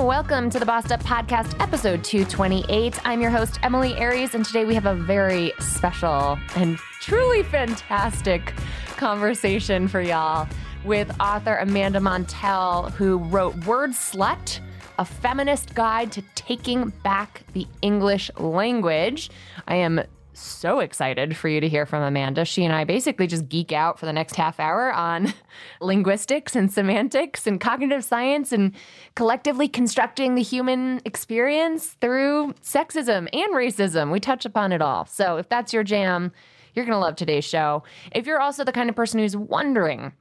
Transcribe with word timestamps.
Welcome 0.00 0.48
to 0.50 0.58
the 0.58 0.64
Bossed 0.64 0.92
Up 0.92 1.02
Podcast, 1.02 1.60
episode 1.60 2.02
228. 2.02 3.06
I'm 3.06 3.20
your 3.20 3.30
host, 3.30 3.60
Emilie 3.62 3.94
Aries, 3.98 4.34
and 4.34 4.46
today 4.46 4.64
we 4.64 4.74
have 4.74 4.86
a 4.86 4.94
very 4.94 5.52
special 5.60 6.38
and 6.56 6.78
truly 7.02 7.42
fantastic 7.42 8.54
conversation 8.96 9.86
for 9.86 10.00
y'all 10.00 10.48
with 10.84 11.14
author 11.20 11.56
Amanda 11.56 12.00
Montell, 12.00 12.90
who 12.92 13.18
wrote 13.18 13.54
Wordslut, 13.60 14.60
a 14.98 15.04
feminist 15.04 15.74
guide 15.74 16.10
to 16.12 16.22
taking 16.34 16.88
back 17.04 17.42
the 17.52 17.66
English 17.82 18.30
language. 18.38 19.30
I 19.68 19.76
am 19.76 20.00
so 20.40 20.80
excited 20.80 21.36
for 21.36 21.48
you 21.48 21.60
to 21.60 21.68
hear 21.68 21.86
from 21.86 22.02
Amanda. 22.02 22.44
She 22.44 22.64
and 22.64 22.74
I 22.74 22.84
basically 22.84 23.26
just 23.26 23.48
geek 23.48 23.72
out 23.72 23.98
for 23.98 24.06
the 24.06 24.12
next 24.12 24.36
half 24.36 24.58
hour 24.58 24.92
on 24.92 25.32
linguistics 25.80 26.56
and 26.56 26.72
semantics 26.72 27.46
and 27.46 27.60
cognitive 27.60 28.04
science 28.04 28.52
and 28.52 28.74
collectively 29.14 29.68
constructing 29.68 30.34
the 30.34 30.42
human 30.42 31.00
experience 31.04 31.96
through 32.00 32.54
sexism 32.62 33.28
and 33.32 33.54
racism. 33.54 34.10
We 34.10 34.20
touch 34.20 34.44
upon 34.44 34.72
it 34.72 34.82
all. 34.82 35.06
So 35.06 35.36
if 35.36 35.48
that's 35.48 35.72
your 35.72 35.84
jam, 35.84 36.32
you're 36.74 36.84
going 36.84 36.96
to 36.96 37.00
love 37.00 37.16
today's 37.16 37.44
show. 37.44 37.82
If 38.12 38.26
you're 38.26 38.40
also 38.40 38.64
the 38.64 38.72
kind 38.72 38.88
of 38.88 38.96
person 38.96 39.20
who's 39.20 39.36
wondering 39.36 40.12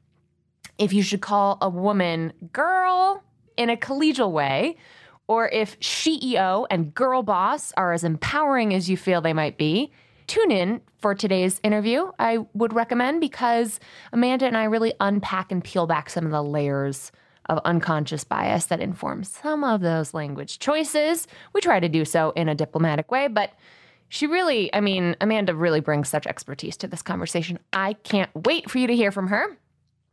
if 0.78 0.94
you 0.94 1.04
should 1.04 1.22
call 1.22 1.58
a 1.62 1.70
woman 1.70 2.34
girl 2.52 3.24
in 3.58 3.70
a 3.70 3.78
collegial 3.78 4.32
way, 4.32 4.78
or 5.28 5.48
if 5.50 5.80
SheEO 5.80 6.66
and 6.72 6.94
girl 6.94 7.22
boss 7.22 7.72
are 7.78 7.94
as 7.94 8.04
empowering 8.04 8.74
as 8.74 8.90
you 8.90 8.98
feel 8.98 9.22
they 9.22 9.34
might 9.34 9.58
be, 9.58 9.92
tune 10.30 10.52
in 10.52 10.80
for 11.00 11.16
today's 11.16 11.60
interview. 11.64 12.12
I 12.20 12.46
would 12.54 12.74
recommend 12.74 13.20
because 13.20 13.80
Amanda 14.14 14.46
and 14.46 14.56
I 14.56 14.66
really 14.66 14.94
unpack 15.00 15.52
and 15.52 15.64
peel 15.64 15.88
back 15.88 16.10
some 16.10 16.26
of 16.26 16.32
the 16.32 16.44
layers 16.44 17.12
of 17.48 17.60
unconscious 17.66 18.24
bias 18.24 18.68
that 18.68 18.80
inform 18.80 19.24
some 19.24 19.64
of 19.64 19.82
those 19.82 20.14
language 20.14 20.60
choices. 20.60 21.28
We 21.54 21.62
try 21.62 21.80
to 21.80 21.90
do 21.90 22.06
so 22.06 22.32
in 22.36 22.48
a 22.48 22.54
diplomatic 22.54 23.10
way, 23.10 23.28
but 23.28 23.54
she 24.08 24.28
really, 24.28 24.74
I 24.74 24.82
mean, 24.82 25.16
Amanda 25.20 25.56
really 25.56 25.80
brings 25.80 26.10
such 26.10 26.28
expertise 26.28 26.78
to 26.78 26.88
this 26.88 27.02
conversation. 27.02 27.58
I 27.74 27.94
can't 27.94 28.30
wait 28.36 28.70
for 28.70 28.78
you 28.78 28.88
to 28.88 28.96
hear 28.96 29.12
from 29.12 29.28
her. 29.28 29.58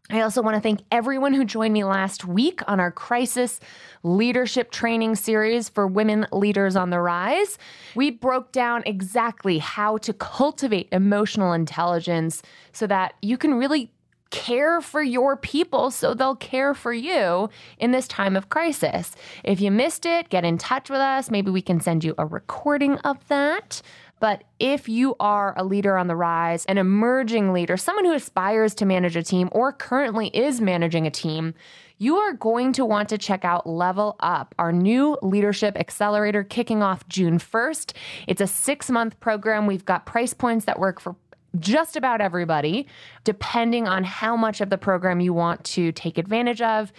I 0.08 0.20
also 0.20 0.40
want 0.40 0.54
to 0.54 0.60
thank 0.60 0.80
everyone 0.92 1.34
who 1.34 1.44
joined 1.44 1.74
me 1.74 1.82
last 1.82 2.24
week 2.24 2.60
on 2.68 2.78
our 2.78 2.92
crisis 2.92 3.58
leadership 4.04 4.70
training 4.70 5.16
series 5.16 5.68
for 5.68 5.86
women 5.86 6.26
leaders 6.30 6.76
on 6.76 6.90
the 6.90 7.00
rise. 7.00 7.58
We 7.96 8.12
broke 8.12 8.52
down 8.52 8.84
exactly 8.86 9.58
how 9.58 9.96
to 9.98 10.12
cultivate 10.12 10.88
emotional 10.92 11.52
intelligence 11.52 12.42
so 12.72 12.86
that 12.86 13.14
you 13.20 13.36
can 13.36 13.54
really 13.54 13.90
care 14.30 14.80
for 14.80 15.02
your 15.02 15.36
people 15.36 15.90
so 15.90 16.12
they'll 16.12 16.36
care 16.36 16.74
for 16.74 16.92
you 16.92 17.48
in 17.78 17.92
this 17.92 18.08
time 18.08 18.36
of 18.36 18.48
crisis. 18.48 19.14
If 19.44 19.60
you 19.60 19.70
missed 19.70 20.04
it, 20.04 20.28
get 20.28 20.44
in 20.44 20.58
touch 20.58 20.90
with 20.90 21.00
us. 21.00 21.30
Maybe 21.30 21.50
we 21.50 21.62
can 21.62 21.80
send 21.80 22.04
you 22.04 22.14
a 22.18 22.26
recording 22.26 22.96
of 22.98 23.26
that. 23.28 23.82
But 24.18 24.44
if 24.58 24.88
you 24.88 25.14
are 25.20 25.54
a 25.56 25.64
leader 25.64 25.98
on 25.98 26.06
the 26.06 26.16
rise, 26.16 26.64
an 26.66 26.78
emerging 26.78 27.52
leader, 27.52 27.76
someone 27.76 28.04
who 28.04 28.14
aspires 28.14 28.74
to 28.76 28.86
manage 28.86 29.16
a 29.16 29.22
team 29.22 29.48
or 29.52 29.72
currently 29.72 30.28
is 30.28 30.60
managing 30.60 31.06
a 31.06 31.10
team, 31.10 31.54
you 31.98 32.16
are 32.16 32.32
going 32.32 32.72
to 32.74 32.84
want 32.84 33.08
to 33.10 33.18
check 33.18 33.44
out 33.44 33.66
Level 33.66 34.16
Up, 34.20 34.54
our 34.58 34.72
new 34.72 35.18
leadership 35.22 35.76
accelerator 35.78 36.44
kicking 36.44 36.82
off 36.82 37.06
June 37.08 37.38
1st. 37.38 37.92
It's 38.26 38.40
a 38.40 38.46
six 38.46 38.90
month 38.90 39.18
program. 39.20 39.66
We've 39.66 39.84
got 39.84 40.06
price 40.06 40.34
points 40.34 40.66
that 40.66 40.78
work 40.78 41.00
for 41.00 41.16
just 41.58 41.96
about 41.96 42.20
everybody, 42.20 42.86
depending 43.24 43.88
on 43.88 44.04
how 44.04 44.36
much 44.36 44.60
of 44.60 44.70
the 44.70 44.78
program 44.78 45.20
you 45.20 45.32
want 45.32 45.64
to 45.64 45.92
take 45.92 46.18
advantage 46.18 46.60
of. 46.60 46.92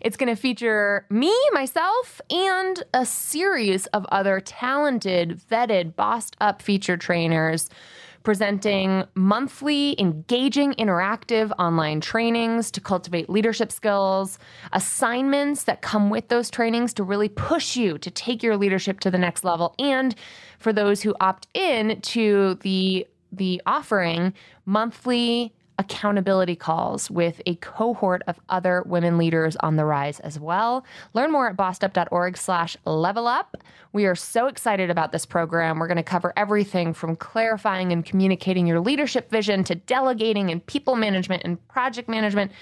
It's 0.00 0.16
going 0.16 0.34
to 0.34 0.40
feature 0.40 1.06
me, 1.10 1.34
myself, 1.52 2.20
and 2.30 2.82
a 2.94 3.04
series 3.04 3.86
of 3.86 4.06
other 4.10 4.40
talented, 4.40 5.40
vetted, 5.50 5.94
bossed 5.94 6.36
up 6.40 6.62
feature 6.62 6.96
trainers 6.96 7.68
presenting 8.22 9.04
monthly, 9.14 10.00
engaging, 10.00 10.72
interactive 10.74 11.50
online 11.58 12.00
trainings 12.00 12.70
to 12.70 12.80
cultivate 12.80 13.28
leadership 13.28 13.72
skills, 13.72 14.38
assignments 14.72 15.64
that 15.64 15.82
come 15.82 16.10
with 16.10 16.28
those 16.28 16.50
trainings 16.50 16.94
to 16.94 17.02
really 17.02 17.28
push 17.28 17.76
you 17.76 17.98
to 17.98 18.10
take 18.10 18.42
your 18.42 18.56
leadership 18.56 19.00
to 19.00 19.10
the 19.10 19.18
next 19.18 19.44
level, 19.44 19.74
and 19.78 20.14
for 20.58 20.72
those 20.72 21.02
who 21.02 21.14
opt 21.20 21.48
in 21.54 22.00
to 22.00 22.54
the 22.62 23.06
the 23.34 23.62
offering 23.64 24.34
monthly 24.66 25.54
accountability 25.82 26.54
calls 26.54 27.10
with 27.10 27.42
a 27.44 27.56
cohort 27.56 28.22
of 28.28 28.40
other 28.48 28.84
women 28.86 29.18
leaders 29.18 29.56
on 29.56 29.74
the 29.74 29.84
rise 29.84 30.20
as 30.20 30.38
well. 30.38 30.84
Learn 31.12 31.32
more 31.32 31.48
at 31.48 31.56
bossedup.org 31.56 32.36
slash 32.36 32.76
level 32.86 33.26
up. 33.26 33.56
We 33.92 34.06
are 34.06 34.14
so 34.14 34.46
excited 34.46 34.90
about 34.90 35.10
this 35.10 35.26
program. 35.26 35.78
We're 35.78 35.88
going 35.88 35.96
to 35.96 36.04
cover 36.04 36.32
everything 36.36 36.94
from 36.94 37.16
clarifying 37.16 37.92
and 37.92 38.04
communicating 38.04 38.66
your 38.66 38.80
leadership 38.80 39.28
vision 39.28 39.64
to 39.64 39.74
delegating 39.74 40.50
and 40.50 40.64
people 40.64 40.94
management 40.94 41.42
and 41.44 41.66
project 41.68 42.08
management. 42.08 42.52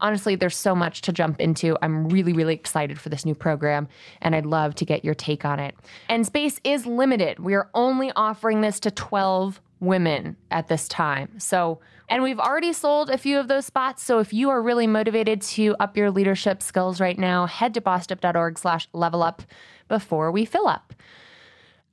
Honestly, 0.00 0.36
there's 0.36 0.56
so 0.56 0.76
much 0.76 1.00
to 1.02 1.12
jump 1.12 1.40
into. 1.40 1.76
I'm 1.82 2.08
really, 2.08 2.32
really 2.32 2.54
excited 2.54 3.00
for 3.00 3.08
this 3.08 3.26
new 3.26 3.34
program, 3.34 3.88
and 4.22 4.36
I'd 4.36 4.46
love 4.46 4.76
to 4.76 4.84
get 4.84 5.04
your 5.04 5.14
take 5.14 5.44
on 5.44 5.58
it. 5.58 5.74
And 6.08 6.24
space 6.24 6.60
is 6.62 6.86
limited. 6.86 7.40
We 7.40 7.54
are 7.54 7.68
only 7.74 8.12
offering 8.14 8.60
this 8.60 8.78
to 8.80 8.92
12 8.92 9.60
women 9.80 10.36
at 10.50 10.68
this 10.68 10.86
time. 10.88 11.38
So, 11.38 11.80
and 12.08 12.22
we've 12.22 12.38
already 12.38 12.72
sold 12.72 13.10
a 13.10 13.18
few 13.18 13.38
of 13.38 13.48
those 13.48 13.66
spots. 13.66 14.02
So 14.02 14.18
if 14.18 14.32
you 14.32 14.50
are 14.50 14.62
really 14.62 14.86
motivated 14.86 15.42
to 15.42 15.76
up 15.78 15.96
your 15.96 16.10
leadership 16.10 16.62
skills 16.62 17.00
right 17.00 17.18
now, 17.18 17.46
head 17.46 17.74
to 17.74 17.80
bossedup.org 17.80 18.58
slash 18.58 18.88
level 18.92 19.22
up 19.22 19.42
before 19.88 20.30
we 20.30 20.44
fill 20.44 20.66
up. 20.66 20.94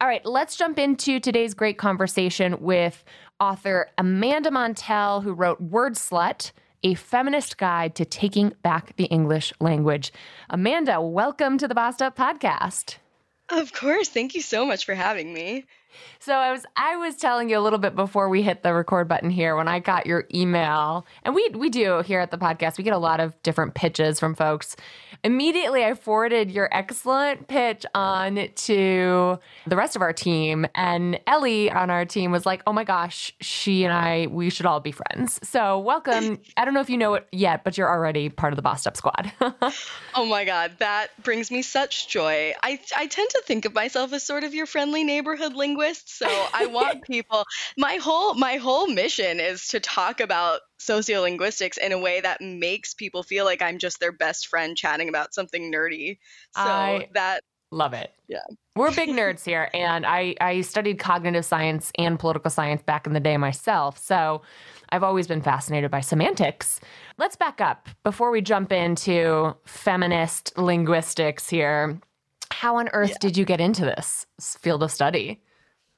All 0.01 0.07
right, 0.07 0.25
let's 0.25 0.57
jump 0.57 0.77
into 0.77 1.19
today's 1.19 1.53
great 1.53 1.77
conversation 1.77 2.61
with 2.61 3.03
author 3.39 3.89
Amanda 3.97 4.51
Montell, 4.51 5.23
who 5.23 5.33
wrote 5.33 5.71
Wordslut, 5.71 6.51
a 6.83 6.93
feminist 6.95 7.57
guide 7.57 7.95
to 7.95 8.05
taking 8.05 8.53
back 8.61 8.95
the 8.97 9.05
English 9.05 9.53
language. 9.59 10.11
Amanda, 10.49 11.01
welcome 11.01 11.57
to 11.57 11.67
the 11.67 11.75
Bossed 11.75 12.01
Up 12.01 12.17
podcast. 12.17 12.97
Of 13.49 13.73
course. 13.73 14.09
Thank 14.09 14.35
you 14.35 14.41
so 14.41 14.65
much 14.65 14.85
for 14.85 14.95
having 14.95 15.33
me. 15.33 15.65
So 16.19 16.33
I 16.33 16.51
was 16.51 16.65
I 16.75 16.97
was 16.97 17.15
telling 17.15 17.49
you 17.49 17.57
a 17.57 17.61
little 17.61 17.79
bit 17.79 17.95
before 17.95 18.29
we 18.29 18.41
hit 18.41 18.63
the 18.63 18.73
record 18.73 19.07
button 19.07 19.29
here 19.29 19.55
when 19.55 19.67
I 19.67 19.79
got 19.79 20.05
your 20.05 20.25
email. 20.33 21.05
And 21.23 21.35
we 21.35 21.49
we 21.53 21.69
do 21.69 22.01
here 22.01 22.19
at 22.19 22.31
the 22.31 22.37
podcast. 22.37 22.77
We 22.77 22.83
get 22.83 22.93
a 22.93 22.97
lot 22.97 23.19
of 23.19 23.41
different 23.43 23.75
pitches 23.75 24.19
from 24.19 24.35
folks. 24.35 24.75
Immediately 25.23 25.83
I 25.83 25.93
forwarded 25.93 26.51
your 26.51 26.69
excellent 26.71 27.47
pitch 27.47 27.85
on 27.93 28.49
to 28.55 29.39
the 29.67 29.75
rest 29.75 29.95
of 29.95 30.01
our 30.01 30.13
team 30.13 30.65
and 30.75 31.19
Ellie 31.27 31.71
on 31.71 31.89
our 31.89 32.05
team 32.05 32.31
was 32.31 32.45
like, 32.45 32.61
"Oh 32.67 32.73
my 32.73 32.83
gosh, 32.83 33.33
she 33.41 33.83
and 33.83 33.93
I 33.93 34.27
we 34.27 34.49
should 34.49 34.65
all 34.65 34.79
be 34.79 34.91
friends." 34.91 35.39
So, 35.43 35.79
welcome. 35.79 36.39
I 36.57 36.65
don't 36.65 36.73
know 36.73 36.81
if 36.81 36.89
you 36.89 36.97
know 36.97 37.15
it 37.15 37.27
yet, 37.31 37.63
but 37.63 37.77
you're 37.77 37.89
already 37.89 38.29
part 38.29 38.53
of 38.53 38.55
the 38.55 38.61
Bossed 38.61 38.87
Up 38.87 38.97
squad. 38.97 39.31
oh 40.15 40.25
my 40.25 40.45
god, 40.45 40.73
that 40.79 41.09
brings 41.23 41.51
me 41.51 41.61
such 41.61 42.07
joy. 42.07 42.53
I 42.61 42.79
I 42.95 43.07
tend 43.07 43.29
to 43.31 43.43
think 43.45 43.65
of 43.65 43.73
myself 43.73 44.13
as 44.13 44.23
sort 44.23 44.43
of 44.43 44.53
your 44.53 44.65
friendly 44.65 45.03
neighborhood 45.03 45.53
linguist 45.53 45.84
so 45.93 46.27
I 46.53 46.65
want 46.67 47.01
people 47.09 47.45
my 47.77 47.95
whole 47.95 48.33
my 48.35 48.55
whole 48.55 48.87
mission 48.87 49.39
is 49.39 49.67
to 49.69 49.79
talk 49.79 50.19
about 50.19 50.61
sociolinguistics 50.79 51.77
in 51.77 51.91
a 51.91 51.99
way 51.99 52.21
that 52.21 52.41
makes 52.41 52.93
people 52.93 53.23
feel 53.23 53.45
like 53.45 53.61
I'm 53.61 53.79
just 53.79 53.99
their 53.99 54.11
best 54.11 54.47
friend 54.47 54.75
chatting 54.75 55.09
about 55.09 55.33
something 55.33 55.71
nerdy. 55.71 56.17
So 56.55 56.61
I 56.61 57.09
that 57.13 57.41
Love 57.71 57.93
it. 57.93 58.13
Yeah. 58.27 58.39
We're 58.77 58.93
big 58.93 59.09
nerds 59.09 59.43
here. 59.43 59.69
And 59.73 60.05
I, 60.05 60.35
I 60.39 60.61
studied 60.61 60.99
cognitive 60.99 61.43
science 61.43 61.91
and 61.97 62.17
political 62.17 62.49
science 62.49 62.81
back 62.81 63.07
in 63.07 63.13
the 63.13 63.19
day 63.19 63.35
myself. 63.37 63.97
So 63.97 64.43
I've 64.89 65.03
always 65.03 65.27
been 65.27 65.41
fascinated 65.41 65.91
by 65.91 65.99
semantics. 65.99 66.79
Let's 67.17 67.35
back 67.35 67.59
up 67.59 67.89
before 68.03 68.31
we 68.31 68.41
jump 68.41 68.71
into 68.71 69.55
feminist 69.65 70.57
linguistics 70.57 71.49
here. 71.49 71.99
How 72.51 72.77
on 72.77 72.89
earth 72.93 73.09
yeah. 73.09 73.17
did 73.19 73.37
you 73.37 73.45
get 73.45 73.59
into 73.59 73.83
this 73.83 74.25
field 74.37 74.83
of 74.83 74.91
study? 74.91 75.41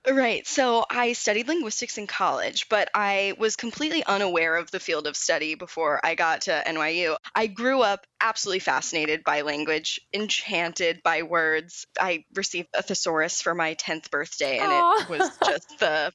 Right. 0.09 0.48
So 0.48 0.86
I 0.89 1.13
studied 1.13 1.50
linguistics 1.50 1.98
in 1.98 2.07
college, 2.07 2.69
but 2.69 2.89
I 2.94 3.33
was 3.38 3.57
completely 3.57 4.06
unaware 4.06 4.56
of 4.56 4.71
the 4.71 4.80
field 4.80 5.06
of 5.06 5.18
study 5.18 5.56
before 5.56 6.00
I 6.01 6.15
got 6.15 6.42
to 6.42 6.63
NYU. 6.65 7.18
I 7.36 7.48
grew 7.48 7.81
up 7.81 8.07
absolutely 8.21 8.59
fascinated 8.59 9.25
by 9.25 9.42
language, 9.42 10.00
enchanted 10.13 11.01
by 11.04 11.24
words. 11.24 11.86
I 12.00 12.24
received 12.33 12.69
a 12.74 12.83
thesaurus 12.83 13.42
for 13.42 13.54
my 13.54 13.74
10th 13.74 14.09
birthday, 14.09 14.59
and 14.59 14.71
Aww. 14.71 15.01
it 15.01 15.09
was 15.09 15.30
just 15.45 15.80
the 15.80 16.13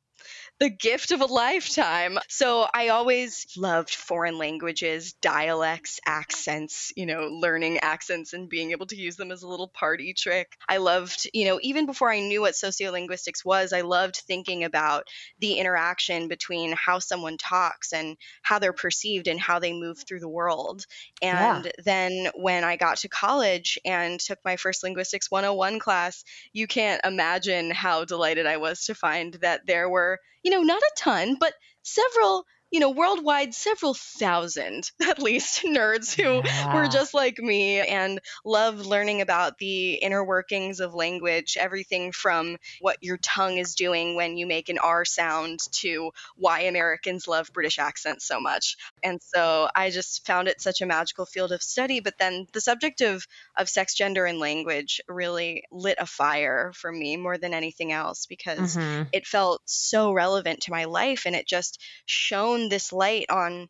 the 0.63 0.71
gift 0.71 1.11
of 1.11 1.21
a 1.21 1.27
lifetime. 1.27 2.21
So 2.29 2.69
I 2.73 2.91
always 2.91 3.49
loved 3.57 3.93
foreign 3.93 4.39
languages, 4.39 5.13
dialects, 5.15 5.99
accents, 6.07 6.93
you 6.95 7.05
know, 7.05 7.23
learning 7.23 7.81
accents 7.83 8.33
and 8.33 8.49
being 8.49 8.71
able 8.71 8.87
to 8.87 8.95
use 8.95 9.17
them 9.17 9.33
as 9.33 9.43
a 9.43 9.49
little 9.49 9.67
party 9.67 10.15
trick. 10.15 10.57
I 10.69 10.77
loved, 10.77 11.29
you 11.35 11.47
know, 11.47 11.59
even 11.63 11.87
before 11.87 12.13
I 12.13 12.21
knew 12.21 12.43
what 12.43 12.55
sociolinguistics 12.55 13.45
was, 13.45 13.73
I 13.73 13.81
loved 13.81 14.15
thinking 14.15 14.63
about 14.63 15.09
the 15.41 15.55
interaction 15.55 16.29
between 16.29 16.75
how 16.75 17.01
someone 17.01 17.39
talks 17.39 17.93
and 17.93 18.17
how 18.43 18.61
they're 18.61 18.73
perceived 18.73 19.27
and 19.27 19.41
how 19.41 19.59
they 19.59 19.73
move 19.73 19.99
through 20.07 20.21
the 20.21 20.29
world. 20.29 20.87
And 21.21 21.65
yeah. 21.65 21.73
then 21.85 22.29
when 22.37 22.63
I 22.63 22.77
got 22.77 22.99
to 22.99 23.09
college 23.09 23.81
and 23.85 24.21
took 24.21 24.39
my 24.45 24.55
first 24.55 24.85
linguistics 24.85 25.29
101 25.29 25.81
class, 25.81 26.23
you 26.53 26.69
can't 26.69 27.01
imagine 27.05 27.73
how 27.73 28.05
delighted 28.05 28.47
I 28.47 28.59
was 28.59 28.85
to 28.85 28.95
find 28.95 29.35
that 29.41 29.67
there 29.67 29.89
were 29.91 30.21
you 30.43 30.51
know, 30.53 30.63
not 30.63 30.83
a 30.83 30.91
ton, 30.97 31.37
but 31.39 31.55
several 31.83 32.45
you 32.73 32.81
know, 32.81 32.91
worldwide, 32.91 33.55
several 33.55 33.93
thousand 33.93 34.91
at 35.09 35.23
least 35.23 35.63
nerds 35.63 36.15
who 36.15 36.43
yeah. 36.43 36.75
were 36.75 36.89
just 36.89 37.13
like 37.13 37.39
me 37.39 37.81
and 37.81 38.19
loved 38.47 38.87
learning 38.87 39.21
about 39.21 39.59
the 39.59 39.95
inner 39.95 40.25
workings 40.25 40.81
of 40.81 40.95
language, 40.95 41.59
everything 41.61 42.13
from 42.13 42.57
what 42.81 42.97
your 43.03 43.19
tongue 43.19 43.59
is 43.59 43.75
doing 43.75 44.17
when 44.17 44.39
you 44.39 44.47
make 44.47 44.71
an 44.71 44.79
R 44.79 45.05
sound 45.05 45.61
to 45.73 46.13
why 46.37 46.61
Americans 46.61 47.29
love 47.29 47.51
British 47.53 47.79
accents 47.79 48.27
so 48.27 48.41
much. 48.41 48.77
And 49.05 49.21
so 49.23 49.69
I 49.75 49.91
just 49.91 50.27
found 50.27 50.49
it 50.49 50.63
such 50.63 50.81
a 50.81 50.87
magical 50.87 51.27
field 51.27 51.53
of 51.53 51.63
study. 51.63 52.01
But 52.01 52.15
then 52.19 52.47
the 52.55 52.61
subject 52.63 53.03
of, 53.03 53.27
of 53.55 53.69
sex, 53.69 53.95
gender, 53.95 54.25
and 54.25 54.39
language 54.39 55.03
really 55.09 55.65
lit 55.71 55.99
a 56.01 56.07
fire 56.07 56.73
for 56.75 56.91
me 56.91 57.19
more 57.19 57.37
than 57.37 57.53
anything 57.53 57.93
else 57.93 58.25
because 58.25 58.77
mm-hmm. 58.77 59.03
it 59.13 59.27
felt 59.27 59.61
so 59.67 60.13
relevant 60.13 60.61
to 60.63 60.71
my 60.71 60.85
life 60.85 61.25
and 61.27 61.37
it 61.37 61.47
just 61.47 61.79
shone 62.07 62.62
this 62.69 62.93
light 62.93 63.27
on 63.31 63.69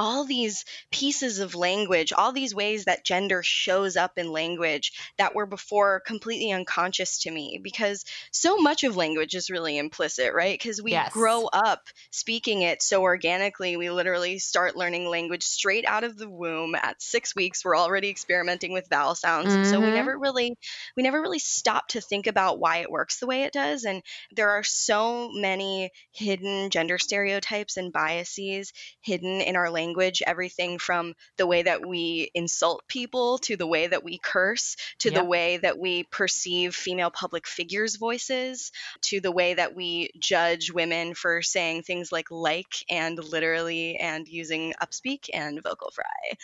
all 0.00 0.24
these 0.24 0.64
pieces 0.90 1.40
of 1.40 1.54
language, 1.54 2.10
all 2.10 2.32
these 2.32 2.54
ways 2.54 2.86
that 2.86 3.04
gender 3.04 3.42
shows 3.42 3.98
up 3.98 4.16
in 4.16 4.32
language 4.32 4.92
that 5.18 5.34
were 5.34 5.44
before 5.44 6.00
completely 6.00 6.50
unconscious 6.52 7.18
to 7.18 7.30
me 7.30 7.60
because 7.62 8.06
so 8.32 8.56
much 8.56 8.82
of 8.82 8.96
language 8.96 9.34
is 9.34 9.50
really 9.50 9.76
implicit, 9.76 10.32
right? 10.32 10.58
Because 10.58 10.80
we 10.80 10.92
yes. 10.92 11.12
grow 11.12 11.44
up 11.52 11.86
speaking 12.10 12.62
it 12.62 12.80
so 12.80 13.02
organically. 13.02 13.76
We 13.76 13.90
literally 13.90 14.38
start 14.38 14.74
learning 14.74 15.06
language 15.06 15.42
straight 15.42 15.84
out 15.84 16.02
of 16.02 16.16
the 16.16 16.30
womb 16.30 16.74
at 16.74 17.02
6 17.02 17.36
weeks. 17.36 17.62
We're 17.62 17.76
already 17.76 18.08
experimenting 18.08 18.72
with 18.72 18.88
vowel 18.88 19.14
sounds. 19.14 19.52
Mm-hmm. 19.52 19.64
So 19.64 19.80
we 19.80 19.86
mm-hmm. 19.86 19.96
never 19.96 20.18
really 20.18 20.56
we 20.96 21.02
never 21.02 21.20
really 21.20 21.40
stop 21.40 21.88
to 21.88 22.00
think 22.00 22.26
about 22.26 22.58
why 22.58 22.78
it 22.78 22.90
works 22.90 23.18
the 23.18 23.26
way 23.26 23.42
it 23.42 23.52
does 23.52 23.84
and 23.84 24.02
there 24.34 24.48
are 24.48 24.62
so 24.62 25.30
many 25.30 25.90
hidden 26.12 26.70
gender 26.70 26.96
stereotypes 26.96 27.76
and 27.76 27.92
biases 27.92 28.72
hidden 29.02 29.42
in 29.42 29.56
our 29.56 29.68
language 29.68 29.89
language, 29.90 30.22
everything 30.24 30.78
from 30.78 31.14
the 31.36 31.46
way 31.46 31.62
that 31.62 31.84
we 31.84 32.30
insult 32.34 32.86
people 32.86 33.38
to 33.38 33.56
the 33.56 33.66
way 33.66 33.88
that 33.88 34.04
we 34.04 34.18
curse 34.18 34.76
to 35.00 35.10
yep. 35.10 35.20
the 35.20 35.24
way 35.24 35.56
that 35.56 35.78
we 35.78 36.04
perceive 36.04 36.74
female 36.74 37.10
public 37.10 37.46
figures' 37.46 37.96
voices 37.96 38.70
to 39.02 39.20
the 39.20 39.32
way 39.32 39.54
that 39.54 39.74
we 39.74 40.10
judge 40.18 40.70
women 40.70 41.14
for 41.14 41.42
saying 41.42 41.82
things 41.82 42.12
like 42.12 42.30
like 42.30 42.84
and 42.88 43.18
literally 43.18 43.96
and 43.96 44.28
using 44.28 44.74
upspeak 44.80 45.28
and 45.34 45.60
vocal 45.62 45.90
fry. 45.90 46.36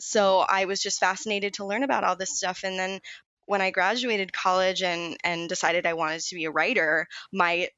So 0.00 0.38
I 0.48 0.64
was 0.64 0.80
just 0.80 0.98
fascinated 0.98 1.54
to 1.54 1.66
learn 1.66 1.82
about 1.82 2.04
all 2.04 2.16
this 2.16 2.36
stuff 2.36 2.64
and 2.64 2.78
then 2.78 3.00
when 3.46 3.60
I 3.60 3.70
graduated 3.70 4.32
college 4.32 4.82
and 4.82 5.18
and 5.22 5.50
decided 5.50 5.84
I 5.86 5.92
wanted 5.92 6.22
to 6.22 6.34
be 6.34 6.46
a 6.46 6.50
writer, 6.50 7.06
my 7.30 7.68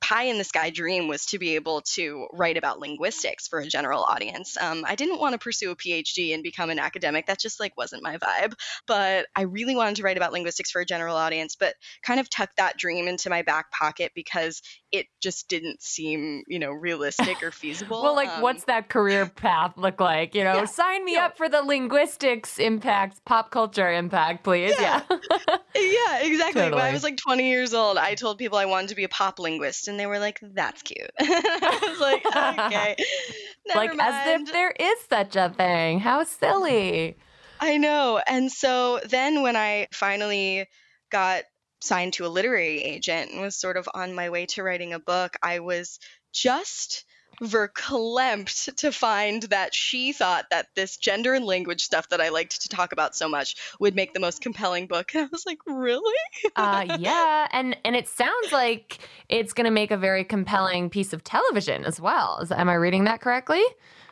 pie 0.00 0.24
in 0.24 0.38
the 0.38 0.44
sky 0.44 0.70
dream 0.70 1.08
was 1.08 1.26
to 1.26 1.38
be 1.38 1.54
able 1.56 1.82
to 1.82 2.26
write 2.32 2.56
about 2.56 2.78
linguistics 2.78 3.48
for 3.48 3.60
a 3.60 3.66
general 3.66 4.02
audience. 4.02 4.56
Um, 4.60 4.84
I 4.86 4.94
didn't 4.94 5.18
want 5.18 5.32
to 5.32 5.38
pursue 5.38 5.70
a 5.70 5.76
PhD 5.76 6.34
and 6.34 6.42
become 6.42 6.70
an 6.70 6.78
academic. 6.78 7.26
That 7.26 7.40
just 7.40 7.58
like 7.58 7.76
wasn't 7.76 8.02
my 8.02 8.18
vibe. 8.18 8.54
But 8.86 9.26
I 9.34 9.42
really 9.42 9.76
wanted 9.76 9.96
to 9.96 10.02
write 10.02 10.16
about 10.16 10.32
linguistics 10.32 10.70
for 10.70 10.80
a 10.80 10.86
general 10.86 11.16
audience, 11.16 11.56
but 11.56 11.74
kind 12.02 12.20
of 12.20 12.30
tucked 12.30 12.58
that 12.58 12.76
dream 12.76 13.08
into 13.08 13.30
my 13.30 13.42
back 13.42 13.70
pocket 13.70 14.12
because 14.14 14.62
it 14.92 15.06
just 15.20 15.48
didn't 15.48 15.82
seem, 15.82 16.44
you 16.46 16.58
know, 16.58 16.70
realistic 16.70 17.42
or 17.42 17.50
feasible. 17.50 18.02
well, 18.02 18.14
like, 18.14 18.28
um, 18.28 18.42
what's 18.42 18.64
that 18.64 18.88
career 18.88 19.26
path 19.26 19.76
look 19.76 20.00
like? 20.00 20.34
You 20.34 20.44
know, 20.44 20.54
yeah, 20.54 20.64
sign 20.66 21.04
me 21.04 21.16
up 21.16 21.36
for 21.36 21.48
the 21.48 21.62
linguistics 21.62 22.58
impact, 22.58 23.24
pop 23.24 23.50
culture 23.50 23.92
impact, 23.92 24.44
please. 24.44 24.74
Yeah. 24.78 25.02
Yeah, 25.10 25.56
yeah 25.76 26.20
exactly. 26.22 26.62
Totally. 26.62 26.80
When 26.80 26.84
I 26.84 26.92
was 26.92 27.02
like 27.02 27.16
20 27.16 27.48
years 27.48 27.74
old, 27.74 27.98
I 27.98 28.14
told 28.14 28.38
people 28.38 28.58
I 28.58 28.66
wanted 28.66 28.90
to 28.90 28.94
be 28.94 29.04
a 29.04 29.08
pop 29.08 29.38
linguist, 29.38 29.63
and 29.88 29.98
they 29.98 30.06
were 30.06 30.18
like, 30.18 30.40
that's 30.42 30.82
cute. 30.82 31.10
I 31.20 31.78
was 31.82 32.00
like, 32.00 32.24
okay. 32.26 32.96
like, 33.74 33.94
mind. 33.94 34.00
as 34.00 34.40
if 34.40 34.52
there 34.52 34.70
is 34.70 34.98
such 35.08 35.36
a 35.36 35.50
thing. 35.50 36.00
How 36.00 36.24
silly. 36.24 37.16
I 37.60 37.78
know. 37.78 38.20
And 38.26 38.50
so 38.50 39.00
then 39.08 39.42
when 39.42 39.56
I 39.56 39.88
finally 39.92 40.66
got 41.10 41.44
signed 41.80 42.14
to 42.14 42.26
a 42.26 42.28
literary 42.28 42.82
agent 42.82 43.30
and 43.30 43.40
was 43.40 43.56
sort 43.56 43.76
of 43.76 43.88
on 43.94 44.14
my 44.14 44.30
way 44.30 44.46
to 44.46 44.62
writing 44.62 44.92
a 44.92 44.98
book, 44.98 45.36
I 45.42 45.60
was 45.60 45.98
just 46.32 47.04
verklempt 47.42 48.76
to 48.76 48.92
find 48.92 49.44
that 49.44 49.74
she 49.74 50.12
thought 50.12 50.46
that 50.50 50.68
this 50.74 50.96
gender 50.96 51.34
and 51.34 51.44
language 51.44 51.82
stuff 51.82 52.08
that 52.08 52.20
I 52.20 52.28
liked 52.28 52.62
to 52.62 52.68
talk 52.68 52.92
about 52.92 53.14
so 53.14 53.28
much 53.28 53.56
would 53.80 53.94
make 53.94 54.14
the 54.14 54.20
most 54.20 54.40
compelling 54.40 54.86
book. 54.86 55.12
And 55.14 55.26
I 55.26 55.28
was 55.30 55.46
like, 55.46 55.58
really? 55.64 56.14
uh, 56.56 56.96
yeah, 56.98 57.46
and 57.52 57.76
and 57.84 57.94
it 57.94 58.08
sounds 58.08 58.52
like 58.52 58.98
it's 59.28 59.52
going 59.52 59.64
to 59.64 59.70
make 59.70 59.90
a 59.90 59.96
very 59.96 60.24
compelling 60.24 60.90
piece 60.90 61.12
of 61.12 61.22
television 61.22 61.84
as 61.84 62.00
well. 62.00 62.40
Is, 62.42 62.50
am 62.50 62.68
I 62.68 62.74
reading 62.74 63.04
that 63.04 63.20
correctly? 63.20 63.62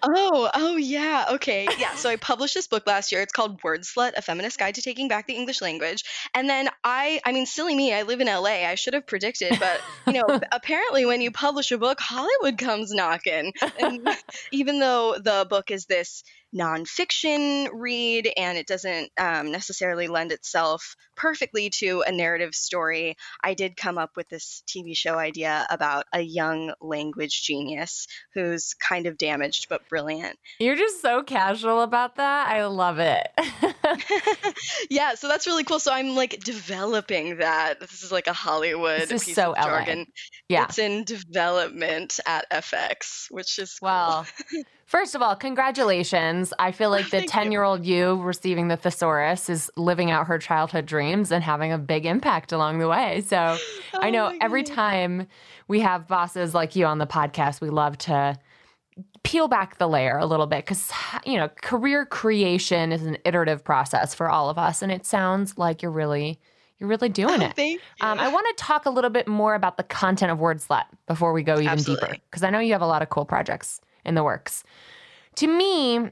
Oh, 0.02 0.50
oh 0.54 0.76
yeah. 0.76 1.26
Okay. 1.32 1.68
Yeah. 1.78 1.90
So 2.02 2.08
I 2.08 2.16
published 2.16 2.54
this 2.54 2.66
book 2.66 2.84
last 2.86 3.12
year. 3.12 3.20
It's 3.20 3.32
called 3.32 3.60
Wordslut: 3.62 4.14
A 4.16 4.22
Feminist 4.22 4.58
Guide 4.58 4.74
to 4.74 4.82
Taking 4.82 5.06
Back 5.06 5.28
the 5.28 5.34
English 5.34 5.60
Language. 5.60 6.02
And 6.34 6.48
then 6.48 6.68
I 6.82 7.20
I 7.24 7.32
mean, 7.32 7.46
silly 7.46 7.76
me, 7.76 7.94
I 7.94 8.02
live 8.02 8.20
in 8.20 8.26
LA. 8.26 8.66
I 8.66 8.74
should 8.74 8.94
have 8.94 9.06
predicted, 9.06 9.58
but 9.60 9.80
you 10.06 10.14
know, 10.14 10.40
apparently 10.52 11.06
when 11.06 11.20
you 11.20 11.30
publish 11.30 11.70
a 11.70 11.78
book, 11.78 12.00
Hollywood 12.00 12.58
comes 12.58 12.92
knocking. 12.92 13.52
And 13.78 14.08
even 14.52 14.80
though 14.80 15.16
the 15.22 15.46
book 15.48 15.70
is 15.70 15.86
this 15.86 16.24
nonfiction 16.54 17.68
read 17.72 18.30
and 18.36 18.58
it 18.58 18.66
doesn't 18.66 19.10
um, 19.18 19.50
necessarily 19.50 20.08
lend 20.08 20.32
itself 20.32 20.96
perfectly 21.16 21.70
to 21.70 22.02
a 22.06 22.12
narrative 22.12 22.54
story, 22.54 23.16
I 23.42 23.54
did 23.54 23.76
come 23.76 23.98
up 23.98 24.10
with 24.16 24.28
this 24.28 24.62
TV 24.66 24.96
show 24.96 25.18
idea 25.18 25.66
about 25.70 26.06
a 26.12 26.20
young 26.20 26.72
language 26.80 27.42
genius 27.42 28.06
who's 28.34 28.74
kind 28.74 29.06
of 29.06 29.18
damaged 29.18 29.66
but 29.68 29.88
brilliant. 29.88 30.38
You're 30.58 30.76
just 30.76 31.00
so 31.00 31.22
casual 31.22 31.82
about 31.82 32.16
that. 32.16 32.48
I 32.48 32.66
love 32.66 32.98
it. 32.98 33.28
yeah, 34.90 35.14
so 35.14 35.28
that's 35.28 35.46
really 35.46 35.64
cool. 35.64 35.80
So 35.80 35.92
I'm 35.92 36.14
like 36.14 36.40
developing 36.40 37.38
that. 37.38 37.80
This 37.80 38.02
is 38.02 38.12
like 38.12 38.26
a 38.26 38.32
Hollywood 38.32 39.08
this 39.08 39.24
piece 39.24 39.34
so 39.34 39.52
of 39.52 39.64
jargon. 39.64 40.00
LA. 40.00 40.04
Yeah. 40.48 40.64
It's 40.64 40.78
in 40.78 41.04
development 41.04 42.20
at 42.26 42.50
FX, 42.50 43.26
which 43.30 43.58
is 43.58 43.78
cool. 43.80 44.26
First 44.92 45.14
of 45.14 45.22
all, 45.22 45.34
congratulations. 45.34 46.52
I 46.58 46.70
feel 46.70 46.90
like 46.90 47.08
the 47.08 47.22
10 47.26 47.50
year 47.50 47.62
old 47.62 47.86
you 47.86 48.20
receiving 48.20 48.68
the 48.68 48.76
thesaurus 48.76 49.48
is 49.48 49.70
living 49.74 50.10
out 50.10 50.26
her 50.26 50.38
childhood 50.38 50.84
dreams 50.84 51.32
and 51.32 51.42
having 51.42 51.72
a 51.72 51.78
big 51.78 52.04
impact 52.04 52.52
along 52.52 52.78
the 52.78 52.86
way. 52.86 53.22
So 53.22 53.56
oh 53.94 53.98
I 54.02 54.10
know 54.10 54.36
every 54.42 54.62
time 54.62 55.28
we 55.66 55.80
have 55.80 56.06
bosses 56.06 56.52
like 56.52 56.76
you 56.76 56.84
on 56.84 56.98
the 56.98 57.06
podcast, 57.06 57.62
we 57.62 57.70
love 57.70 57.96
to 57.98 58.38
peel 59.22 59.48
back 59.48 59.78
the 59.78 59.88
layer 59.88 60.18
a 60.18 60.26
little 60.26 60.46
bit 60.46 60.66
because, 60.66 60.92
you 61.24 61.38
know, 61.38 61.48
career 61.48 62.04
creation 62.04 62.92
is 62.92 63.02
an 63.06 63.16
iterative 63.24 63.64
process 63.64 64.14
for 64.14 64.28
all 64.28 64.50
of 64.50 64.58
us. 64.58 64.82
And 64.82 64.92
it 64.92 65.06
sounds 65.06 65.56
like 65.56 65.80
you're 65.80 65.90
really. 65.90 66.38
You're 66.78 66.88
really 66.88 67.10
doing 67.10 67.40
oh, 67.40 67.52
it. 67.56 67.80
Um, 68.00 68.18
I 68.18 68.26
want 68.26 68.44
to 68.48 68.64
talk 68.64 68.86
a 68.86 68.90
little 68.90 69.08
bit 69.08 69.28
more 69.28 69.54
about 69.54 69.76
the 69.76 69.84
content 69.84 70.32
of 70.32 70.38
Wordslut 70.38 70.82
before 71.06 71.32
we 71.32 71.44
go 71.44 71.54
even 71.54 71.68
Absolutely. 71.68 72.08
deeper, 72.08 72.20
because 72.28 72.42
I 72.42 72.50
know 72.50 72.58
you 72.58 72.72
have 72.72 72.82
a 72.82 72.88
lot 72.88 73.02
of 73.02 73.08
cool 73.08 73.24
projects 73.24 73.80
in 74.04 74.14
the 74.14 74.24
works. 74.24 74.64
To 75.36 75.46
me, 75.46 76.10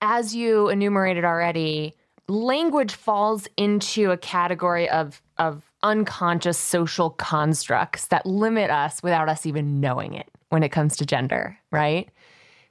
as 0.00 0.34
you 0.34 0.68
enumerated 0.68 1.24
already, 1.24 1.94
language 2.28 2.94
falls 2.94 3.48
into 3.56 4.10
a 4.10 4.16
category 4.16 4.88
of 4.88 5.22
of 5.38 5.70
unconscious 5.82 6.58
social 6.58 7.10
constructs 7.10 8.08
that 8.08 8.26
limit 8.26 8.70
us 8.70 9.02
without 9.02 9.28
us 9.28 9.46
even 9.46 9.80
knowing 9.80 10.12
it 10.14 10.28
when 10.50 10.62
it 10.62 10.68
comes 10.68 10.96
to 10.98 11.06
gender, 11.06 11.58
right? 11.70 12.10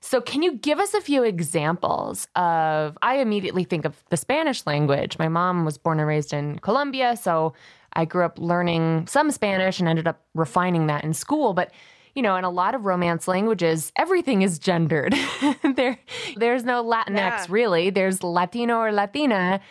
So, 0.01 0.21
can 0.21 0.41
you 0.43 0.53
give 0.53 0.79
us 0.79 0.93
a 0.93 1.01
few 1.01 1.23
examples 1.23 2.27
of? 2.35 2.97
I 3.01 3.17
immediately 3.17 3.65
think 3.65 3.83
of 3.83 4.01
the 4.09 4.17
Spanish 4.17 4.65
language. 4.65 5.17
My 5.19 5.27
mom 5.27 5.65
was 5.65 5.77
born 5.77 5.99
and 5.99 6.07
raised 6.07 6.31
in 6.31 6.59
Colombia, 6.59 7.17
so 7.17 7.53
I 7.93 8.05
grew 8.05 8.23
up 8.23 8.39
learning 8.39 9.07
some 9.07 9.29
Spanish 9.31 9.79
and 9.79 9.89
ended 9.89 10.07
up 10.07 10.23
refining 10.35 10.87
that 10.87 11.03
in 11.03 11.13
school. 11.13 11.53
But 11.53 11.71
you 12.19 12.23
know, 12.23 12.35
in 12.35 12.43
a 12.43 12.49
lot 12.49 12.75
of 12.75 12.83
romance 12.83 13.29
languages, 13.29 13.93
everything 13.95 14.41
is 14.41 14.59
gendered. 14.59 15.15
there, 15.75 15.97
there's 16.35 16.65
no 16.65 16.83
Latinx 16.83 17.15
yeah. 17.15 17.45
really. 17.47 17.91
There's 17.91 18.23
Latino 18.23 18.79
or 18.79 18.91
Latina, 18.91 19.61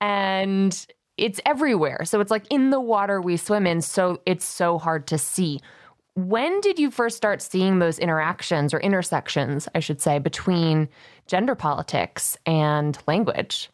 and 0.00 0.86
it's 1.18 1.38
everywhere. 1.44 2.06
So 2.06 2.22
it's 2.22 2.30
like 2.30 2.46
in 2.48 2.70
the 2.70 2.80
water 2.80 3.20
we 3.20 3.36
swim 3.36 3.66
in. 3.66 3.82
So 3.82 4.22
it's 4.24 4.46
so 4.46 4.78
hard 4.78 5.06
to 5.08 5.18
see. 5.18 5.60
When 6.14 6.62
did 6.62 6.78
you 6.78 6.90
first 6.90 7.18
start 7.18 7.42
seeing 7.42 7.78
those 7.78 7.98
interactions 7.98 8.72
or 8.72 8.80
intersections, 8.80 9.68
I 9.74 9.80
should 9.80 10.00
say, 10.00 10.18
between 10.18 10.88
gender 11.26 11.54
politics 11.54 12.38
and 12.46 12.96
language? 13.06 13.68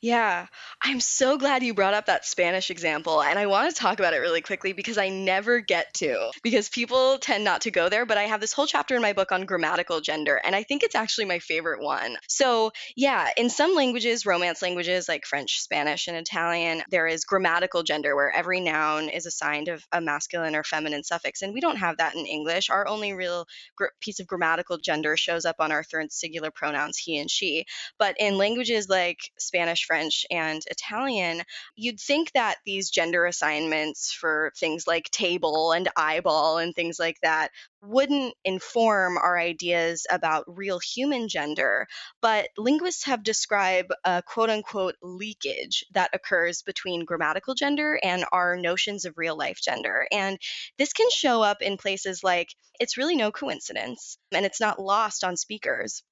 Yeah, 0.00 0.46
I'm 0.80 1.00
so 1.00 1.38
glad 1.38 1.64
you 1.64 1.74
brought 1.74 1.92
up 1.92 2.06
that 2.06 2.24
Spanish 2.24 2.70
example. 2.70 3.20
And 3.20 3.36
I 3.36 3.46
want 3.46 3.68
to 3.74 3.80
talk 3.80 3.98
about 3.98 4.14
it 4.14 4.18
really 4.18 4.40
quickly 4.40 4.72
because 4.72 4.96
I 4.96 5.08
never 5.08 5.58
get 5.58 5.92
to, 5.94 6.30
because 6.44 6.68
people 6.68 7.18
tend 7.18 7.42
not 7.42 7.62
to 7.62 7.72
go 7.72 7.88
there. 7.88 8.06
But 8.06 8.16
I 8.16 8.22
have 8.22 8.40
this 8.40 8.52
whole 8.52 8.68
chapter 8.68 8.94
in 8.94 9.02
my 9.02 9.12
book 9.12 9.32
on 9.32 9.44
grammatical 9.44 10.00
gender, 10.00 10.36
and 10.36 10.54
I 10.54 10.62
think 10.62 10.84
it's 10.84 10.94
actually 10.94 11.24
my 11.24 11.40
favorite 11.40 11.82
one. 11.82 12.16
So, 12.28 12.70
yeah, 12.96 13.30
in 13.36 13.50
some 13.50 13.74
languages, 13.74 14.24
romance 14.24 14.62
languages 14.62 15.08
like 15.08 15.26
French, 15.26 15.60
Spanish, 15.60 16.06
and 16.06 16.16
Italian, 16.16 16.82
there 16.92 17.08
is 17.08 17.24
grammatical 17.24 17.82
gender 17.82 18.14
where 18.14 18.30
every 18.30 18.60
noun 18.60 19.08
is 19.08 19.26
assigned 19.26 19.68
a 19.90 20.00
masculine 20.00 20.54
or 20.54 20.62
feminine 20.62 21.02
suffix. 21.02 21.42
And 21.42 21.52
we 21.52 21.60
don't 21.60 21.76
have 21.76 21.96
that 21.96 22.14
in 22.14 22.24
English. 22.24 22.70
Our 22.70 22.86
only 22.86 23.14
real 23.14 23.46
gr- 23.74 23.86
piece 24.00 24.20
of 24.20 24.28
grammatical 24.28 24.78
gender 24.78 25.16
shows 25.16 25.44
up 25.44 25.56
on 25.58 25.72
our 25.72 25.82
third 25.82 26.12
singular 26.12 26.52
pronouns, 26.52 26.98
he 26.98 27.18
and 27.18 27.28
she. 27.28 27.64
But 27.98 28.16
in 28.18 28.38
languages 28.38 28.88
like 28.88 29.18
Spanish, 29.38 29.87
French, 29.88 30.26
and 30.30 30.62
Italian, 30.70 31.42
you'd 31.74 31.98
think 31.98 32.30
that 32.32 32.58
these 32.66 32.90
gender 32.90 33.24
assignments 33.24 34.12
for 34.12 34.52
things 34.56 34.86
like 34.86 35.10
table 35.10 35.72
and 35.72 35.88
eyeball 35.96 36.58
and 36.58 36.74
things 36.74 36.98
like 36.98 37.16
that 37.22 37.50
wouldn't 37.82 38.34
inform 38.44 39.16
our 39.16 39.38
ideas 39.38 40.06
about 40.10 40.44
real 40.46 40.78
human 40.78 41.28
gender, 41.28 41.86
but 42.20 42.50
linguists 42.58 43.04
have 43.04 43.22
described 43.22 43.90
a 44.04 44.22
quote 44.22 44.50
unquote 44.50 44.96
leakage 45.02 45.84
that 45.94 46.10
occurs 46.12 46.62
between 46.62 47.06
grammatical 47.06 47.54
gender 47.54 47.98
and 48.02 48.26
our 48.30 48.56
notions 48.56 49.06
of 49.06 49.16
real 49.16 49.38
life 49.38 49.60
gender. 49.62 50.06
And 50.12 50.38
this 50.76 50.92
can 50.92 51.08
show 51.10 51.42
up 51.42 51.62
in 51.62 51.78
places 51.78 52.22
like 52.22 52.54
it's 52.78 52.98
really 52.98 53.16
no 53.16 53.32
coincidence 53.32 54.18
and 54.32 54.44
it's 54.44 54.60
not 54.60 54.80
lost 54.80 55.24
on 55.24 55.36
speakers 55.36 56.02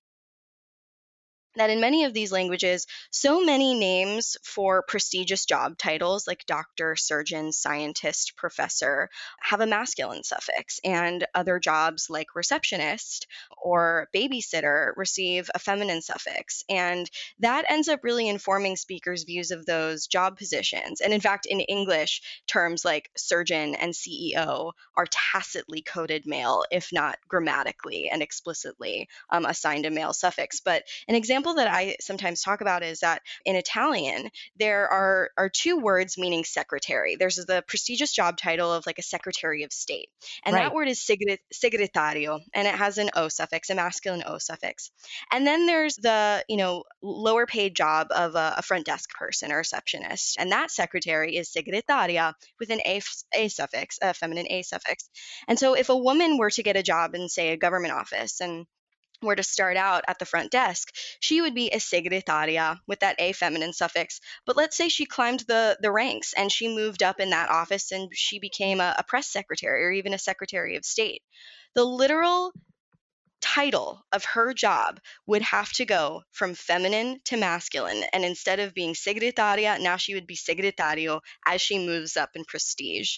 that 1.57 1.71
in 1.71 1.81
many 1.81 2.05
of 2.05 2.15
these 2.15 2.33
languages, 2.33 2.87
so 3.11 3.45
many 3.45 3.75
names 3.75 4.37
for 4.43 4.83
prestigious 4.83 5.45
job 5.45 5.79
titles 5.79 6.27
like 6.27 6.47
doctor, 6.47 6.97
surgeon, 6.97 7.53
scientist, 7.53 8.37
professor 8.37 9.09
have 9.41 9.61
a 9.61 9.67
masculine 9.67 10.25
suffix, 10.25 10.81
and 10.85 11.27
other 11.35 11.59
jobs 11.59 12.09
like 12.11 12.35
receptionist 12.35 13.27
or 13.63 14.09
babysitter 14.15 14.93
receive 14.97 15.51
a 15.55 15.59
feminine 15.59 16.03
suffix. 16.03 16.65
And 16.69 17.11
that 17.41 17.65
ends 17.71 17.89
up 17.89 18.01
really 18.03 18.29
informing 18.29 18.77
speakers' 18.77 19.25
views 19.25 19.51
of 19.51 19.67
those 19.67 20.07
job 20.07 20.37
positions. 20.37 21.01
And 21.01 21.13
in 21.13 21.21
fact, 21.21 21.47
in 21.47 21.61
English, 21.61 22.23
terms 22.47 22.85
like 22.85 23.11
surgeon 23.17 23.75
and 23.75 23.93
CEO 23.93 24.73
are 24.97 25.07
tacitly 25.11 25.83
coded 25.83 26.27
male, 26.27 26.65
if 26.71 26.93
not 26.93 27.19
grammatically 27.29 28.09
and 28.11 28.23
explicitly 28.23 29.09
um, 29.31 29.45
assigned 29.45 29.87
a 29.87 29.91
male 29.91 30.13
suffix. 30.13 30.61
But 30.61 30.85
an 31.09 31.15
example 31.15 31.46
example 31.47 31.65
that 31.65 31.73
I 31.73 31.97
sometimes 32.01 32.43
talk 32.43 32.61
about 32.61 32.83
is 32.83 33.01
that 33.01 33.23
in 33.45 33.57
Italian, 33.57 34.31
there 34.59 34.89
are, 34.89 35.31
are 35.37 35.49
two 35.49 35.79
words 35.79 36.19
meaning 36.19 36.45
secretary. 36.45 37.17
There's 37.17 37.37
the 37.37 37.63
prestigious 37.67 38.13
job 38.13 38.37
title 38.37 38.73
of 38.73 38.87
like 38.87 38.99
a 38.99 39.03
secretary 39.03 39.63
of 39.63 39.73
state. 39.73 40.09
And 40.45 40.55
right. 40.55 40.63
that 40.63 40.75
word 40.75 40.89
is 40.89 41.01
segretario, 41.01 42.41
and 42.55 42.67
it 42.67 42.75
has 42.75 42.99
an 42.99 43.11
O 43.15 43.29
suffix, 43.29 43.71
a 43.71 43.75
masculine 43.75 44.25
O 44.27 44.39
suffix. 44.39 44.91
And 45.33 45.47
then 45.47 45.67
there's 45.67 45.97
the, 45.97 46.45
you 46.49 46.57
know, 46.57 46.85
lower 47.03 47.47
paid 47.47 47.77
job 47.77 48.09
of 48.11 48.35
a, 48.35 48.55
a 48.59 48.63
front 48.63 48.87
desk 48.87 49.11
person 49.11 49.53
or 49.53 49.59
receptionist. 49.59 50.37
And 50.39 50.53
that 50.53 50.71
secretary 50.71 51.37
is 51.37 51.53
segretaria 51.53 52.35
with 52.59 52.71
an 52.71 52.81
A, 52.85 53.01
a 53.35 53.49
suffix, 53.49 53.99
a 54.03 54.15
feminine 54.15 54.47
A 54.51 54.63
suffix. 54.63 55.09
And 55.49 55.59
so 55.59 55.75
if 55.75 55.89
a 55.89 55.97
woman 55.97 56.39
were 56.39 56.51
to 56.51 56.63
get 56.63 56.77
a 56.77 56.83
job 56.83 57.15
in, 57.15 57.29
say, 57.29 57.51
a 57.51 57.57
government 57.57 57.95
office 57.95 58.41
and 58.41 58.67
were 59.23 59.37
to 59.37 59.43
start 59.43 59.77
out 59.77 60.05
at 60.09 60.19
the 60.19 60.25
front 60.25 60.51
desk, 60.51 60.93
she 61.21 61.41
would 61.41 61.55
be 61.55 61.69
a 61.69 61.79
segretaria 61.79 62.79
with 62.87 63.01
that 63.01 63.17
a 63.19 63.33
feminine 63.33 63.73
suffix. 63.73 64.21
But 64.45 64.57
let's 64.57 64.77
say 64.77 64.89
she 64.89 65.07
climbed 65.07 65.41
the, 65.41 65.77
the 65.81 65.93
ranks 65.93 66.33
and 66.37 66.51
she 66.51 66.69
moved 66.69 67.03
up 67.03 67.21
in 67.21 67.31
that 67.31 67.51
office 67.51 67.93
and 67.93 68.09
she 68.13 68.39
became 68.39 68.81
a, 68.81 68.95
a 68.99 69.05
press 69.05 69.29
secretary 69.29 69.85
or 69.85 69.91
even 69.93 70.15
a 70.15 70.19
secretary 70.19 70.77
of 70.77 70.85
state. 70.85 71.23
The 71.75 71.85
literal 71.85 72.53
title 73.57 74.05
of 74.13 74.25
her 74.25 74.53
job 74.53 75.01
would 75.27 75.41
have 75.41 75.73
to 75.73 75.87
go 75.87 76.23
from 76.33 76.55
feminine 76.55 77.19
to 77.25 77.39
masculine. 77.39 78.03
And 78.13 78.23
instead 78.23 78.61
of 78.61 78.75
being 78.75 78.93
segretaria, 78.93 79.81
now 79.81 79.97
she 79.97 80.15
would 80.15 80.27
be 80.27 80.37
segretario 80.37 81.21
as 81.47 81.63
she 81.63 81.79
moves 81.79 82.19
up 82.19 82.31
in 82.35 82.45
prestige. 82.45 83.17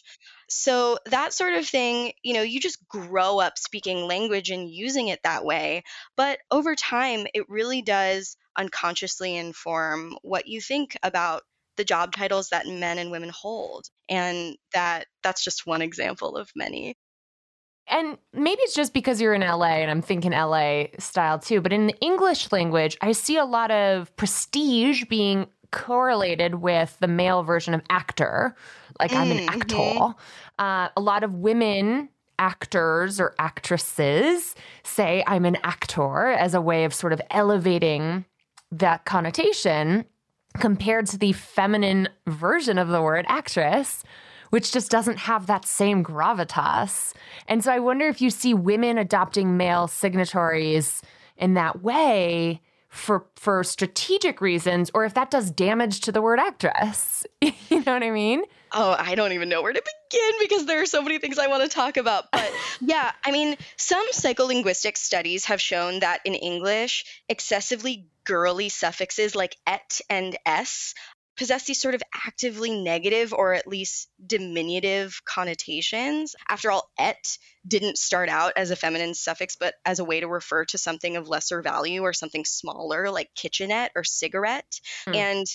So 0.48 0.98
that 1.06 1.32
sort 1.32 1.54
of 1.54 1.66
thing, 1.66 2.12
you 2.22 2.34
know, 2.34 2.42
you 2.42 2.60
just 2.60 2.86
grow 2.88 3.40
up 3.40 3.58
speaking 3.58 4.06
language 4.06 4.50
and 4.50 4.70
using 4.70 5.08
it 5.08 5.20
that 5.24 5.44
way. 5.44 5.82
But 6.16 6.38
over 6.52 6.76
time, 6.76 7.26
it 7.34 7.48
really 7.48 7.82
does 7.82 8.36
unconsciously 8.56 9.36
inform 9.36 10.16
what 10.22 10.46
you 10.46 10.60
think 10.60 10.96
about 11.02 11.42
the 11.76 11.84
job 11.84 12.12
titles 12.12 12.50
that 12.50 12.66
men 12.66 12.98
and 12.98 13.10
women 13.10 13.30
hold 13.30 13.86
and 14.08 14.56
that 14.74 15.06
that's 15.22 15.44
just 15.44 15.64
one 15.64 15.80
example 15.80 16.36
of 16.36 16.50
many 16.56 16.96
and 17.90 18.18
maybe 18.32 18.60
it's 18.62 18.74
just 18.74 18.92
because 18.92 19.20
you're 19.20 19.34
in 19.34 19.40
LA 19.40 19.78
and 19.78 19.90
I'm 19.90 20.02
thinking 20.02 20.32
LA 20.32 20.84
style 20.98 21.38
too, 21.38 21.60
but 21.60 21.72
in 21.72 21.86
the 21.86 21.98
English 22.00 22.52
language, 22.52 22.96
I 23.00 23.12
see 23.12 23.36
a 23.36 23.44
lot 23.44 23.70
of 23.70 24.14
prestige 24.16 25.04
being 25.04 25.46
correlated 25.70 26.56
with 26.56 26.96
the 27.00 27.08
male 27.08 27.42
version 27.42 27.74
of 27.74 27.82
actor, 27.90 28.54
like 28.98 29.10
mm, 29.10 29.16
I'm 29.16 29.30
an 29.30 29.48
actor. 29.48 29.76
Mm-hmm. 29.76 30.64
Uh, 30.64 30.88
a 30.96 31.00
lot 31.00 31.24
of 31.24 31.34
women 31.34 32.08
actors 32.38 33.20
or 33.20 33.34
actresses 33.38 34.54
say 34.84 35.24
I'm 35.26 35.44
an 35.44 35.56
actor 35.64 36.28
as 36.28 36.54
a 36.54 36.60
way 36.60 36.84
of 36.84 36.94
sort 36.94 37.12
of 37.12 37.20
elevating 37.30 38.24
that 38.70 39.04
connotation 39.04 40.04
compared 40.58 41.06
to 41.06 41.18
the 41.18 41.32
feminine 41.32 42.08
version 42.26 42.78
of 42.78 42.88
the 42.88 43.02
word 43.02 43.24
actress 43.28 44.02
which 44.50 44.72
just 44.72 44.90
doesn't 44.90 45.18
have 45.18 45.46
that 45.46 45.66
same 45.66 46.04
gravitas. 46.04 47.12
And 47.46 47.62
so 47.62 47.72
I 47.72 47.78
wonder 47.78 48.06
if 48.06 48.20
you 48.20 48.30
see 48.30 48.54
women 48.54 48.98
adopting 48.98 49.56
male 49.56 49.88
signatories 49.88 51.02
in 51.36 51.54
that 51.54 51.82
way 51.82 52.60
for 52.88 53.26
for 53.36 53.62
strategic 53.62 54.40
reasons 54.40 54.90
or 54.94 55.04
if 55.04 55.14
that 55.14 55.30
does 55.30 55.50
damage 55.50 56.00
to 56.00 56.12
the 56.12 56.22
word 56.22 56.40
actress. 56.40 57.24
you 57.40 57.52
know 57.70 57.92
what 57.92 58.02
I 58.02 58.10
mean? 58.10 58.42
Oh, 58.72 58.94
I 58.98 59.14
don't 59.14 59.32
even 59.32 59.48
know 59.48 59.62
where 59.62 59.72
to 59.72 59.82
begin 59.82 60.32
because 60.40 60.66
there 60.66 60.82
are 60.82 60.86
so 60.86 61.00
many 61.00 61.18
things 61.18 61.38
I 61.38 61.46
want 61.46 61.62
to 61.62 61.68
talk 61.68 61.96
about. 61.96 62.30
But 62.30 62.50
yeah, 62.80 63.12
I 63.24 63.30
mean, 63.30 63.56
some 63.76 64.10
psycholinguistic 64.12 64.96
studies 64.96 65.46
have 65.46 65.60
shown 65.60 66.00
that 66.00 66.20
in 66.24 66.34
English, 66.34 67.04
excessively 67.28 68.08
girly 68.24 68.68
suffixes 68.68 69.34
like 69.34 69.56
et 69.66 70.00
and 70.10 70.36
s 70.44 70.94
possess 71.38 71.64
these 71.64 71.80
sort 71.80 71.94
of 71.94 72.02
actively 72.26 72.82
negative 72.82 73.32
or 73.32 73.54
at 73.54 73.66
least 73.66 74.10
diminutive 74.24 75.22
connotations. 75.24 76.34
After 76.48 76.70
all, 76.70 76.90
et 76.98 77.38
didn't 77.66 77.96
start 77.96 78.28
out 78.28 78.52
as 78.56 78.70
a 78.70 78.76
feminine 78.76 79.14
suffix, 79.14 79.56
but 79.56 79.74
as 79.86 80.00
a 80.00 80.04
way 80.04 80.20
to 80.20 80.28
refer 80.28 80.64
to 80.66 80.78
something 80.78 81.16
of 81.16 81.28
lesser 81.28 81.62
value 81.62 82.02
or 82.02 82.12
something 82.12 82.44
smaller 82.44 83.10
like 83.10 83.30
kitchenette 83.34 83.92
or 83.94 84.04
cigarette. 84.04 84.80
Mm. 85.06 85.16
And 85.16 85.46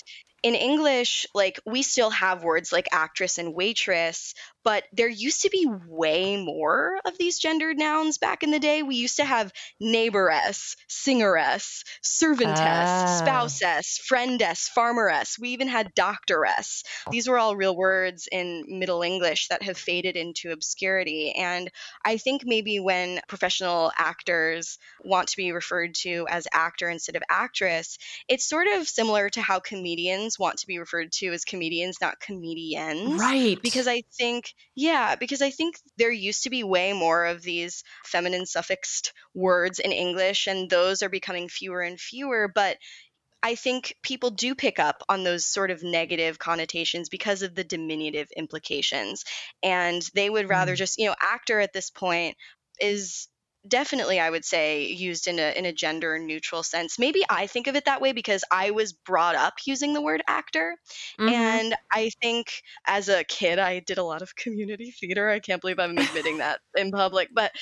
in 0.42 0.54
English, 0.54 1.26
like 1.34 1.60
we 1.64 1.82
still 1.82 2.10
have 2.10 2.44
words 2.44 2.72
like 2.72 2.88
actress 2.92 3.38
and 3.38 3.54
waitress, 3.54 4.34
but 4.64 4.84
there 4.92 5.08
used 5.08 5.42
to 5.42 5.50
be 5.50 5.66
way 5.88 6.42
more 6.42 6.98
of 7.04 7.16
these 7.18 7.38
gendered 7.38 7.78
nouns 7.78 8.18
back 8.18 8.42
in 8.42 8.50
the 8.50 8.58
day. 8.58 8.82
We 8.82 8.96
used 8.96 9.16
to 9.16 9.24
have 9.24 9.52
neighboress, 9.78 10.76
singeress, 10.88 11.84
servantess, 12.02 12.58
Ah. 12.60 13.16
spousess, 13.20 13.98
friendess, 13.98 14.70
farmeress. 14.76 15.38
We 15.38 15.50
even 15.50 15.68
had 15.68 15.94
doctoress. 15.94 16.82
These 17.10 17.28
were 17.28 17.38
all 17.38 17.56
real 17.56 17.76
words 17.76 18.28
in 18.30 18.64
Middle 18.66 19.02
English 19.02 19.48
that 19.48 19.62
have 19.62 19.76
faded 19.76 20.16
into 20.16 20.50
obscurity. 20.50 21.32
And 21.32 21.70
I 22.04 22.16
think 22.16 22.42
maybe 22.44 22.80
when 22.80 23.20
professional 23.28 23.92
actors 23.96 24.78
want 25.04 25.28
to 25.28 25.36
be 25.36 25.52
referred 25.52 25.94
to 25.96 26.26
as 26.30 26.48
actor 26.52 26.88
instead 26.88 27.16
of 27.16 27.22
actress, 27.28 27.98
it's 28.28 28.48
sort 28.48 28.66
of 28.68 28.88
similar 28.88 29.28
to 29.30 29.42
how 29.42 29.60
comedians 29.60 30.38
want 30.38 30.58
to 30.58 30.66
be 30.66 30.78
referred 30.78 31.12
to 31.12 31.32
as 31.32 31.44
comedians, 31.44 31.98
not 32.00 32.20
comedians. 32.20 33.20
Right. 33.20 33.60
Because 33.60 33.86
I 33.86 34.02
think, 34.16 34.53
yeah, 34.74 35.16
because 35.16 35.42
I 35.42 35.50
think 35.50 35.76
there 35.96 36.10
used 36.10 36.44
to 36.44 36.50
be 36.50 36.64
way 36.64 36.92
more 36.92 37.26
of 37.26 37.42
these 37.42 37.84
feminine 38.04 38.46
suffixed 38.46 39.12
words 39.34 39.78
in 39.78 39.92
English, 39.92 40.46
and 40.46 40.68
those 40.70 41.02
are 41.02 41.08
becoming 41.08 41.48
fewer 41.48 41.80
and 41.80 42.00
fewer. 42.00 42.48
But 42.52 42.78
I 43.42 43.56
think 43.56 43.96
people 44.02 44.30
do 44.30 44.54
pick 44.54 44.78
up 44.78 45.02
on 45.08 45.22
those 45.22 45.44
sort 45.46 45.70
of 45.70 45.82
negative 45.82 46.38
connotations 46.38 47.08
because 47.10 47.42
of 47.42 47.54
the 47.54 47.64
diminutive 47.64 48.30
implications. 48.36 49.24
And 49.62 50.02
they 50.14 50.30
would 50.30 50.48
rather 50.48 50.74
Mm. 50.74 50.76
just, 50.76 50.98
you 50.98 51.06
know, 51.06 51.14
actor 51.20 51.60
at 51.60 51.72
this 51.74 51.90
point 51.90 52.36
is 52.80 53.28
definitely 53.66 54.20
I 54.20 54.30
would 54.30 54.44
say 54.44 54.86
used 54.86 55.26
in 55.26 55.38
a 55.38 55.56
in 55.56 55.64
a 55.66 55.72
gender 55.72 56.18
neutral 56.18 56.62
sense. 56.62 56.98
Maybe 56.98 57.22
I 57.30 57.46
think 57.46 57.66
of 57.66 57.76
it 57.76 57.86
that 57.86 58.00
way 58.00 58.12
because 58.12 58.44
I 58.50 58.70
was 58.72 58.92
brought 58.92 59.34
up 59.34 59.54
using 59.66 59.92
the 59.94 60.02
word 60.02 60.22
actor 60.28 60.76
Mhm. 61.18 61.60
and 61.66 61.74
I 61.92 62.10
think 62.22 62.62
as 62.86 63.08
a 63.08 63.24
kid, 63.24 63.58
I 63.58 63.80
did 63.80 63.98
a 63.98 64.04
lot 64.04 64.22
of 64.22 64.34
community 64.36 64.90
theater. 64.90 65.30
I 65.30 65.40
can't 65.40 65.60
believe 65.60 65.78
I'm 65.78 65.98
admitting 65.98 66.38
that 66.38 66.60
in 66.76 66.90
public, 66.90 67.28
but 67.32 67.52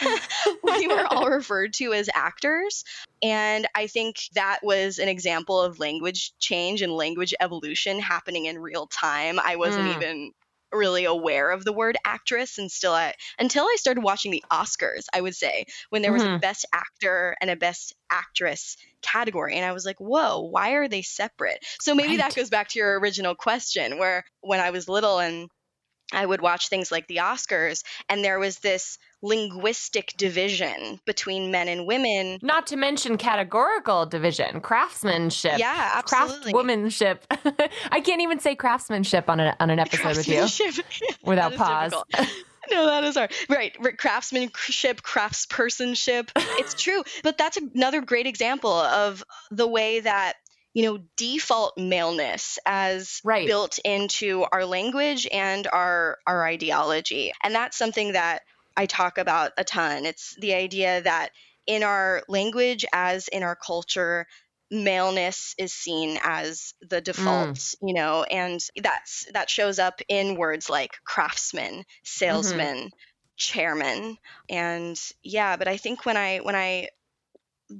we 0.62 0.88
were 0.88 1.06
all 1.06 1.28
referred 1.30 1.74
to 1.74 1.92
as 1.92 2.08
actors. 2.14 2.84
And 3.22 3.66
I 3.74 3.86
think 3.86 4.16
that 4.34 4.60
was 4.62 4.98
an 4.98 5.08
example 5.08 5.60
of 5.60 5.78
language 5.78 6.32
change 6.40 6.82
and 6.82 6.92
language 6.92 7.34
evolution 7.40 8.00
happening 8.00 8.46
in 8.46 8.58
real 8.58 8.86
time. 8.88 9.38
I 9.38 9.56
wasn't 9.56 9.86
Mm. 9.86 9.88
even 9.88 10.32
really 10.72 11.04
aware 11.04 11.50
of 11.50 11.64
the 11.64 11.72
word 11.72 11.96
actress 12.04 12.58
and 12.58 12.70
still 12.70 12.92
I 12.92 13.14
until 13.38 13.64
I 13.64 13.76
started 13.78 14.02
watching 14.02 14.30
the 14.30 14.44
Oscars, 14.50 15.04
I 15.12 15.20
would 15.20 15.34
say, 15.36 15.66
when 15.90 16.02
there 16.02 16.12
was 16.12 16.24
a 16.24 16.30
Mhm. 16.30 16.40
best 16.40 16.66
actor 16.72 17.36
and 17.40 17.50
a 17.50 17.56
best 17.56 17.94
actress 18.10 18.76
category 19.02 19.54
and 19.56 19.64
I 19.64 19.72
was 19.72 19.84
like, 19.84 19.98
"Whoa, 19.98 20.40
why 20.40 20.70
are 20.72 20.88
they 20.88 21.02
separate?" 21.02 21.58
So 21.80 21.94
maybe 21.94 22.16
that 22.18 22.34
goes 22.34 22.50
back 22.50 22.68
to 22.68 22.78
your 22.78 22.98
original 23.00 23.34
question 23.34 23.98
where 23.98 24.24
when 24.40 24.60
I 24.60 24.70
was 24.70 24.88
little 24.88 25.18
and 25.18 25.48
I 26.12 26.26
would 26.26 26.40
watch 26.40 26.68
things 26.68 26.90
like 26.90 27.06
the 27.06 27.16
Oscars 27.16 27.82
and 28.08 28.24
there 28.24 28.38
was 28.38 28.58
this 28.58 28.98
linguistic 29.22 30.14
division 30.16 31.00
between 31.04 31.50
men 31.50 31.68
and 31.68 31.86
women. 31.86 32.38
Not 32.42 32.66
to 32.68 32.76
mention 32.76 33.16
categorical 33.16 34.04
division, 34.06 34.60
craftsmanship. 34.60 35.58
Yeah, 35.58 35.92
absolutely. 35.94 36.52
Craftwomanship. 36.52 37.18
I 37.90 38.00
can't 38.00 38.20
even 38.20 38.40
say 38.40 38.54
craftsmanship 38.54 39.30
on, 39.30 39.40
a, 39.40 39.56
on 39.60 39.70
an 39.70 39.78
episode 39.78 40.16
with 40.16 40.28
you 40.28 40.46
without 41.24 41.54
pause. 41.54 41.94
No, 42.70 42.86
that 42.86 43.02
is 43.02 43.16
hard. 43.16 43.32
Right, 43.48 43.76
right, 43.80 43.98
craftsmanship, 43.98 45.02
craftspersonship. 45.02 46.30
It's 46.36 46.80
true, 46.80 47.02
but 47.24 47.36
that's 47.36 47.56
another 47.56 48.00
great 48.00 48.28
example 48.28 48.72
of 48.72 49.24
the 49.50 49.66
way 49.66 49.98
that 49.98 50.34
you 50.74 50.84
know 50.84 50.98
default 51.16 51.76
maleness 51.76 52.58
as 52.66 53.20
Right. 53.24 53.46
built 53.46 53.78
into 53.84 54.44
our 54.50 54.64
language 54.64 55.28
and 55.30 55.66
our 55.66 56.18
our 56.26 56.46
ideology, 56.46 57.32
and 57.42 57.54
that's 57.54 57.76
something 57.76 58.12
that 58.12 58.42
I 58.76 58.86
talk 58.86 59.18
about 59.18 59.52
a 59.58 59.64
ton. 59.64 60.06
It's 60.06 60.34
the 60.36 60.54
idea 60.54 61.02
that 61.02 61.30
in 61.66 61.82
our 61.82 62.22
language, 62.28 62.84
as 62.92 63.28
in 63.28 63.42
our 63.42 63.56
culture, 63.56 64.26
maleness 64.70 65.54
is 65.58 65.72
seen 65.72 66.18
as 66.22 66.74
the 66.80 67.00
default, 67.00 67.56
mm. 67.56 67.76
you 67.82 67.94
know, 67.94 68.24
and 68.24 68.60
that's 68.82 69.26
that 69.32 69.50
shows 69.50 69.78
up 69.78 70.00
in 70.08 70.36
words 70.36 70.70
like 70.70 70.92
craftsman, 71.04 71.74
mm-hmm. 71.74 71.82
salesman, 72.02 72.90
chairman, 73.36 74.16
and 74.48 75.00
yeah. 75.22 75.56
But 75.56 75.68
I 75.68 75.76
think 75.76 76.06
when 76.06 76.16
I 76.16 76.38
when 76.38 76.56
I 76.56 76.88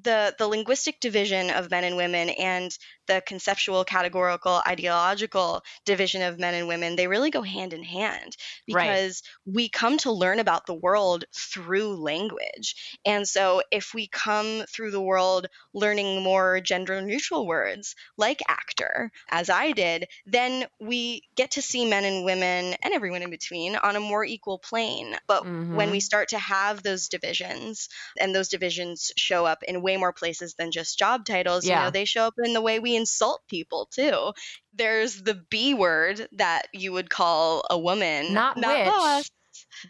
the 0.02 0.34
the 0.38 0.46
linguistic 0.48 1.00
division 1.00 1.50
of 1.50 1.70
men 1.70 1.84
and 1.84 1.96
women 1.96 2.30
and 2.30 2.76
the 3.06 3.22
conceptual 3.26 3.84
categorical 3.84 4.62
ideological 4.66 5.62
division 5.84 6.22
of 6.22 6.38
men 6.38 6.54
and 6.54 6.68
women 6.68 6.96
they 6.96 7.08
really 7.08 7.30
go 7.30 7.42
hand 7.42 7.72
in 7.72 7.82
hand 7.82 8.36
Right. 8.70 9.04
because 9.04 9.22
we 9.44 9.68
come 9.68 9.98
to 9.98 10.12
learn 10.12 10.38
about 10.38 10.66
the 10.66 10.74
world 10.74 11.24
through 11.34 11.96
language 11.96 12.98
and 13.04 13.26
so 13.28 13.62
if 13.70 13.92
we 13.94 14.08
come 14.08 14.62
through 14.68 14.90
the 14.90 15.00
world 15.00 15.46
learning 15.74 16.22
more 16.22 16.60
gender 16.60 17.00
neutral 17.02 17.46
words 17.46 17.94
like 18.16 18.40
actor 18.48 19.10
as 19.30 19.50
i 19.50 19.72
did 19.72 20.06
then 20.26 20.66
we 20.80 21.22
get 21.34 21.52
to 21.52 21.62
see 21.62 21.88
men 21.88 22.04
and 22.04 22.24
women 22.24 22.74
and 22.82 22.94
everyone 22.94 23.22
in 23.22 23.30
between 23.30 23.76
on 23.76 23.96
a 23.96 24.00
more 24.00 24.24
equal 24.24 24.58
plane 24.58 25.16
but 25.26 25.44
when 25.70 25.90
Mhm. 25.90 25.90
we 25.90 26.00
start 26.00 26.28
to 26.28 26.38
have 26.38 26.82
those 26.82 27.08
divisions 27.08 27.88
and 28.20 28.34
those 28.34 28.48
divisions 28.48 29.12
show 29.16 29.46
up 29.46 29.62
in 29.62 29.81
way 29.82 29.96
more 29.96 30.12
places 30.12 30.54
than 30.54 30.70
just 30.70 30.98
job 30.98 31.24
titles. 31.26 31.64
You 31.64 31.72
Yeah. 31.72 31.84
know, 31.84 31.90
they 31.90 32.04
show 32.04 32.24
up 32.24 32.34
in 32.42 32.52
the 32.54 32.60
way 32.60 32.78
we 32.78 32.96
insult 32.96 33.42
people 33.48 33.88
too. 33.92 34.32
There's 34.74 35.22
the 35.22 35.34
B 35.50 35.74
word 35.74 36.28
that 36.32 36.68
you 36.72 36.92
would 36.92 37.10
call 37.10 37.64
a 37.68 37.78
woman, 37.78 38.32
Not 38.32 38.56
witch, 38.56 38.64
boss. 38.64 39.30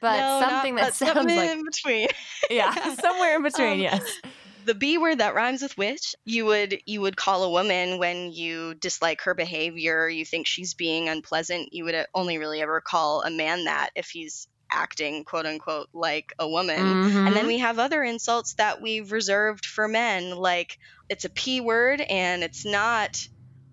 But 0.01 0.17
no, 0.19 0.41
not- 0.41 0.51
something 0.51 0.75
that 0.77 0.85
but 0.87 0.95
sounds 0.95 1.27
like, 1.37 1.51
in 1.51 1.65
between. 1.65 2.09
yeah, 2.51 2.95
somewhere 3.01 3.37
in 3.37 3.43
between, 3.43 3.73
Um, 3.75 3.81
yes. 3.81 4.21
the 4.65 4.75
B 4.75 4.97
word 4.99 5.19
that 5.19 5.35
rhymes 5.35 5.61
with 5.63 5.77
witch, 5.77 6.15
you 6.25 6.45
would 6.47 6.79
you 6.87 7.01
would 7.01 7.17
call 7.17 7.45
a 7.45 7.51
woman 7.51 7.99
when 7.99 8.33
you 8.33 8.75
dislike 8.75 9.21
her 9.23 9.35
behavior, 9.35 10.09
you 10.09 10.25
think 10.25 10.47
she's 10.47 10.75
being 10.75 11.09
unpleasant. 11.09 11.73
You 11.73 11.85
would 11.85 12.07
only 12.15 12.39
really 12.39 12.61
ever 12.63 12.81
call 12.81 13.23
a 13.23 13.31
man 13.31 13.65
that 13.65 13.91
if 13.97 14.09
he's 14.09 14.47
acting 14.73 15.25
quote 15.25 15.47
unquote 15.47 15.89
like 15.93 16.33
a 16.39 16.49
woman. 16.49 16.79
And 16.81 17.37
then 17.37 17.45
Mhm. 17.45 17.49
we 17.49 17.59
have 17.59 17.79
other 17.79 18.03
insults 18.03 18.55
that 18.55 18.81
we've 18.81 19.13
reserved 19.13 19.67
for 19.67 19.87
men, 19.89 20.31
like 20.31 20.79
it's 21.09 21.25
a 21.25 21.31
P 21.31 21.61
word 21.61 22.01
and 22.01 22.43
it's 22.43 22.65
not 22.65 23.27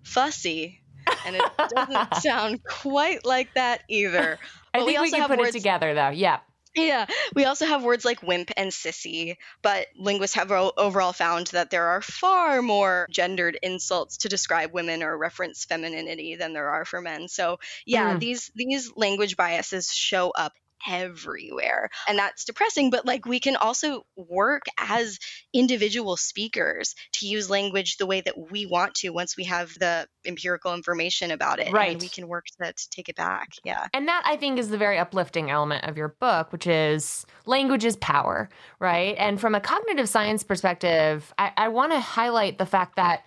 fussy. 0.04 0.82
And 1.26 1.36
it 1.36 1.42
doesn't 1.74 2.14
sound 2.22 2.60
quite 2.64 3.24
like 3.24 3.54
that 3.54 3.82
either. 3.88 4.38
I 4.74 4.78
but 4.78 4.86
we 4.86 4.92
think 4.92 4.92
we, 4.92 4.96
also 4.98 5.10
can 5.12 5.20
have 5.22 5.30
put 5.30 5.38
words- 5.38 5.50
it 5.56 5.58
together, 5.58 5.94
though. 5.94 6.10
Yeah. 6.10 6.40
Yeah, 6.76 7.06
we 7.34 7.46
also 7.46 7.66
have 7.66 7.82
words 7.82 8.04
like 8.04 8.22
wimp 8.22 8.52
and 8.56 8.70
sissy, 8.70 9.34
but 9.60 9.88
linguists 9.96 10.36
have 10.36 10.52
overall 10.52 11.12
found 11.12 11.48
that 11.48 11.70
there 11.70 11.88
are 11.88 12.00
far 12.00 12.62
more 12.62 13.08
gendered 13.10 13.58
insults 13.60 14.18
to 14.18 14.28
describe 14.28 14.72
women 14.72 15.02
or 15.02 15.18
reference 15.18 15.64
femininity 15.64 16.36
than 16.36 16.52
there 16.52 16.68
are 16.68 16.84
for 16.84 17.00
men. 17.00 17.26
So, 17.26 17.58
yeah, 17.86 18.14
Mm. 18.14 18.20
these 18.20 18.52
these 18.54 18.92
language 18.94 19.36
biases 19.36 19.92
show 19.92 20.30
up 20.30 20.52
everywhere. 20.88 21.90
And 22.08 22.18
that's 22.18 22.44
depressing, 22.44 22.90
but 22.90 23.06
like 23.06 23.26
we 23.26 23.40
can 23.40 23.56
also 23.56 24.02
work 24.16 24.62
as 24.78 25.18
individual 25.52 26.16
speakers 26.16 26.94
to 27.14 27.26
use 27.26 27.50
language 27.50 27.96
the 27.96 28.06
way 28.06 28.20
that 28.20 28.34
we 28.50 28.66
want 28.66 28.94
to 28.96 29.10
once 29.10 29.36
we 29.36 29.44
have 29.44 29.72
the 29.78 30.06
empirical 30.26 30.74
information 30.74 31.30
about 31.30 31.58
it 31.58 31.72
Right. 31.72 31.92
and 31.92 32.00
we 32.00 32.08
can 32.08 32.28
work 32.28 32.46
to, 32.60 32.72
to 32.72 32.90
take 32.90 33.08
it 33.08 33.16
back. 33.16 33.50
Yeah. 33.64 33.86
And 33.94 34.08
that 34.08 34.22
I 34.26 34.36
think 34.36 34.58
is 34.58 34.68
the 34.68 34.78
very 34.78 34.98
uplifting 34.98 35.50
element 35.50 35.84
of 35.84 35.96
your 35.96 36.08
book, 36.20 36.52
which 36.52 36.66
is 36.66 37.24
language 37.46 37.84
is 37.84 37.96
power, 37.96 38.48
right? 38.78 39.14
And 39.18 39.40
from 39.40 39.54
a 39.54 39.60
cognitive 39.60 40.08
science 40.08 40.42
perspective, 40.42 41.32
I, 41.38 41.52
I 41.56 41.68
want 41.68 41.92
to 41.92 42.00
highlight 42.00 42.58
the 42.58 42.66
fact 42.66 42.96
that, 42.96 43.24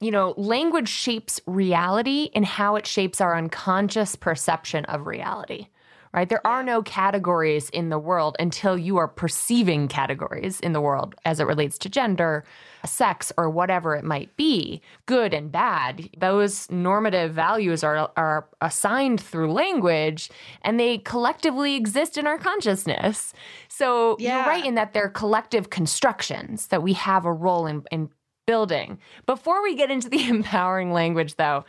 you 0.00 0.10
know, 0.10 0.34
language 0.36 0.88
shapes 0.88 1.40
reality 1.46 2.30
and 2.34 2.44
how 2.44 2.76
it 2.76 2.86
shapes 2.86 3.20
our 3.20 3.36
unconscious 3.36 4.14
perception 4.16 4.84
of 4.84 5.06
reality. 5.06 5.68
Right? 6.12 6.28
There 6.28 6.46
are 6.46 6.62
no 6.62 6.82
categories 6.82 7.68
in 7.70 7.90
the 7.90 7.98
world 7.98 8.36
until 8.38 8.78
you 8.78 8.96
are 8.96 9.08
perceiving 9.08 9.88
categories 9.88 10.58
in 10.60 10.72
the 10.72 10.80
world 10.80 11.14
as 11.24 11.38
it 11.38 11.44
relates 11.44 11.78
to 11.78 11.88
gender, 11.88 12.44
sex, 12.84 13.32
or 13.36 13.50
whatever 13.50 13.94
it 13.94 14.04
might 14.04 14.34
be, 14.36 14.80
good 15.06 15.34
and 15.34 15.52
bad. 15.52 16.08
Those 16.18 16.70
normative 16.70 17.32
values 17.32 17.84
are, 17.84 18.10
are 18.16 18.48
assigned 18.60 19.20
through 19.20 19.52
language 19.52 20.30
and 20.62 20.80
they 20.80 20.98
collectively 20.98 21.74
exist 21.74 22.16
in 22.16 22.26
our 22.26 22.38
consciousness. 22.38 23.32
So 23.68 24.16
you're 24.18 24.46
right 24.46 24.64
in 24.64 24.74
that 24.76 24.94
they're 24.94 25.10
collective 25.10 25.70
constructions 25.70 26.68
that 26.68 26.82
we 26.82 26.94
have 26.94 27.24
a 27.24 27.32
role 27.32 27.66
in, 27.66 27.84
in 27.90 28.10
building. 28.46 28.98
Before 29.26 29.62
we 29.62 29.76
get 29.76 29.90
into 29.90 30.08
the 30.08 30.26
empowering 30.28 30.92
language, 30.92 31.36
though, 31.36 31.64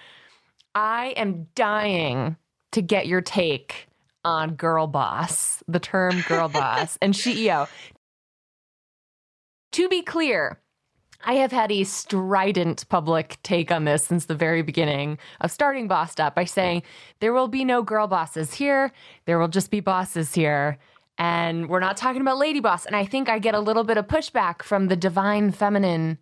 I 0.73 1.07
am 1.17 1.47
dying 1.53 2.37
to 2.71 2.81
get 2.81 3.05
your 3.05 3.21
take 3.21 3.88
on 4.23 4.55
girl 4.55 4.87
boss, 4.87 5.63
the 5.67 5.79
term 5.79 6.21
girl 6.27 6.47
boss, 6.49 6.97
and 7.01 7.13
SheEO. 7.13 7.67
To 9.73 9.89
be 9.89 10.01
clear, 10.01 10.59
I 11.23 11.33
have 11.35 11.51
had 11.51 11.71
a 11.71 11.83
strident 11.83 12.87
public 12.89 13.37
take 13.43 13.71
on 13.71 13.83
this 13.83 14.05
since 14.05 14.25
the 14.25 14.35
very 14.35 14.61
beginning 14.61 15.17
of 15.41 15.51
starting 15.51 15.87
Bossed 15.87 16.19
Up 16.19 16.33
by 16.33 16.45
saying 16.45 16.83
there 17.19 17.33
will 17.33 17.49
be 17.49 17.65
no 17.65 17.83
girl 17.83 18.07
bosses 18.07 18.53
here. 18.53 18.91
There 19.25 19.37
will 19.37 19.49
just 19.49 19.69
be 19.69 19.81
bosses 19.81 20.33
here. 20.33 20.77
And 21.17 21.67
we're 21.67 21.81
not 21.81 21.97
talking 21.97 22.21
about 22.21 22.37
lady 22.37 22.61
boss. 22.61 22.85
And 22.85 22.95
I 22.95 23.05
think 23.05 23.27
I 23.27 23.39
get 23.39 23.53
a 23.53 23.59
little 23.59 23.83
bit 23.83 23.97
of 23.97 24.07
pushback 24.07 24.63
from 24.63 24.87
the 24.87 24.95
divine 24.95 25.51
feminine 25.51 26.17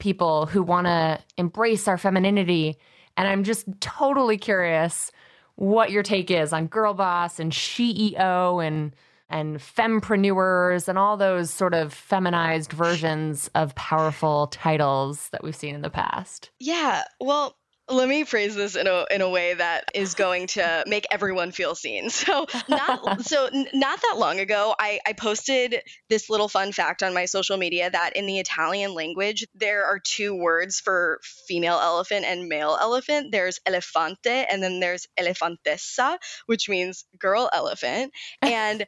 people 0.00 0.46
who 0.46 0.64
want 0.64 0.88
to 0.88 1.20
embrace 1.36 1.86
our 1.86 1.96
femininity. 1.96 2.76
And 3.16 3.28
I'm 3.28 3.44
just 3.44 3.66
totally 3.80 4.36
curious 4.36 5.12
what 5.56 5.90
your 5.90 6.02
take 6.02 6.30
is 6.30 6.52
on 6.52 6.66
girl 6.66 6.94
boss 6.94 7.38
and 7.38 7.52
SheEO 7.52 8.66
and 8.66 8.94
and 9.32 9.56
fempreneurs 9.56 10.88
and 10.88 10.98
all 10.98 11.16
those 11.16 11.50
sort 11.50 11.72
of 11.72 11.92
feminized 11.92 12.70
versions 12.70 13.48
of 13.54 13.74
powerful 13.74 14.48
titles 14.48 15.30
that 15.30 15.42
we've 15.42 15.56
seen 15.56 15.74
in 15.74 15.80
the 15.80 15.88
past. 15.88 16.50
Yeah, 16.60 17.04
well, 17.18 17.56
let 17.92 18.08
me 18.08 18.24
phrase 18.24 18.54
this 18.54 18.74
in 18.74 18.86
a 18.86 19.04
in 19.10 19.20
a 19.20 19.28
way 19.28 19.54
that 19.54 19.90
is 19.94 20.14
going 20.14 20.46
to 20.48 20.84
make 20.86 21.06
everyone 21.10 21.52
feel 21.52 21.74
seen. 21.74 22.10
So 22.22 22.46
not 22.68 23.22
so 23.22 23.50
not 23.74 24.00
that 24.00 24.14
long 24.16 24.38
ago, 24.38 24.74
I, 24.78 25.00
I 25.04 25.12
posted 25.12 25.82
this 26.08 26.30
little 26.30 26.48
fun 26.48 26.70
fact 26.70 27.02
on 27.02 27.14
my 27.14 27.24
social 27.24 27.56
media 27.56 27.90
that 27.90 28.16
in 28.16 28.26
the 28.26 28.38
Italian 28.38 28.94
language 28.94 29.44
there 29.54 29.84
are 29.86 29.98
two 29.98 30.34
words 30.34 30.78
for 30.78 31.20
female 31.48 31.78
elephant 31.82 32.24
and 32.24 32.48
male 32.48 32.78
elephant. 32.80 33.32
There's 33.32 33.58
elefante 33.68 34.46
and 34.48 34.62
then 34.62 34.78
there's 34.78 35.08
elefantessa, 35.18 36.18
which 36.46 36.68
means 36.68 37.04
girl 37.18 37.50
elephant. 37.52 38.12
And 38.42 38.86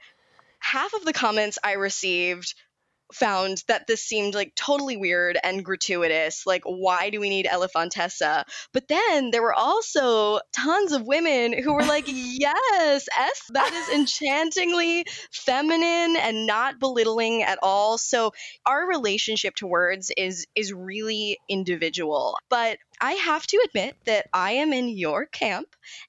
half 0.60 0.94
of 0.94 1.04
the 1.04 1.12
comments 1.12 1.58
I 1.62 1.72
received 1.72 2.54
found 3.12 3.62
that 3.68 3.86
this 3.86 4.02
seemed 4.02 4.34
like 4.34 4.54
totally 4.54 4.96
weird 4.96 5.38
and 5.42 5.64
gratuitous. 5.64 6.46
Like, 6.46 6.62
why 6.64 7.10
do 7.10 7.20
we 7.20 7.28
need 7.28 7.46
Elefantessa? 7.46 8.44
But 8.72 8.88
then 8.88 9.30
there 9.30 9.42
were 9.42 9.54
also 9.54 10.40
tons 10.52 10.92
of 10.92 11.06
women 11.06 11.52
who 11.52 11.74
were 11.74 11.84
like, 11.84 12.04
yes, 12.08 13.06
S, 13.18 13.42
that 13.52 13.72
is 13.72 13.88
enchantingly 13.94 15.04
feminine 15.30 16.16
and 16.16 16.46
not 16.46 16.78
belittling 16.78 17.42
at 17.42 17.58
all. 17.62 17.98
So 17.98 18.32
our 18.66 18.86
relationship 18.86 19.54
to 19.56 19.66
words 19.66 20.10
is 20.16 20.46
is 20.54 20.72
really 20.72 21.38
individual. 21.48 22.36
But 22.48 22.78
I 23.04 23.12
have 23.12 23.46
to 23.48 23.62
admit 23.66 23.96
that 24.06 24.28
I 24.32 24.52
am 24.52 24.72
in 24.72 24.88
your 24.88 25.26
camp 25.26 25.68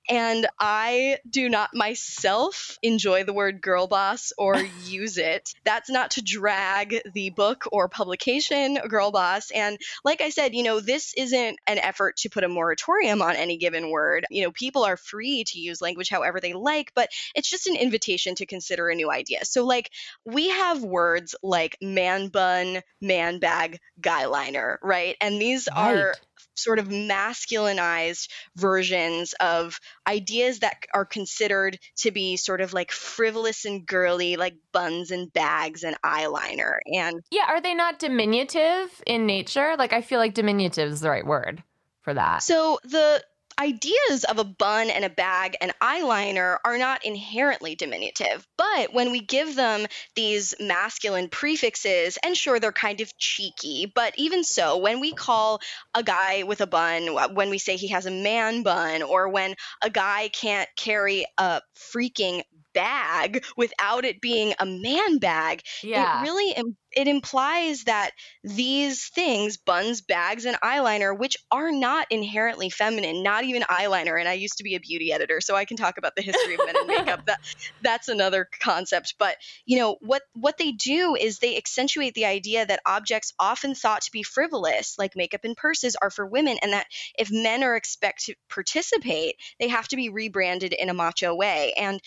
and 0.10 0.48
I 0.58 1.18
do 1.30 1.50
not 1.50 1.72
myself 1.74 2.80
enjoy 2.82 3.26
the 3.26 3.34
word 3.34 3.62
girl 3.62 3.86
boss 3.88 4.32
or 4.38 4.56
use 4.86 5.18
it. 5.18 5.54
That's 5.66 5.90
not 5.90 6.12
to 6.12 6.22
drag 6.22 7.02
the 7.14 7.32
book 7.32 7.66
or 7.74 7.90
publication 7.90 8.76
girl 8.88 9.12
boss. 9.12 9.52
And 9.52 9.78
like 10.06 10.22
I 10.22 10.30
said, 10.30 10.56
you 10.56 10.64
know, 10.64 10.80
this 10.80 11.14
isn't 11.18 11.60
an 11.68 11.80
effort 11.80 12.16
to 12.20 12.30
put 12.30 12.46
a 12.46 12.48
moratorium 12.48 13.22
on 13.22 13.36
any 13.36 13.58
given 13.58 13.92
word. 13.92 14.26
You 14.30 14.46
know, 14.46 14.52
people 14.52 14.86
are 14.86 14.96
free 14.96 15.44
to 15.48 15.60
use 15.60 15.82
language 15.82 16.08
however 16.08 16.40
they 16.40 16.54
like, 16.54 16.94
but 16.96 17.10
it's 17.36 17.50
just 17.50 17.68
an 17.68 17.76
invitation 17.76 18.36
to 18.36 18.46
consider 18.46 18.88
a 18.88 18.96
new 18.96 19.12
idea. 19.12 19.44
So, 19.44 19.66
like, 19.66 19.92
we 20.24 20.48
have 20.48 20.82
words 20.82 21.36
like 21.44 21.76
man 21.82 22.30
bun, 22.30 22.84
man 23.02 23.40
bag, 23.40 23.80
guy 24.00 24.28
liner, 24.28 24.80
right? 24.82 25.18
And 25.20 25.42
these 25.42 25.68
right. 25.76 25.98
are 25.98 26.16
sort 26.56 26.80
of 26.80 26.88
masculinized 26.88 28.30
versions 28.56 29.34
of 29.40 29.80
ideas 30.08 30.60
that 30.60 30.78
are 30.94 31.06
considered 31.06 31.78
to 31.98 32.12
be 32.12 32.38
sort 32.38 32.62
of 32.62 32.74
like 32.74 32.92
frivolous 32.92 33.66
and 33.66 33.86
girly, 33.86 34.36
like 34.36 34.56
buns 34.72 35.12
and 35.12 35.32
bags 35.34 35.84
and 35.84 35.96
eyeliner. 36.02 36.78
And 36.86 37.22
yeah, 37.32 37.46
are 37.48 37.62
they 37.62 37.74
not 37.74 38.00
diminutive 38.00 39.04
in 39.06 39.26
nature? 39.26 39.76
Like, 39.78 39.94
I 39.94 40.02
feel 40.02 40.20
like 40.20 40.34
diminutive 40.34 40.92
is 40.92 41.02
the 41.02 41.10
right 41.10 41.26
word 41.26 41.64
for 42.02 42.14
that. 42.14 42.44
So 42.44 42.80
the 42.84 43.24
ideas 43.60 44.26
of 44.30 44.40
a 44.40 44.44
bun 44.44 44.90
and 44.90 45.06
a 45.06 45.10
bag 45.10 45.56
and 45.62 45.74
eyeliner 45.82 46.58
are 46.66 46.78
not 46.78 47.06
inherently 47.06 47.76
diminutive, 47.76 48.48
but 48.58 48.94
when 48.94 49.12
we 49.12 49.22
give 49.22 49.56
them 49.56 49.86
these 50.16 50.54
masculine 50.60 51.30
prefixes, 51.30 52.18
and 52.24 52.36
sure, 52.36 52.60
they're 52.60 52.72
kind 52.72 53.02
of 53.02 53.18
cheeky, 53.18 53.92
but 53.94 54.14
even 54.18 54.44
so, 54.44 54.78
when 54.78 55.00
we 55.00 55.14
call 55.14 55.62
a 55.94 56.04
guy 56.04 56.44
with 56.44 56.62
a 56.62 56.68
bun, 56.68 57.08
when 57.34 57.50
we 57.50 57.58
say 57.58 57.76
he 57.76 57.90
has 57.90 58.06
a 58.06 58.12
man 58.12 58.64
bun, 58.64 59.02
or 59.04 59.30
when 59.30 59.56
a 59.82 59.90
guy 59.90 60.30
can't 60.30 60.70
carry 60.76 61.26
a 61.38 61.62
freaking 61.76 62.44
bag 62.74 63.44
without 63.56 64.06
it 64.06 64.22
being 64.22 64.54
a 64.60 64.66
man 64.66 65.18
bag. 65.18 65.62
Yeah. 65.82 66.20
It 66.20 66.24
really 66.24 66.56
it 66.96 67.08
implies 67.08 67.84
that 67.84 68.12
these 68.44 69.10
things, 69.10 69.58
buns, 69.58 70.02
bags, 70.02 70.46
and 70.46 70.58
eyeliner, 70.62 71.18
which 71.18 71.38
are 71.52 71.72
not 71.72 72.08
inherently 72.10 72.70
feminine, 72.70 73.22
not 73.22 73.44
even 73.44 73.64
eyeliner. 73.64 74.20
And 74.20 74.30
I 74.30 74.34
used 74.34 74.58
to 74.58 74.64
be 74.64 74.76
a 74.76 74.80
beauty 74.80 75.12
editor, 75.12 75.42
so 75.42 75.56
I 75.56 75.66
can 75.66 75.78
talk 75.78 75.98
about 75.98 76.16
the 76.16 76.22
history 76.22 76.56
of 76.56 76.66
men 76.66 76.76
in 76.78 76.88
makeup. 76.88 77.22
That 77.26 77.40
that's 77.82 78.08
another 78.08 78.48
concept. 78.62 79.16
But 79.18 79.38
you 79.66 79.80
know 79.80 79.98
what 80.02 80.22
what 80.34 80.58
they 80.58 80.72
do 80.72 81.16
is 81.16 81.40
they 81.40 81.58
accentuate 81.58 82.14
the 82.14 82.26
idea 82.26 82.66
that 82.66 82.82
objects 82.86 83.34
often 83.40 83.74
thought 83.74 84.02
to 84.04 84.12
be 84.12 84.22
frivolous, 84.22 84.96
like 85.00 85.16
makeup 85.16 85.42
and 85.44 85.56
purses, 85.58 85.96
are 86.00 86.12
for 86.12 86.26
women, 86.26 86.58
and 86.62 86.74
that 86.74 86.88
if 87.18 87.32
men 87.32 87.64
are 87.64 87.76
expected 87.76 88.16
to 88.26 88.36
participate, 88.50 89.36
they 89.60 89.70
have 89.70 89.88
to 89.88 89.96
be 89.96 90.10
rebranded 90.10 90.74
in 90.74 90.90
a 90.90 90.94
macho 90.94 91.34
way. 91.34 91.74
And 91.78 92.00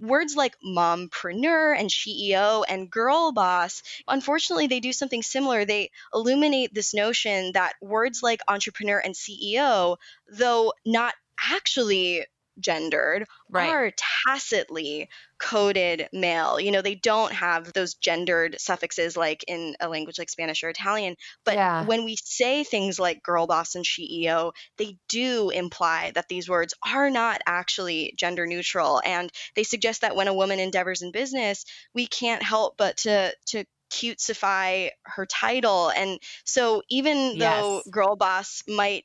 words 0.00 0.36
like 0.36 0.56
mompreneur 0.64 1.78
and 1.78 1.88
SheEO 1.88 2.64
and 2.68 2.90
girl 2.90 3.32
boss, 3.32 3.82
unfortunately, 4.08 4.35
they 4.66 4.80
do 4.80 4.92
something 4.92 5.22
similar. 5.22 5.64
They 5.64 5.90
illuminate 6.14 6.74
this 6.74 6.94
notion 6.94 7.52
that 7.52 7.74
words 7.80 8.22
like 8.22 8.40
entrepreneur 8.48 8.98
and 8.98 9.14
CEO, 9.14 9.96
though 10.30 10.72
not 10.84 11.14
actually 11.50 12.24
gendered 12.58 13.26
right. 13.50 13.68
are 13.68 13.92
tacitly 14.26 15.08
coded 15.38 16.08
male. 16.12 16.58
You 16.58 16.70
know, 16.70 16.82
they 16.82 16.94
don't 16.94 17.32
have 17.32 17.72
those 17.72 17.94
gendered 17.94 18.58
suffixes 18.58 19.16
like 19.16 19.44
in 19.46 19.76
a 19.80 19.88
language 19.88 20.18
like 20.18 20.30
Spanish 20.30 20.64
or 20.64 20.70
Italian. 20.70 21.16
But 21.44 21.54
yeah. 21.54 21.84
when 21.84 22.04
we 22.04 22.16
say 22.22 22.64
things 22.64 22.98
like 22.98 23.22
girl 23.22 23.46
boss 23.46 23.74
and 23.74 23.84
SheEO, 23.84 24.52
they 24.78 24.98
do 25.08 25.50
imply 25.50 26.12
that 26.14 26.28
these 26.28 26.48
words 26.48 26.74
are 26.86 27.10
not 27.10 27.40
actually 27.46 28.14
gender 28.16 28.46
neutral. 28.46 29.02
And 29.04 29.30
they 29.54 29.64
suggest 29.64 30.00
that 30.00 30.16
when 30.16 30.28
a 30.28 30.34
woman 30.34 30.58
endeavors 30.58 31.02
in 31.02 31.12
business, 31.12 31.64
we 31.94 32.06
can't 32.06 32.42
help 32.42 32.76
but 32.76 32.98
to 32.98 33.34
to 33.48 33.64
cutesify 33.90 34.88
her 35.04 35.26
title. 35.26 35.90
And 35.90 36.18
so 36.44 36.82
even 36.88 37.36
yes. 37.36 37.38
though 37.38 37.82
girl 37.90 38.16
boss 38.16 38.62
might 38.68 39.04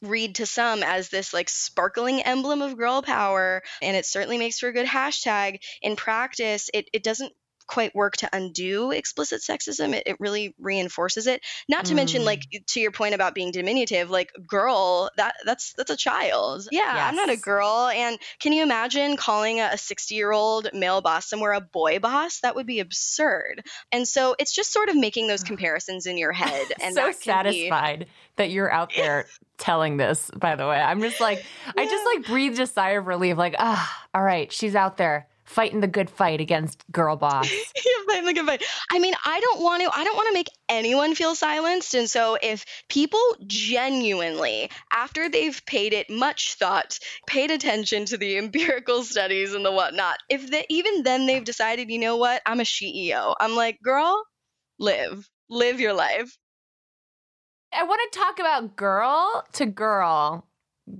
read 0.00 0.36
to 0.36 0.46
some 0.46 0.82
as 0.82 1.08
this 1.08 1.34
like 1.34 1.48
sparkling 1.48 2.22
emblem 2.22 2.62
of 2.62 2.76
girl 2.76 3.02
power 3.02 3.62
and 3.82 3.96
it 3.96 4.06
certainly 4.06 4.38
makes 4.38 4.60
for 4.60 4.68
a 4.68 4.72
good 4.72 4.86
hashtag 4.86 5.58
in 5.82 5.96
practice 5.96 6.70
it, 6.72 6.88
it 6.92 7.02
doesn't 7.02 7.32
quite 7.68 7.94
work 7.94 8.16
to 8.16 8.28
undo 8.32 8.90
explicit 8.90 9.40
sexism 9.42 9.94
it, 9.94 10.02
it 10.06 10.16
really 10.18 10.54
reinforces 10.58 11.26
it 11.26 11.42
not 11.68 11.84
to 11.84 11.92
mm. 11.92 11.96
mention 11.96 12.24
like 12.24 12.46
mm. 12.52 12.64
to 12.66 12.80
your 12.80 12.90
point 12.90 13.14
about 13.14 13.34
being 13.34 13.52
diminutive 13.52 14.10
like 14.10 14.32
girl 14.46 15.10
that 15.16 15.34
that's 15.44 15.74
that's 15.74 15.90
a 15.90 15.96
child 15.96 16.66
yeah 16.72 16.94
yes. 16.94 17.04
i'm 17.08 17.14
not 17.14 17.28
a 17.28 17.36
girl 17.36 17.90
and 17.94 18.18
can 18.40 18.52
you 18.52 18.62
imagine 18.62 19.16
calling 19.16 19.60
a 19.60 19.76
60 19.76 20.14
year 20.14 20.32
old 20.32 20.68
male 20.72 21.00
boss 21.00 21.28
somewhere 21.28 21.52
a 21.52 21.60
boy 21.60 21.98
boss 21.98 22.40
that 22.40 22.56
would 22.56 22.66
be 22.66 22.80
absurd 22.80 23.62
and 23.92 24.08
so 24.08 24.34
it's 24.38 24.54
just 24.54 24.72
sort 24.72 24.88
of 24.88 24.96
making 24.96 25.28
those 25.28 25.42
comparisons 25.44 26.06
in 26.06 26.18
your 26.18 26.32
head 26.32 26.66
and 26.82 26.94
so 26.94 27.12
satisfied 27.12 28.00
be... 28.00 28.06
that 28.36 28.50
you're 28.50 28.72
out 28.72 28.92
there 28.96 29.26
telling 29.58 29.96
this 29.96 30.30
by 30.36 30.56
the 30.56 30.66
way 30.66 30.80
i'm 30.80 31.00
just 31.00 31.20
like 31.20 31.44
yeah. 31.66 31.82
i 31.82 31.84
just 31.84 32.06
like 32.06 32.26
breathed 32.26 32.58
a 32.60 32.66
sigh 32.66 32.90
of 32.90 33.06
relief 33.06 33.36
like 33.36 33.56
ah 33.58 34.06
all 34.14 34.22
right 34.22 34.52
she's 34.52 34.74
out 34.74 34.96
there 34.96 35.26
fighting 35.48 35.80
the 35.80 35.86
good 35.86 36.10
fight 36.10 36.40
against 36.40 36.84
girl 36.92 37.16
boss. 37.16 37.48
fighting 38.06 38.26
the 38.26 38.34
good 38.34 38.46
fight. 38.46 38.62
I 38.92 38.98
mean, 38.98 39.14
I 39.24 39.40
don't 39.40 39.62
want 39.62 39.82
to. 39.82 39.90
I 39.92 40.04
don't 40.04 40.16
want 40.16 40.28
to 40.28 40.34
make 40.34 40.50
anyone 40.68 41.14
feel 41.14 41.34
silenced. 41.34 41.94
And 41.94 42.08
so, 42.08 42.36
if 42.40 42.64
people 42.88 43.20
genuinely, 43.46 44.70
after 44.92 45.28
they've 45.28 45.60
paid 45.66 45.92
it 45.92 46.10
much 46.10 46.54
thought, 46.54 46.98
paid 47.26 47.50
attention 47.50 48.04
to 48.06 48.16
the 48.18 48.36
empirical 48.38 49.02
studies 49.02 49.54
and 49.54 49.64
the 49.64 49.72
whatnot, 49.72 50.18
if 50.28 50.50
they, 50.50 50.66
even 50.68 51.02
then 51.02 51.26
they've 51.26 51.44
decided, 51.44 51.90
you 51.90 51.98
know 51.98 52.16
what, 52.16 52.42
I'm 52.46 52.60
a 52.60 52.64
SheEO. 52.64 53.34
I'm 53.40 53.56
like, 53.56 53.80
girl, 53.82 54.22
live, 54.78 55.28
live 55.48 55.80
your 55.80 55.94
life. 55.94 56.36
I 57.72 57.84
want 57.84 58.00
to 58.10 58.18
talk 58.18 58.38
about 58.38 58.76
girl 58.76 59.44
to 59.52 59.66
girl 59.66 60.46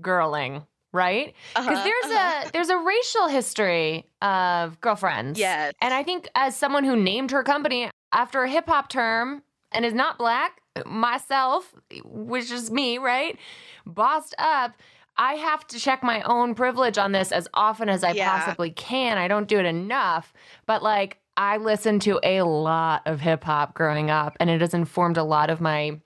girling 0.01 0.67
right? 0.93 1.35
Because 1.55 1.69
uh-huh, 1.69 1.85
there's 1.85 2.13
uh-huh. 2.13 2.45
a 2.49 2.53
there's 2.53 2.69
a 2.69 2.79
racial 2.79 3.29
history 3.29 4.07
of 4.23 4.81
girlfriends. 4.81 5.39
Yes. 5.39 5.75
And 5.81 5.93
I 5.93 6.03
think 6.03 6.29
as 6.35 6.57
someone 6.57 6.85
who 6.85 6.97
named 6.97 7.31
her 7.31 7.43
company 7.43 7.91
after 8.13 8.43
a 8.43 8.49
hip 8.49 8.67
hop 8.67 8.89
term 8.89 9.43
and 9.73 9.85
is 9.85 9.95
not 9.95 10.19
black, 10.19 10.61
myself, 10.87 11.75
which 12.05 12.51
is 12.51 12.71
me, 12.71 12.99
right? 12.99 13.39
Bossed 13.87 14.35
up. 14.39 14.75
I 15.17 15.35
have 15.35 15.67
to 15.69 15.81
check 15.81 16.05
my 16.05 16.23
own 16.23 16.55
privilege 16.55 16.97
on 16.97 17.11
this 17.11 17.33
as 17.33 17.49
often 17.53 17.89
as 17.89 18.05
I 18.05 18.13
yeah. 18.13 18.39
possibly 18.39 18.71
can. 18.71 19.19
I 19.19 19.27
don't 19.27 19.49
do 19.49 19.59
it 19.59 19.67
enough, 19.67 20.33
but 20.67 20.83
like 20.83 21.19
I 21.37 21.57
listened 21.57 22.03
to 22.03 22.21
a 22.23 22.43
lot 22.43 23.03
of 23.07 23.21
hip 23.21 23.45
hop 23.45 23.75
growing 23.75 24.11
up, 24.11 24.37
and 24.41 24.51
it 24.51 24.61
has 24.61 24.75
informed 24.75 25.17
a 25.17 25.23
lot 25.23 25.51
of 25.51 25.61
my 25.61 26.01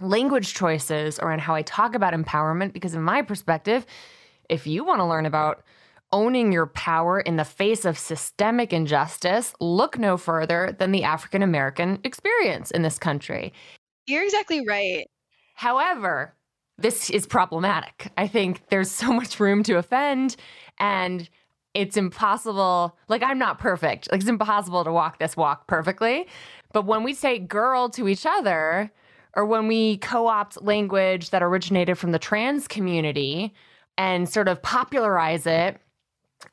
language 0.00 0.54
choices 0.54 1.18
around 1.18 1.40
how 1.40 1.54
I 1.54 1.62
talk 1.62 1.96
about 1.96 2.14
empowerment. 2.14 2.72
Because, 2.72 2.94
in 2.94 3.02
my 3.02 3.22
perspective, 3.22 3.86
if 4.48 4.66
you 4.66 4.84
want 4.84 5.00
to 5.00 5.04
learn 5.04 5.26
about 5.26 5.62
owning 6.12 6.52
your 6.52 6.66
power 6.66 7.20
in 7.20 7.36
the 7.36 7.44
face 7.44 7.84
of 7.84 7.98
systemic 7.98 8.72
injustice, 8.72 9.52
look 9.60 9.98
no 9.98 10.16
further 10.16 10.74
than 10.78 10.92
the 10.92 11.04
African 11.04 11.42
American 11.42 11.98
experience 12.04 12.70
in 12.70 12.82
this 12.82 12.98
country. 12.98 13.52
You're 14.06 14.24
exactly 14.24 14.66
right. 14.66 15.06
However, 15.54 16.34
this 16.78 17.10
is 17.10 17.26
problematic. 17.26 18.10
I 18.16 18.26
think 18.26 18.62
there's 18.70 18.90
so 18.90 19.12
much 19.12 19.38
room 19.38 19.62
to 19.64 19.76
offend, 19.76 20.36
and 20.78 21.28
it's 21.74 21.96
impossible. 21.96 22.96
Like, 23.08 23.22
I'm 23.22 23.38
not 23.38 23.58
perfect. 23.58 24.10
Like, 24.10 24.20
it's 24.20 24.30
impossible 24.30 24.84
to 24.84 24.92
walk 24.92 25.18
this 25.18 25.36
walk 25.36 25.66
perfectly. 25.66 26.26
But 26.72 26.86
when 26.86 27.02
we 27.02 27.12
say 27.12 27.38
girl 27.38 27.88
to 27.90 28.08
each 28.08 28.24
other, 28.24 28.90
or 29.34 29.44
when 29.44 29.68
we 29.68 29.98
co 29.98 30.26
opt 30.26 30.62
language 30.62 31.30
that 31.30 31.42
originated 31.42 31.98
from 31.98 32.12
the 32.12 32.18
trans 32.18 32.66
community 32.66 33.52
and 33.98 34.28
sort 34.28 34.48
of 34.48 34.62
popularize 34.62 35.46
it, 35.46 35.78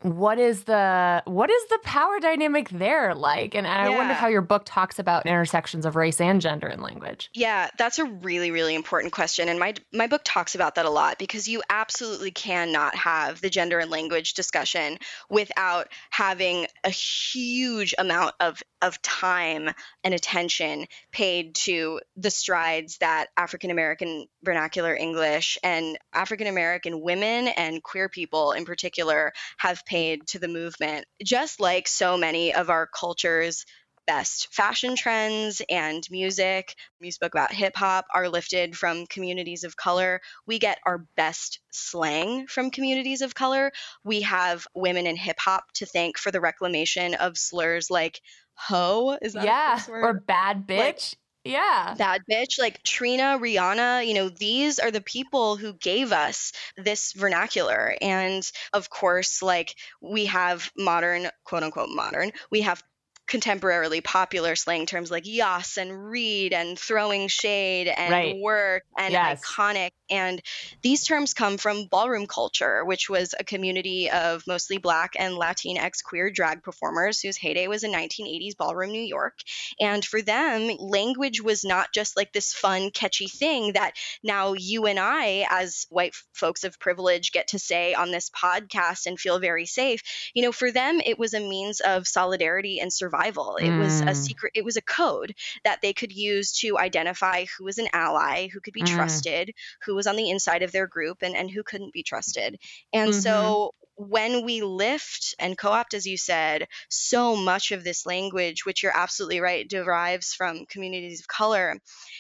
what 0.01 0.39
is 0.39 0.63
the 0.63 1.21
what 1.25 1.51
is 1.51 1.67
the 1.69 1.77
power 1.83 2.19
dynamic 2.19 2.69
there 2.69 3.13
like? 3.13 3.53
And, 3.53 3.67
and 3.67 3.81
i 3.81 3.95
wonder 3.95 4.15
how 4.15 4.27
your 4.27 4.41
book 4.41 4.63
talks 4.65 4.97
about 4.97 5.27
intersections 5.27 5.85
of 5.85 5.95
race 5.95 6.19
and 6.19 6.41
gender 6.41 6.67
in 6.67 6.81
language. 6.81 7.29
Yeah 7.35 7.69
that's 7.77 7.99
a 7.99 8.05
really 8.05 8.49
really 8.49 8.73
important 8.73 9.13
question. 9.13 9.47
And 9.47 9.59
my 9.59 9.75
my 9.93 10.07
book 10.07 10.21
talks 10.25 10.55
about 10.55 10.75
that 10.75 10.85
a 10.85 10.89
lot 10.89 11.19
because 11.19 11.47
you 11.47 11.61
absolutely 11.69 12.31
cannot 12.31 12.95
have 12.95 13.41
the 13.41 13.49
gender 13.49 13.77
and 13.77 13.91
language 13.91 14.33
discussion 14.33 14.97
without 15.29 15.87
having 16.09 16.65
a 16.83 16.89
huge 16.89 17.93
amount 17.99 18.33
of 18.39 18.63
of 18.85 19.01
time 19.01 19.71
and 20.03 20.13
attention 20.13 20.85
paid 21.11 21.55
to 21.55 21.99
the 22.15 22.29
strides 22.29 22.99
that 22.99 23.29
African 23.35 23.71
American 23.71 24.27
vernacular 24.43 24.95
English 24.95 25.57
and 25.63 25.97
African 26.13 26.45
American 26.45 27.01
women 27.01 27.47
and 27.47 27.81
queer 27.81 28.09
people 28.09 28.51
in 28.51 28.63
particular 28.63 29.33
have 29.57 29.83
paid 29.85 30.27
to 30.27 30.39
the 30.39 30.47
movement. 30.47 31.05
Just 31.23 31.59
like 31.59 31.87
so 31.87 32.15
many 32.15 32.53
of 32.53 32.69
our 32.69 32.85
culture's 32.87 33.65
best 34.05 34.53
fashion 34.53 34.95
trends 34.95 35.61
and 35.69 36.05
music. 36.11 36.75
You 36.99 37.11
spoke 37.11 37.33
about 37.33 37.51
hip 37.51 37.75
hop 37.75 38.05
are 38.13 38.29
lifted 38.29 38.77
from 38.77 39.07
communities 39.07 39.63
of 39.63 39.75
color. 39.75 40.21
We 40.45 40.59
get 40.59 40.79
our 40.85 41.05
best 41.17 41.59
slang 41.71 42.47
from 42.47 42.71
communities 42.71 43.21
of 43.21 43.35
color. 43.35 43.71
We 44.03 44.21
have 44.21 44.67
women 44.75 45.07
in 45.07 45.15
hip 45.15 45.37
hop 45.39 45.71
to 45.75 45.85
thank 45.85 46.17
for 46.17 46.31
the 46.31 46.41
reclamation 46.41 47.15
of 47.15 47.37
slurs 47.37 47.89
like 47.89 48.21
hoe 48.55 49.17
is 49.21 49.33
that 49.33 49.45
yeah 49.45 49.81
or 49.89 50.13
bad 50.13 50.67
bitch 50.67 50.77
like, 50.77 51.01
yeah. 51.45 51.93
Bad 51.95 52.23
bitch, 52.29 52.59
like 52.59 52.81
Trina, 52.81 53.37
Rihanna, 53.39 54.07
you 54.07 54.15
know, 54.15 54.29
these 54.29 54.79
are 54.79 54.89
the 54.89 54.99
people 54.99 55.57
who 55.57 55.73
gave 55.73 56.11
us 56.11 56.51
this 56.75 57.13
vernacular. 57.13 57.95
And 58.01 58.43
of 58.73 58.89
course, 58.89 59.43
like 59.43 59.75
we 60.01 60.25
have 60.25 60.71
modern, 60.75 61.29
quote 61.43 61.61
unquote, 61.61 61.89
modern, 61.89 62.31
we 62.51 62.61
have 62.61 62.81
contemporarily 63.27 64.03
popular 64.03 64.55
slang 64.55 64.85
terms 64.85 65.09
like 65.09 65.25
yas 65.25 65.77
and 65.77 66.09
read 66.09 66.53
and 66.53 66.77
throwing 66.77 67.27
shade 67.27 67.87
and 67.87 68.11
right. 68.11 68.35
work 68.39 68.83
and 68.97 69.13
yes. 69.13 69.43
iconic. 69.43 69.89
And 70.11 70.41
these 70.83 71.03
terms 71.03 71.33
come 71.33 71.57
from 71.57 71.87
ballroom 71.87 72.27
culture, 72.27 72.85
which 72.85 73.09
was 73.09 73.33
a 73.39 73.43
community 73.43 74.11
of 74.11 74.45
mostly 74.45 74.77
Black 74.77 75.13
and 75.17 75.33
Latinx 75.33 76.03
queer 76.03 76.29
drag 76.29 76.61
performers 76.61 77.19
whose 77.19 77.37
heyday 77.37 77.67
was 77.67 77.83
in 77.83 77.91
1980s 77.91 78.55
ballroom 78.55 78.91
New 78.91 79.01
York. 79.01 79.39
And 79.79 80.05
for 80.05 80.21
them, 80.21 80.77
language 80.77 81.41
was 81.41 81.65
not 81.65 81.91
just 81.91 82.15
like 82.15 82.31
this 82.31 82.53
fun, 82.53 82.91
catchy 82.91 83.27
thing 83.27 83.73
that 83.73 83.93
now 84.23 84.53
you 84.53 84.85
and 84.85 84.99
I, 84.99 85.47
as 85.49 85.87
white 85.89 86.13
folks 86.33 86.63
of 86.63 86.79
privilege, 86.79 87.31
get 87.31 87.47
to 87.49 87.59
say 87.59 87.95
on 87.95 88.11
this 88.11 88.29
podcast 88.29 89.07
and 89.07 89.19
feel 89.19 89.39
very 89.39 89.65
safe. 89.65 90.03
You 90.35 90.43
know, 90.43 90.51
for 90.51 90.71
them, 90.71 91.01
it 91.03 91.17
was 91.17 91.33
a 91.33 91.39
means 91.39 91.79
of 91.79 92.07
solidarity 92.07 92.79
and 92.79 92.93
survival 92.93 93.14
survival. 93.15 93.57
It 93.57 93.69
mm. 93.69 93.79
was 93.79 94.01
a 94.01 94.05
mm. 94.05 94.15
secret, 94.15 94.51
it 94.55 94.65
was 94.65 94.77
a 94.77 94.81
code 94.81 95.33
that 95.63 95.81
they 95.81 95.93
could 95.93 96.11
use 96.11 96.51
to 96.59 96.77
identify 96.77 97.45
who 97.57 97.65
was 97.65 97.77
an 97.77 97.87
ally, 97.93 98.47
who 98.47 98.59
could 98.59 98.73
be 98.73 98.83
mm. 98.83 98.87
trusted, 98.87 99.53
who 99.85 99.95
was 99.95 100.07
on 100.07 100.15
the 100.15 100.29
inside 100.29 100.63
of 100.63 100.71
their 100.71 100.87
group, 100.87 101.19
and, 101.21 101.35
and 101.35 101.49
who 101.49 101.63
couldn't 101.63 101.93
be 101.93 102.03
trusted. 102.03 102.57
And 102.93 103.11
mm-hmm. 103.11 103.19
so 103.19 103.73
when 103.97 104.43
we 104.43 104.61
lift 104.61 105.35
and 105.39 105.57
co 105.57 105.69
opt, 105.69 105.93
as 105.93 106.05
you 106.05 106.17
said, 106.17 106.67
so 106.89 107.35
much 107.35 107.71
of 107.71 107.83
this 107.83 108.05
language, 108.05 108.65
which 108.65 108.83
you're 108.83 108.95
absolutely 108.95 109.39
right, 109.39 109.67
derives 109.67 110.33
from 110.33 110.65
communities 110.65 111.21
of 111.21 111.27
color. 111.27 111.79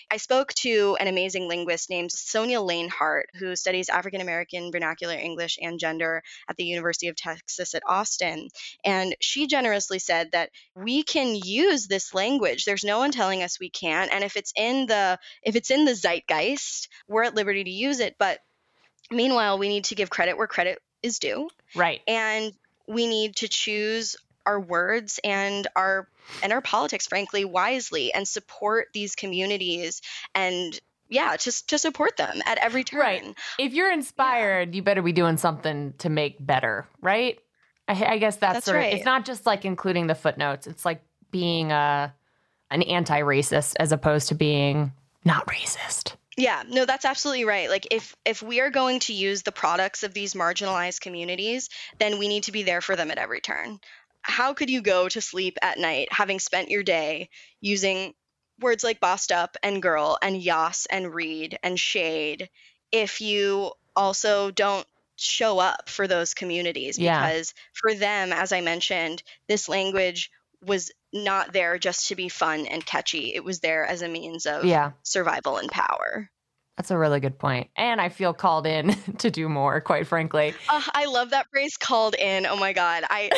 I 0.09 0.17
spoke 0.17 0.53
to 0.55 0.97
an 0.99 1.07
amazing 1.07 1.47
linguist 1.47 1.89
named 1.89 2.11
Sonja 2.11 2.65
Lanehart, 2.65 3.23
who 3.39 3.55
studies 3.55 3.89
African 3.89 4.21
American 4.21 4.71
vernacular 4.71 5.15
English 5.15 5.57
and 5.61 5.79
gender 5.79 6.23
at 6.49 6.55
the 6.55 6.63
University 6.63 7.07
of 7.07 7.15
Texas 7.15 7.75
at 7.75 7.83
Austin. 7.87 8.47
And 8.83 9.15
she 9.19 9.47
generously 9.47 9.99
said 9.99 10.31
that 10.31 10.51
we 10.75 11.03
can 11.03 11.35
use 11.35 11.87
this 11.87 12.13
language. 12.13 12.65
There's 12.65 12.83
no 12.83 12.99
one 12.99 13.11
telling 13.11 13.43
us 13.43 13.59
we 13.59 13.69
can't. 13.69 14.11
And 14.13 14.23
if 14.23 14.37
it's 14.37 14.53
in 14.55 14.85
the 14.85 15.19
if 15.43 15.55
it's 15.55 15.71
in 15.71 15.85
the 15.85 15.95
zeitgeist, 15.95 16.87
we're 17.07 17.23
at 17.23 17.35
liberty 17.35 17.63
to 17.63 17.69
use 17.69 17.99
it. 17.99 18.15
But 18.17 18.39
Meanwhile, 19.11 19.59
we 19.59 19.69
need 19.69 19.83
to 19.85 19.95
give 19.95 20.09
credit 20.09 20.35
where 20.35 20.47
credit 20.47 20.79
is 21.05 21.19
due. 21.19 21.49
Right. 21.75 22.01
And 22.07 22.51
we 22.87 23.07
need 23.07 23.37
to 23.37 23.47
choose 23.47 24.15
our 24.45 24.59
words 24.59 25.19
and 25.23 25.67
our 25.75 26.07
and 26.43 26.51
our 26.51 26.61
politics 26.61 27.07
frankly 27.07 27.45
wisely 27.45 28.13
and 28.13 28.27
support 28.27 28.87
these 28.93 29.15
communities 29.15 30.01
and 30.33 30.79
yeah 31.09 31.35
just 31.35 31.69
to 31.69 31.77
support 31.77 32.17
them 32.17 32.41
at 32.45 32.57
every 32.59 32.83
turn 32.83 32.99
right 32.99 33.35
if 33.57 33.73
you're 33.73 33.91
inspired 33.91 34.69
yeah. 34.69 34.77
you 34.77 34.83
better 34.83 35.01
be 35.01 35.11
doing 35.11 35.37
something 35.37 35.93
to 35.97 36.09
make 36.09 36.43
better 36.43 36.87
right 37.01 37.39
i, 37.87 38.05
I 38.05 38.17
guess 38.17 38.37
that's, 38.37 38.53
that's 38.53 38.65
sort 38.65 38.77
right. 38.77 38.93
of 38.93 38.97
it's 38.97 39.05
not 39.05 39.25
just 39.25 39.45
like 39.45 39.65
including 39.65 40.07
the 40.07 40.15
footnotes 40.15 40.67
it's 40.67 40.85
like 40.85 41.01
being 41.31 41.71
a 41.71 42.13
an 42.69 42.81
anti-racist 42.83 43.73
as 43.79 43.91
opposed 43.91 44.27
to 44.29 44.35
being 44.35 44.91
not 45.23 45.45
racist 45.47 46.15
yeah, 46.37 46.63
no, 46.67 46.85
that's 46.85 47.05
absolutely 47.05 47.45
right. 47.45 47.69
Like 47.69 47.87
if 47.91 48.15
if 48.25 48.41
we 48.41 48.59
are 48.59 48.69
going 48.69 48.99
to 49.01 49.13
use 49.13 49.43
the 49.43 49.51
products 49.51 50.03
of 50.03 50.13
these 50.13 50.33
marginalized 50.33 51.01
communities, 51.01 51.69
then 51.99 52.19
we 52.19 52.27
need 52.27 52.43
to 52.43 52.51
be 52.51 52.63
there 52.63 52.81
for 52.81 52.95
them 52.95 53.11
at 53.11 53.17
every 53.17 53.41
turn. 53.41 53.79
How 54.21 54.53
could 54.53 54.69
you 54.69 54.81
go 54.81 55.07
to 55.07 55.21
sleep 55.21 55.57
at 55.61 55.77
night 55.77 56.09
having 56.11 56.39
spent 56.39 56.69
your 56.69 56.83
day 56.83 57.29
using 57.61 58.13
words 58.59 58.83
like 58.83 58.99
bossed 58.99 59.31
up 59.31 59.57
and 59.63 59.81
girl 59.81 60.17
and 60.21 60.41
yas 60.41 60.87
and 60.89 61.13
read 61.13 61.57
and 61.63 61.79
shade 61.79 62.49
if 62.91 63.21
you 63.21 63.71
also 63.95 64.51
don't 64.51 64.87
show 65.17 65.59
up 65.59 65.89
for 65.89 66.07
those 66.07 66.33
communities 66.33 66.97
because 66.97 67.53
yeah. 67.55 67.61
for 67.73 67.93
them 67.93 68.33
as 68.33 68.51
i 68.51 68.59
mentioned 68.59 69.23
this 69.47 69.69
language 69.69 70.29
was 70.65 70.91
not 71.15 71.53
there 71.53 71.79
just 71.79 72.09
to 72.09 72.15
be 72.15 72.29
fun 72.29 72.67
and 72.67 72.85
catchy. 72.85 73.33
It 73.33 73.43
was 73.43 73.61
there 73.61 73.85
as 73.85 74.01
a 74.01 74.07
means 74.07 74.45
of 74.45 74.65
yeah. 74.65 74.91
survival 75.03 75.57
and 75.57 75.71
power. 75.71 76.29
That's 76.77 76.91
a 76.91 76.97
really 76.97 77.21
good 77.21 77.39
point. 77.39 77.69
And 77.77 78.01
I 78.01 78.09
feel 78.09 78.33
called 78.33 78.67
in 78.67 78.93
to 79.19 79.31
do 79.31 79.47
more, 79.47 79.79
quite 79.79 80.07
frankly. 80.07 80.53
Uh, 80.67 80.81
I 80.93 81.05
love 81.05 81.29
that 81.29 81.47
phrase 81.49 81.77
called 81.77 82.15
in. 82.15 82.45
Oh 82.45 82.57
my 82.57 82.73
god. 82.73 83.05
I 83.09 83.31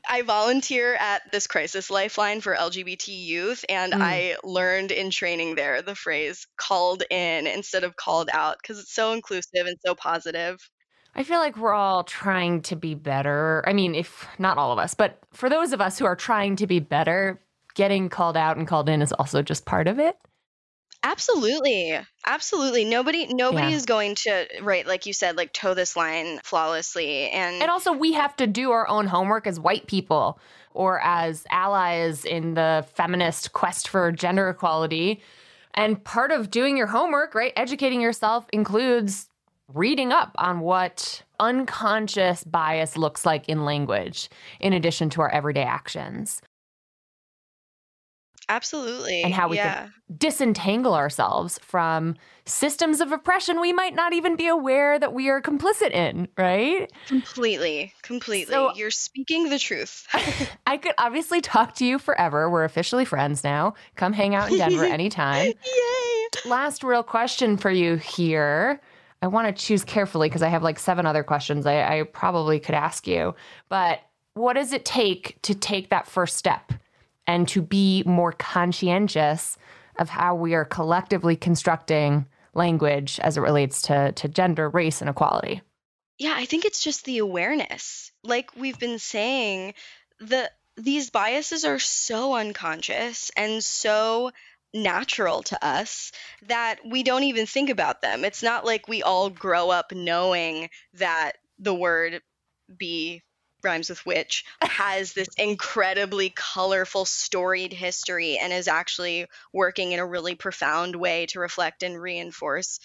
I 0.08 0.22
volunteer 0.22 0.94
at 0.94 1.30
this 1.30 1.46
crisis 1.46 1.90
lifeline 1.90 2.40
for 2.40 2.56
LGBT 2.56 3.08
youth 3.08 3.64
and 3.68 3.92
mm. 3.92 4.00
I 4.00 4.36
learned 4.42 4.90
in 4.90 5.10
training 5.10 5.54
there 5.54 5.80
the 5.82 5.94
phrase 5.94 6.46
called 6.56 7.04
in 7.08 7.46
instead 7.46 7.84
of 7.84 7.94
called 7.94 8.30
out 8.32 8.56
because 8.60 8.80
it's 8.80 8.92
so 8.94 9.12
inclusive 9.12 9.66
and 9.66 9.76
so 9.86 9.94
positive. 9.94 10.58
I 11.14 11.24
feel 11.24 11.38
like 11.38 11.56
we're 11.56 11.74
all 11.74 12.04
trying 12.04 12.62
to 12.62 12.76
be 12.76 12.94
better. 12.94 13.62
I 13.66 13.72
mean, 13.72 13.94
if 13.94 14.26
not 14.38 14.56
all 14.56 14.72
of 14.72 14.78
us, 14.78 14.94
but 14.94 15.18
for 15.32 15.50
those 15.50 15.72
of 15.72 15.80
us 15.80 15.98
who 15.98 16.06
are 16.06 16.16
trying 16.16 16.56
to 16.56 16.66
be 16.66 16.80
better, 16.80 17.40
getting 17.74 18.08
called 18.08 18.36
out 18.36 18.56
and 18.56 18.66
called 18.66 18.88
in 18.88 19.02
is 19.02 19.12
also 19.12 19.42
just 19.42 19.64
part 19.66 19.88
of 19.88 19.98
it. 19.98 20.16
Absolutely. 21.04 21.98
Absolutely. 22.24 22.84
Nobody 22.84 23.26
nobody 23.26 23.70
yeah. 23.70 23.76
is 23.76 23.86
going 23.86 24.14
to 24.14 24.46
right 24.62 24.86
like 24.86 25.04
you 25.04 25.12
said 25.12 25.36
like 25.36 25.52
toe 25.52 25.74
this 25.74 25.96
line 25.96 26.38
flawlessly 26.44 27.28
and 27.30 27.60
And 27.60 27.70
also 27.70 27.92
we 27.92 28.12
have 28.12 28.36
to 28.36 28.46
do 28.46 28.70
our 28.70 28.86
own 28.86 29.06
homework 29.08 29.48
as 29.48 29.58
white 29.58 29.88
people 29.88 30.38
or 30.74 31.00
as 31.00 31.44
allies 31.50 32.24
in 32.24 32.54
the 32.54 32.86
feminist 32.94 33.52
quest 33.52 33.88
for 33.88 34.12
gender 34.12 34.48
equality. 34.48 35.20
And 35.74 36.02
part 36.04 36.30
of 36.30 36.50
doing 36.50 36.76
your 36.76 36.86
homework, 36.86 37.34
right, 37.34 37.52
educating 37.56 38.00
yourself 38.00 38.46
includes 38.52 39.28
reading 39.68 40.12
up 40.12 40.32
on 40.36 40.60
what 40.60 41.22
unconscious 41.40 42.44
bias 42.44 42.96
looks 42.96 43.26
like 43.26 43.48
in 43.48 43.64
language, 43.64 44.28
in 44.60 44.72
addition 44.72 45.10
to 45.10 45.20
our 45.20 45.30
everyday 45.30 45.62
actions. 45.62 46.42
Absolutely. 48.48 49.22
And 49.22 49.32
how 49.32 49.48
we 49.48 49.56
yeah. 49.56 49.82
can 49.82 49.92
disentangle 50.18 50.94
ourselves 50.94 51.58
from 51.62 52.16
systems 52.44 53.00
of 53.00 53.12
oppression 53.12 53.60
we 53.60 53.72
might 53.72 53.94
not 53.94 54.12
even 54.12 54.36
be 54.36 54.46
aware 54.46 54.98
that 54.98 55.14
we 55.14 55.28
are 55.28 55.40
complicit 55.40 55.92
in, 55.92 56.28
right? 56.36 56.92
Completely. 57.06 57.92
Completely. 58.02 58.52
So- 58.52 58.74
You're 58.74 58.90
speaking 58.90 59.48
the 59.48 59.58
truth. 59.58 60.06
I 60.66 60.76
could 60.76 60.94
obviously 60.98 61.40
talk 61.40 61.74
to 61.76 61.86
you 61.86 61.98
forever. 61.98 62.50
We're 62.50 62.64
officially 62.64 63.04
friends 63.04 63.44
now. 63.44 63.74
Come 63.96 64.12
hang 64.12 64.34
out 64.34 64.50
in 64.50 64.58
Denver 64.58 64.84
anytime. 64.84 65.46
Yay. 65.46 66.26
Last 66.44 66.82
real 66.82 67.02
question 67.02 67.56
for 67.56 67.70
you 67.70 67.96
here. 67.96 68.80
I 69.22 69.28
want 69.28 69.46
to 69.46 69.64
choose 69.64 69.84
carefully 69.84 70.28
because 70.28 70.42
I 70.42 70.48
have 70.48 70.64
like 70.64 70.80
seven 70.80 71.06
other 71.06 71.22
questions 71.22 71.64
I, 71.64 72.00
I 72.00 72.02
probably 72.02 72.58
could 72.58 72.74
ask 72.74 73.06
you. 73.06 73.34
But 73.68 74.00
what 74.34 74.54
does 74.54 74.72
it 74.72 74.84
take 74.84 75.40
to 75.42 75.54
take 75.54 75.90
that 75.90 76.08
first 76.08 76.36
step 76.36 76.72
and 77.26 77.46
to 77.48 77.62
be 77.62 78.02
more 78.04 78.32
conscientious 78.32 79.56
of 79.98 80.08
how 80.08 80.34
we 80.34 80.54
are 80.54 80.64
collectively 80.64 81.36
constructing 81.36 82.26
language 82.54 83.20
as 83.22 83.36
it 83.36 83.42
relates 83.42 83.82
to, 83.82 84.12
to 84.12 84.28
gender, 84.28 84.68
race, 84.68 85.00
and 85.00 85.08
equality? 85.08 85.62
Yeah, 86.18 86.34
I 86.36 86.44
think 86.44 86.64
it's 86.64 86.82
just 86.82 87.04
the 87.04 87.18
awareness. 87.18 88.10
Like 88.24 88.50
we've 88.56 88.78
been 88.78 88.98
saying, 88.98 89.74
the 90.18 90.50
these 90.76 91.10
biases 91.10 91.64
are 91.64 91.78
so 91.78 92.34
unconscious 92.34 93.30
and 93.36 93.62
so 93.62 94.30
natural 94.74 95.42
to 95.44 95.64
us 95.64 96.12
that 96.42 96.80
we 96.84 97.02
don't 97.02 97.24
even 97.24 97.46
think 97.46 97.70
about 97.70 98.02
them. 98.02 98.24
It's 98.24 98.42
not 98.42 98.64
like 98.64 98.88
we 98.88 99.02
all 99.02 99.30
grow 99.30 99.70
up 99.70 99.92
knowing 99.92 100.70
that 100.94 101.32
the 101.58 101.74
word 101.74 102.20
be 102.76 103.22
rhymes 103.64 103.88
with 103.88 104.04
witch 104.04 104.44
has 104.60 105.12
this 105.12 105.28
incredibly 105.38 106.30
colorful 106.34 107.04
storied 107.04 107.72
history 107.72 108.36
and 108.36 108.52
is 108.52 108.66
actually 108.66 109.26
working 109.52 109.92
in 109.92 110.00
a 110.00 110.06
really 110.06 110.34
profound 110.34 110.96
way 110.96 111.26
to 111.26 111.38
reflect 111.38 111.82
and 111.84 112.00
reinforce 112.00 112.80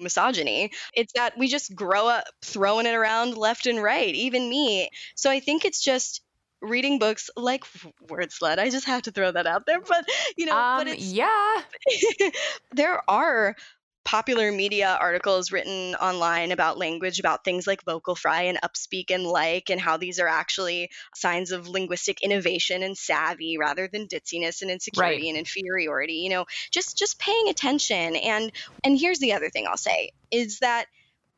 misogyny 0.00 0.70
it's 0.94 1.12
that 1.14 1.36
we 1.36 1.48
just 1.48 1.74
grow 1.74 2.08
up 2.08 2.24
throwing 2.42 2.86
it 2.86 2.94
around 2.94 3.36
left 3.36 3.66
and 3.66 3.82
right 3.82 4.14
even 4.14 4.48
me 4.48 4.88
so 5.14 5.30
i 5.30 5.38
think 5.38 5.64
it's 5.66 5.82
just 5.82 6.22
reading 6.62 6.98
books 6.98 7.30
like 7.36 7.64
Wordslut 8.08 8.58
i 8.58 8.70
just 8.70 8.86
have 8.86 9.02
to 9.02 9.10
throw 9.10 9.30
that 9.30 9.46
out 9.46 9.66
there 9.66 9.80
but 9.80 10.06
you 10.36 10.46
know 10.46 10.56
Um, 10.56 10.84
but 10.84 10.98
yeah. 10.98 11.62
there 12.72 13.02
are 13.08 13.56
popular 14.04 14.52
media 14.52 14.96
articles 15.00 15.50
written 15.50 15.96
online 15.96 16.52
about 16.52 16.78
language 16.78 17.18
about 17.18 17.42
things 17.44 17.66
like 17.66 17.82
vocal 17.84 18.14
fry 18.14 18.42
and 18.42 18.56
upspeak 18.62 19.10
and 19.10 19.24
like 19.24 19.68
and 19.68 19.80
how 19.80 19.96
these 19.96 20.20
are 20.20 20.28
actually 20.28 20.88
signs 21.14 21.50
of 21.50 21.66
linguistic 21.66 22.22
innovation 22.22 22.84
and 22.84 22.96
savvy 22.96 23.58
rather 23.58 23.88
than 23.92 24.06
ditziness 24.06 24.62
and 24.62 24.70
insecurity 24.70 25.22
Right. 25.24 25.28
and 25.30 25.36
inferiority 25.38 26.14
you 26.14 26.30
know 26.30 26.46
just 26.70 26.96
just 26.96 27.18
paying 27.18 27.48
attention 27.48 28.14
and 28.14 28.52
and 28.84 28.96
here's 28.96 29.18
the 29.18 29.32
other 29.32 29.50
thing 29.50 29.66
i'll 29.68 29.76
say 29.76 30.10
is 30.30 30.60
that 30.60 30.86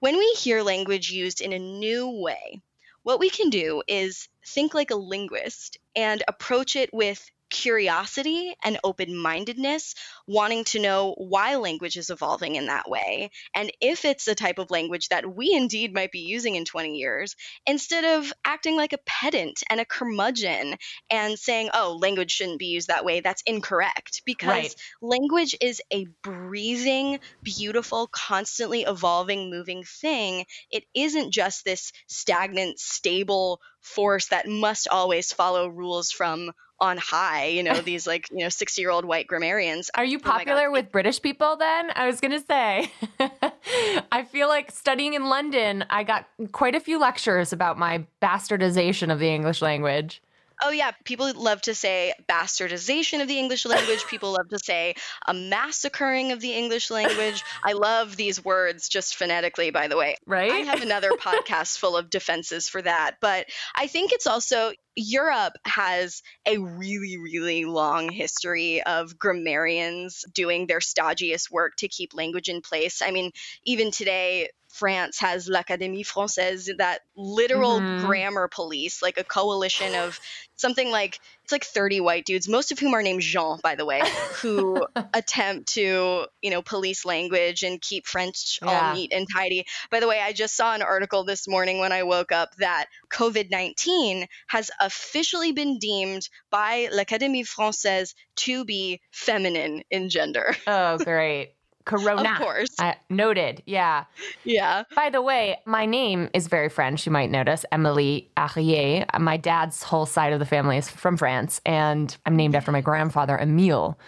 when 0.00 0.18
we 0.18 0.30
hear 0.38 0.62
language 0.62 1.10
used 1.10 1.40
in 1.40 1.54
a 1.54 1.58
new 1.58 2.20
way 2.22 2.60
what 3.08 3.20
we 3.20 3.30
can 3.30 3.48
do 3.48 3.82
is 3.88 4.28
think 4.46 4.74
like 4.74 4.90
a 4.90 4.94
linguist 4.94 5.78
and 5.96 6.22
approach 6.28 6.76
it 6.76 6.90
with 6.92 7.24
curiosity 7.50 8.54
and 8.62 8.78
open 8.84 9.16
mindedness, 9.16 9.94
wanting 10.26 10.64
to 10.64 10.78
know 10.78 11.14
why 11.18 11.56
language 11.56 11.96
is 11.96 12.10
evolving 12.10 12.56
in 12.56 12.66
that 12.66 12.88
way, 12.88 13.30
and 13.54 13.70
if 13.80 14.04
it's 14.04 14.24
the 14.24 14.34
type 14.34 14.58
of 14.58 14.70
language 14.70 15.08
that 15.08 15.26
we 15.34 15.52
indeed 15.52 15.94
might 15.94 16.12
be 16.12 16.20
using 16.20 16.54
in 16.54 16.64
20 16.64 16.96
years, 16.96 17.36
instead 17.66 18.04
of 18.04 18.32
acting 18.44 18.76
like 18.76 18.92
a 18.92 18.98
pedant 19.06 19.62
and 19.70 19.80
a 19.80 19.84
curmudgeon 19.84 20.76
and 21.10 21.38
saying, 21.38 21.70
oh, 21.74 21.96
language 22.00 22.30
shouldn't 22.30 22.58
be 22.58 22.66
used 22.66 22.88
that 22.88 23.04
way, 23.04 23.20
that's 23.20 23.42
incorrect. 23.46 24.22
Because 24.24 24.74
Right. 24.74 24.74
language 25.00 25.56
is 25.60 25.80
a 25.92 26.06
breathing, 26.22 27.18
beautiful, 27.42 28.08
constantly 28.08 28.82
evolving, 28.82 29.50
moving 29.50 29.84
thing. 29.84 30.44
It 30.70 30.84
isn't 30.94 31.32
just 31.32 31.64
this 31.64 31.92
stagnant, 32.06 32.78
stable 32.78 33.60
force 33.80 34.28
that 34.28 34.48
must 34.48 34.88
always 34.88 35.32
follow 35.32 35.68
rules 35.68 36.10
from 36.10 36.52
on 36.80 36.98
high, 36.98 37.46
you 37.46 37.62
know, 37.62 37.74
these 37.80 38.06
like, 38.06 38.28
you 38.30 38.38
know, 38.38 38.48
60 38.48 38.80
year 38.80 38.90
old 38.90 39.04
white 39.04 39.26
grammarians. 39.26 39.90
Are 39.94 40.04
you 40.04 40.18
Oh 40.18 40.28
popular 40.28 40.70
with 40.70 40.92
British 40.92 41.20
people 41.20 41.56
then? 41.56 41.90
I 41.94 42.06
was 42.06 42.20
going 42.20 42.32
to 42.32 42.40
say. 42.40 42.92
I 44.12 44.24
feel 44.24 44.48
like 44.48 44.70
studying 44.70 45.14
in 45.14 45.26
London, 45.26 45.84
I 45.90 46.04
got 46.04 46.26
quite 46.52 46.74
a 46.74 46.80
few 46.80 46.98
lectures 46.98 47.52
about 47.52 47.78
my 47.78 48.06
bastardization 48.22 49.12
of 49.12 49.18
the 49.18 49.28
English 49.28 49.62
language. 49.62 50.22
Oh, 50.62 50.70
yeah. 50.70 50.92
People 51.04 51.32
love 51.34 51.60
to 51.62 51.74
say 51.74 52.12
bastardization 52.28 53.22
of 53.22 53.28
the 53.28 53.38
English 53.38 53.64
language. 53.64 54.04
People 54.06 54.32
love 54.32 54.48
to 54.50 54.58
say 54.58 54.94
a 55.26 55.34
massacring 55.34 56.32
of 56.32 56.40
the 56.40 56.52
English 56.52 56.90
language. 56.90 57.44
I 57.64 57.72
love 57.72 58.16
these 58.16 58.44
words 58.44 58.88
just 58.88 59.16
phonetically, 59.16 59.70
by 59.70 59.88
the 59.88 59.96
way. 59.96 60.16
Right? 60.26 60.50
I 60.50 60.58
have 60.58 60.82
another 60.82 61.10
podcast 61.20 61.78
full 61.78 61.96
of 61.96 62.10
defenses 62.10 62.68
for 62.68 62.82
that. 62.82 63.16
But 63.20 63.46
I 63.74 63.86
think 63.86 64.12
it's 64.12 64.26
also 64.26 64.72
Europe 64.96 65.54
has 65.64 66.22
a 66.44 66.58
really, 66.58 67.18
really 67.18 67.64
long 67.64 68.08
history 68.08 68.82
of 68.82 69.16
grammarians 69.16 70.24
doing 70.34 70.66
their 70.66 70.80
stodgiest 70.80 71.52
work 71.52 71.76
to 71.76 71.88
keep 71.88 72.14
language 72.14 72.48
in 72.48 72.62
place. 72.62 73.00
I 73.00 73.12
mean, 73.12 73.30
even 73.64 73.92
today, 73.92 74.48
France 74.68 75.18
has 75.20 75.48
l'Académie 75.48 76.06
Française, 76.06 76.68
that 76.78 77.00
literal 77.16 77.80
Mhm. 77.80 78.00
grammar 78.00 78.48
police, 78.48 79.02
like 79.02 79.18
a 79.18 79.24
coalition 79.24 79.94
of 79.94 80.18
something 80.56 80.90
like 80.90 81.18
it's 81.44 81.52
like 81.52 81.64
30 81.64 82.00
white 82.00 82.26
dudes, 82.26 82.46
most 82.48 82.72
of 82.72 82.78
whom 82.78 82.92
are 82.94 83.02
named 83.02 83.22
Jean, 83.22 83.58
by 83.62 83.74
the 83.74 83.86
way, 83.86 84.02
who 84.42 84.86
attempt 85.14 85.70
to, 85.74 86.26
you 86.42 86.50
know, 86.50 86.60
police 86.60 87.04
language 87.06 87.62
and 87.62 87.80
keep 87.80 88.06
French 88.06 88.58
Yeah. 88.62 88.90
all 88.90 88.94
neat 88.94 89.12
and 89.12 89.26
tidy. 89.34 89.64
By 89.90 90.00
the 90.00 90.08
way, 90.08 90.20
I 90.20 90.32
just 90.32 90.54
saw 90.54 90.74
an 90.74 90.82
article 90.82 91.24
this 91.24 91.48
morning 91.48 91.78
when 91.78 91.90
I 91.92 92.02
woke 92.02 92.30
up 92.32 92.54
that 92.56 92.86
COVID 93.10 93.50
19 93.50 94.26
has 94.48 94.70
officially 94.80 95.52
been 95.52 95.78
deemed 95.78 96.28
by 96.50 96.88
l'Académie 96.92 97.48
Française 97.48 98.14
to 98.36 98.64
be 98.66 99.00
feminine 99.10 99.82
in 99.90 100.10
gender. 100.10 100.54
oh, 100.66 100.98
great. 100.98 101.54
Corona. 101.88 102.30
Of 102.30 102.38
course. 102.38 102.70
Uh, 102.78 102.92
noted. 103.10 103.62
Yeah. 103.66 104.04
Yeah. 104.44 104.84
By 104.94 105.10
the 105.10 105.22
way, 105.22 105.58
my 105.66 105.86
name 105.86 106.30
is 106.34 106.46
very 106.46 106.68
French. 106.68 107.06
You 107.06 107.12
might 107.12 107.30
notice 107.30 107.64
Emilie 107.72 108.30
Aries. 108.36 109.04
My 109.18 109.36
dad's 109.36 109.82
whole 109.82 110.06
side 110.06 110.32
of 110.32 110.38
the 110.38 110.46
family 110.46 110.76
is 110.76 110.88
from 110.88 111.16
France, 111.16 111.60
and 111.66 112.16
I'm 112.26 112.36
named 112.36 112.54
after 112.54 112.70
my 112.70 112.80
grandfather, 112.80 113.36
Emile. 113.36 113.98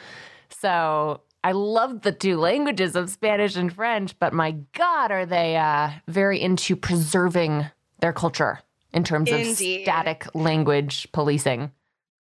So 0.50 1.22
I 1.42 1.52
love 1.52 2.02
the 2.02 2.12
two 2.12 2.36
languages 2.36 2.94
of 2.94 3.10
Spanish 3.10 3.56
and 3.56 3.72
French, 3.72 4.18
but 4.18 4.32
my 4.32 4.52
God, 4.74 5.10
are 5.10 5.26
they 5.26 5.56
uh, 5.56 5.90
very 6.06 6.40
into 6.40 6.76
preserving 6.76 7.66
their 8.00 8.12
culture 8.12 8.60
in 8.92 9.04
terms 9.04 9.30
of 9.30 9.46
static 9.46 10.26
language 10.34 11.08
policing. 11.12 11.70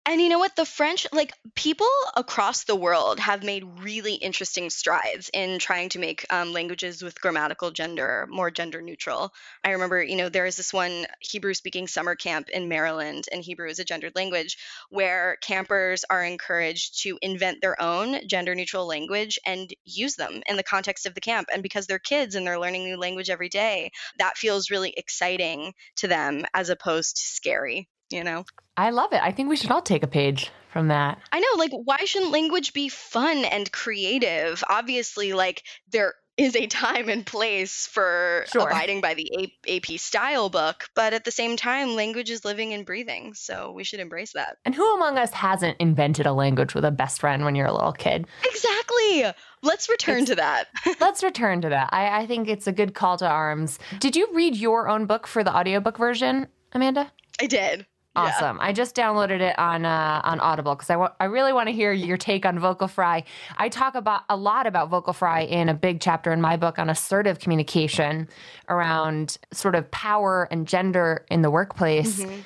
And 0.07 0.21
you 0.21 0.29
know 0.29 0.39
what? 0.39 0.55
The 0.55 0.67
French, 0.67 1.07
like 1.13 1.33
people 1.55 1.89
across 2.15 2.65
the 2.65 2.77
world, 2.77 3.19
have 3.21 3.43
made 3.43 3.65
really 3.81 4.13
interesting 4.13 4.69
strides 4.69 5.31
in 5.33 5.59
trying 5.59 5.89
to 5.91 5.99
make 5.99 6.27
um, 6.31 6.53
languages 6.53 7.03
with 7.03 7.19
grammatical 7.19 7.71
gender 7.71 8.27
more 8.29 8.51
gender 8.51 8.83
neutral. 8.83 9.33
I 9.65 9.71
remember, 9.71 10.03
you 10.03 10.17
know, 10.17 10.29
there 10.29 10.45
is 10.45 10.59
this 10.59 10.75
one 10.75 11.07
Hebrew 11.21 11.55
speaking 11.55 11.89
summer 11.89 12.17
camp 12.17 12.51
in 12.51 12.69
Maryland, 12.69 13.25
and 13.33 13.43
Hebrew 13.43 13.71
is 13.71 13.79
a 13.79 13.85
gendered 13.85 14.15
language, 14.15 14.59
where 14.91 15.39
campers 15.41 16.05
are 16.11 16.23
encouraged 16.23 17.03
to 17.05 17.19
invent 17.23 17.63
their 17.63 17.81
own 17.81 18.29
gender 18.29 18.55
neutral 18.55 18.87
language 18.87 19.39
and 19.47 19.73
use 19.87 20.17
them 20.17 20.43
in 20.47 20.59
the 20.59 20.63
context 20.63 21.07
of 21.07 21.15
the 21.15 21.23
camp. 21.23 21.49
And 21.51 21.63
because 21.63 21.87
they're 21.87 21.99
kids 21.99 22.35
and 22.35 22.47
they're 22.47 22.61
learning 22.61 22.85
new 22.85 22.99
language 22.99 23.31
every 23.31 23.49
day, 23.49 23.91
that 24.19 24.37
feels 24.37 24.71
really 24.71 24.93
exciting 24.95 25.73
to 25.97 26.09
them 26.09 26.45
as 26.53 26.69
opposed 26.69 27.17
to 27.17 27.23
scary, 27.23 27.89
you 28.15 28.25
know? 28.25 28.45
I 28.77 28.91
love 28.91 29.13
it. 29.13 29.21
I 29.23 29.31
think 29.33 29.49
we 29.49 29.57
should 29.57 29.71
all 29.71 29.83
take 29.83 30.03
a 30.03 30.09
page 30.09 30.51
from 30.73 30.89
that. 30.89 31.19
I 31.31 31.39
know, 31.41 31.47
like, 31.59 31.71
why 31.73 31.99
shouldn't 32.05 32.33
language 32.33 32.73
be 32.73 32.89
fun 32.89 33.45
and 33.45 33.71
creative? 33.71 34.65
Obviously, 34.69 35.33
like, 35.33 35.63
there 35.93 36.15
is 36.37 36.57
a 36.57 36.67
time 36.67 37.09
and 37.09 37.25
place 37.25 37.87
for 37.87 38.45
Sure. 38.53 38.67
abiding 38.67 39.01
by 39.01 39.15
the 39.15 39.31
A- 39.39 39.77
AP 39.77 39.99
style 40.01 40.49
book, 40.49 40.89
but 40.97 41.13
at 41.15 41.23
the 41.25 41.31
same 41.31 41.57
time, 41.57 41.95
language 41.95 42.29
is 42.29 42.45
living 42.45 42.73
and 42.75 42.85
breathing, 42.85 43.35
so 43.35 43.71
we 43.71 43.85
should 43.85 44.01
embrace 44.01 44.33
that. 44.33 44.57
And 44.65 44.75
who 44.75 44.97
among 44.97 45.17
us 45.17 45.31
hasn't 45.33 45.77
invented 45.79 46.27
a 46.27 46.33
language 46.33 46.75
with 46.75 46.85
a 46.85 46.91
best 46.91 47.21
friend 47.21 47.45
when 47.45 47.55
you're 47.55 47.69
a 47.69 47.73
little 47.73 47.93
kid? 47.93 48.27
Exactly. 48.45 49.27
Let's 49.63 49.89
return 49.89 50.25
to 50.25 50.35
that. 50.35 50.67
Let's 51.01 51.23
return 51.23 51.61
to 51.61 51.69
that. 51.69 51.91
I, 51.93 52.23
I 52.23 52.27
think 52.27 52.49
it's 52.49 52.67
a 52.67 52.73
good 52.73 52.95
call 52.95 53.17
to 53.19 53.29
arms. 53.29 53.79
Did 54.01 54.17
you 54.17 54.29
read 54.35 54.57
your 54.57 54.89
own 54.89 55.07
book 55.07 55.29
for 55.29 55.45
the 55.45 55.55
audiobook 55.57 55.97
version, 55.99 56.49
Amanda? 56.73 57.13
I 57.41 57.47
did. 57.47 57.87
Yeah. 58.17 58.23
Awesome. 58.23 58.59
I 58.61 58.73
just 58.73 58.95
downloaded 58.95 59.41
it 59.41 59.59
on 59.59 59.85
uh, 59.85 60.21
on 60.23 60.39
Audible 60.39 60.75
because 60.77 60.89
I 60.89 60.97
wa- 60.97 61.13
I 61.19 61.25
really 61.25 61.53
want 61.53 61.69
to 61.69 61.73
hear 61.73 61.93
your 61.93 62.17
take 62.17 62.47
on 62.47 62.59
vocal 62.61 62.87
fry. 62.87 63.25
I 63.57 63.69
talk 63.69 63.97
about 63.97 64.23
a 64.31 64.37
lot 64.37 64.67
about 64.69 64.89
vocal 64.89 65.13
fry 65.13 65.41
in 65.41 65.69
a 65.69 65.75
big 65.75 66.01
chapter 66.01 66.33
in 66.33 66.41
my 66.41 66.57
book 66.57 66.79
on 66.79 66.89
assertive 66.89 67.41
communication 67.41 68.29
around 68.69 69.37
sort 69.53 69.75
of 69.75 69.91
power 69.91 70.47
and 70.51 70.67
gender 70.69 71.25
in 71.29 71.43
the 71.43 71.51
workplace. 71.51 72.21
Mhm. 72.21 72.43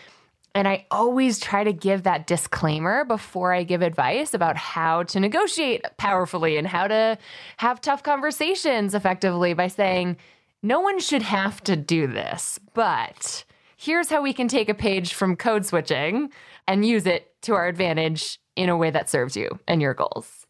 And 0.54 0.66
I 0.66 0.86
always 0.90 1.38
try 1.38 1.62
to 1.62 1.72
give 1.72 2.04
that 2.04 2.26
disclaimer 2.26 3.04
before 3.04 3.52
I 3.52 3.62
give 3.62 3.82
advice 3.82 4.32
about 4.34 4.56
how 4.56 5.02
to 5.04 5.20
negotiate 5.20 5.84
powerfully 5.98 6.56
and 6.56 6.66
how 6.66 6.88
to 6.88 7.18
have 7.58 7.80
tough 7.82 8.02
conversations 8.02 8.94
effectively 8.94 9.52
by 9.52 9.68
saying, 9.68 10.16
no 10.62 10.80
one 10.80 10.98
should 10.98 11.22
have 11.22 11.62
to 11.64 11.76
do 11.76 12.06
this, 12.08 12.58
but 12.74 13.44
here's 13.78 14.10
how 14.10 14.20
we 14.20 14.32
can 14.32 14.48
take 14.48 14.68
a 14.68 14.74
page 14.74 15.14
from 15.14 15.36
code 15.36 15.64
switching 15.64 16.30
and 16.66 16.84
use 16.84 17.06
it 17.06 17.32
to 17.42 17.54
our 17.54 17.68
advantage 17.68 18.40
in 18.56 18.68
a 18.68 18.76
way 18.76 18.90
that 18.90 19.08
serves 19.08 19.36
you 19.36 19.48
and 19.68 19.80
your 19.80 19.94
goals. 19.94 20.46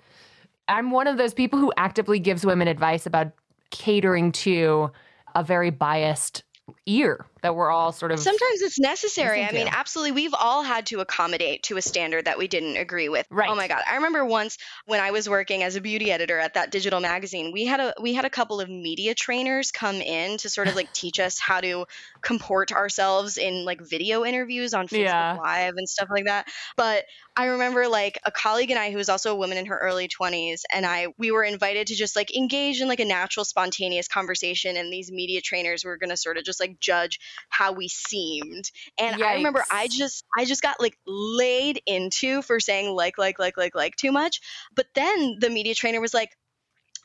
I'm 0.67 0.91
one 0.91 1.07
of 1.07 1.19
those 1.19 1.35
people 1.35 1.59
who 1.59 1.73
actively 1.77 2.19
gives 2.19 2.45
women 2.45 2.69
advice 2.69 3.07
about 3.07 3.33
catering 3.71 4.33
to 4.33 4.91
a 5.35 5.45
very 5.45 5.71
biased 5.71 6.43
ear 6.87 7.27
that 7.43 7.55
we're 7.55 7.71
all 7.71 7.93
sort 7.93 8.11
of 8.11 8.19
sometimes 8.19 8.63
it's 8.63 8.79
necessary. 8.79 9.45
I 9.45 9.53
mean 9.53 9.69
absolutely 9.69 10.13
we've 10.13 10.35
all 10.35 10.63
had 10.63 10.87
to 10.87 11.01
accommodate 11.01 11.63
to 11.65 11.77
a 11.77 11.83
standard 11.83 12.25
that 12.25 12.39
we 12.39 12.49
didn't 12.49 12.77
agree 12.77 13.09
with. 13.09 13.27
Right 13.31 13.49
oh 13.49 13.55
my 13.55 13.69
god. 13.69 13.83
I 13.89 13.97
remember 13.97 14.25
once 14.25 14.59
when 14.87 15.01
i 15.01 15.11
was 15.11 15.29
working 15.29 15.63
as 15.63 15.77
a 15.77 15.81
beauty 15.81 16.11
editor 16.11 16.39
at 16.39 16.55
that 16.55 16.71
digital 16.71 17.01
magazine 17.01 17.53
we 17.53 17.65
had 17.65 17.81
a 17.81 17.95
we 18.01 18.15
had 18.15 18.25
a 18.25 18.31
couple 18.31 18.61
of 18.61 18.69
media 18.69 19.15
trainers 19.15 19.71
come 19.71 19.97
in 19.97 20.39
to 20.39 20.51
sort 20.51 20.69
of 20.69 20.77
like 20.77 20.93
teach 20.93 21.21
us 21.21 21.39
how 21.39 21.61
to 21.61 21.87
comport 22.23 22.73
ourselves 22.73 23.39
in 23.39 23.65
like 23.65 23.81
video 23.81 24.25
interviews 24.25 24.75
on 24.75 24.89
facebook 24.89 25.05
yeah. 25.05 25.37
live 25.37 25.75
and 25.77 25.89
stuff 25.89 26.09
like 26.11 26.27
that. 26.27 26.49
But 26.77 27.05
i 27.37 27.47
remember 27.47 27.89
like 27.89 28.19
a 28.25 28.31
colleague 28.31 28.71
and 28.71 28.79
i 28.79 28.91
who 28.91 28.97
was 28.97 29.09
also 29.09 29.33
a 29.33 29.37
woman 29.37 29.59
in 29.59 29.67
her 29.67 29.79
early 29.79 30.09
20s 30.09 30.63
and 30.73 30.85
i 30.85 31.09
we 31.19 31.31
were 31.31 31.45
invited 31.45 31.87
to 31.89 31.95
just 31.95 32.17
like 32.17 32.37
engage 32.37 32.81
in 32.81 32.89
like 32.89 33.01
a 33.01 33.05
natural 33.05 33.45
spontaneous 33.45 34.09
conversation 34.09 34.77
and 34.77 34.93
these 34.93 35.11
media 35.11 35.41
trainers 35.41 35.85
were 35.85 35.97
going 35.97 36.11
to 36.11 36.17
sort 36.17 36.37
of 36.37 36.45
just 36.45 36.58
like 36.61 36.81
judge 36.81 37.21
how 37.49 37.73
we 37.73 37.89
seemed. 37.89 38.71
And 38.99 39.21
Yikes. 39.21 39.27
I 39.27 39.35
remember 39.35 39.65
I 39.71 39.89
just 39.89 40.25
I 40.37 40.45
just 40.45 40.63
got 40.63 40.81
like 40.81 40.99
laid 41.07 41.81
into 41.87 42.43
for 42.43 42.61
saying 42.61 42.95
like 42.95 43.19
like 43.19 43.39
like 43.39 43.57
like 43.57 43.75
like 43.75 43.97
too 43.97 44.13
much. 44.13 44.41
But 44.75 44.87
then 44.95 45.39
the 45.41 45.51
media 45.51 45.75
trainer 45.75 46.01
was 46.01 46.15
like 46.15 46.31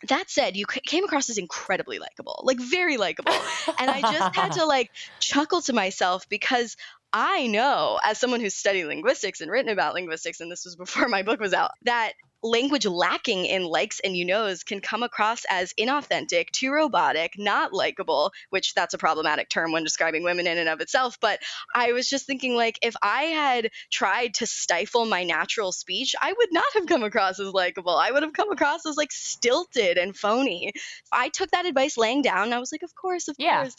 that 0.09 0.29
said, 0.29 0.57
you 0.57 0.65
came 0.65 1.05
across 1.05 1.29
as 1.29 1.37
incredibly 1.37 1.99
likable, 1.99 2.41
like 2.43 2.59
very 2.59 2.97
likable. 2.97 3.33
and 3.79 3.89
I 3.89 4.01
just 4.01 4.35
had 4.35 4.51
to 4.53 4.65
like 4.65 4.91
chuckle 5.19 5.61
to 5.61 5.73
myself 5.73 6.27
because 6.27 6.75
I 7.13 7.47
know, 7.47 7.99
as 8.03 8.17
someone 8.17 8.41
who's 8.41 8.55
studied 8.55 8.85
linguistics 8.85 9.39
and 9.39 9.49
written 9.49 9.71
about 9.71 9.93
linguistics, 9.93 10.41
and 10.41 10.51
this 10.51 10.65
was 10.65 10.75
before 10.75 11.07
my 11.07 11.21
book 11.21 11.39
was 11.39 11.53
out, 11.53 11.71
that 11.83 12.13
language 12.43 12.85
lacking 12.85 13.45
in 13.45 13.63
likes 13.63 13.99
and 14.01 14.15
you 14.15 14.25
knows 14.25 14.63
can 14.63 14.81
come 14.81 15.01
across 15.01 15.43
as 15.49 15.73
inauthentic, 15.79 16.51
too 16.51 16.71
robotic, 16.71 17.33
not 17.37 17.73
likable, 17.73 18.31
which 18.49 18.73
that's 18.73 18.93
a 18.93 18.97
problematic 18.97 19.49
term 19.49 19.71
when 19.71 19.83
describing 19.83 20.23
women 20.23 20.45
in 20.45 20.57
and 20.57 20.69
of 20.69 20.81
itself. 20.81 21.17
But 21.21 21.39
I 21.73 21.93
was 21.93 22.09
just 22.09 22.27
thinking, 22.27 22.55
like, 22.55 22.77
if 22.81 22.95
I 23.01 23.23
had 23.23 23.69
tried 23.91 24.35
to 24.35 24.45
stifle 24.45 25.05
my 25.05 25.23
natural 25.23 25.71
speech, 25.71 26.15
I 26.21 26.33
would 26.33 26.49
not 26.51 26.65
have 26.73 26.85
come 26.85 27.03
across 27.03 27.39
as 27.39 27.49
likable. 27.49 27.95
I 27.95 28.11
would 28.11 28.23
have 28.23 28.33
come 28.33 28.51
across 28.51 28.85
as 28.85 28.97
like 28.97 29.11
stilted 29.11 29.97
and 29.97 30.15
phony. 30.15 30.73
I 31.11 31.29
took 31.29 31.51
that 31.51 31.65
advice 31.65 31.97
laying 31.97 32.21
down. 32.21 32.53
I 32.53 32.59
was 32.59 32.71
like, 32.71 32.83
of 32.83 32.93
course, 32.95 33.27
of 33.27 33.35
yeah. 33.39 33.63
course. 33.63 33.75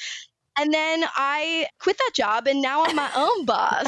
And 0.59 0.73
then 0.73 1.05
I 1.17 1.67
quit 1.81 1.99
that 1.99 2.13
job 2.15 2.47
and 2.47 2.63
now 2.63 2.85
I'm 2.85 2.95
my 2.95 3.11
own 3.17 3.45
boss. 3.45 3.87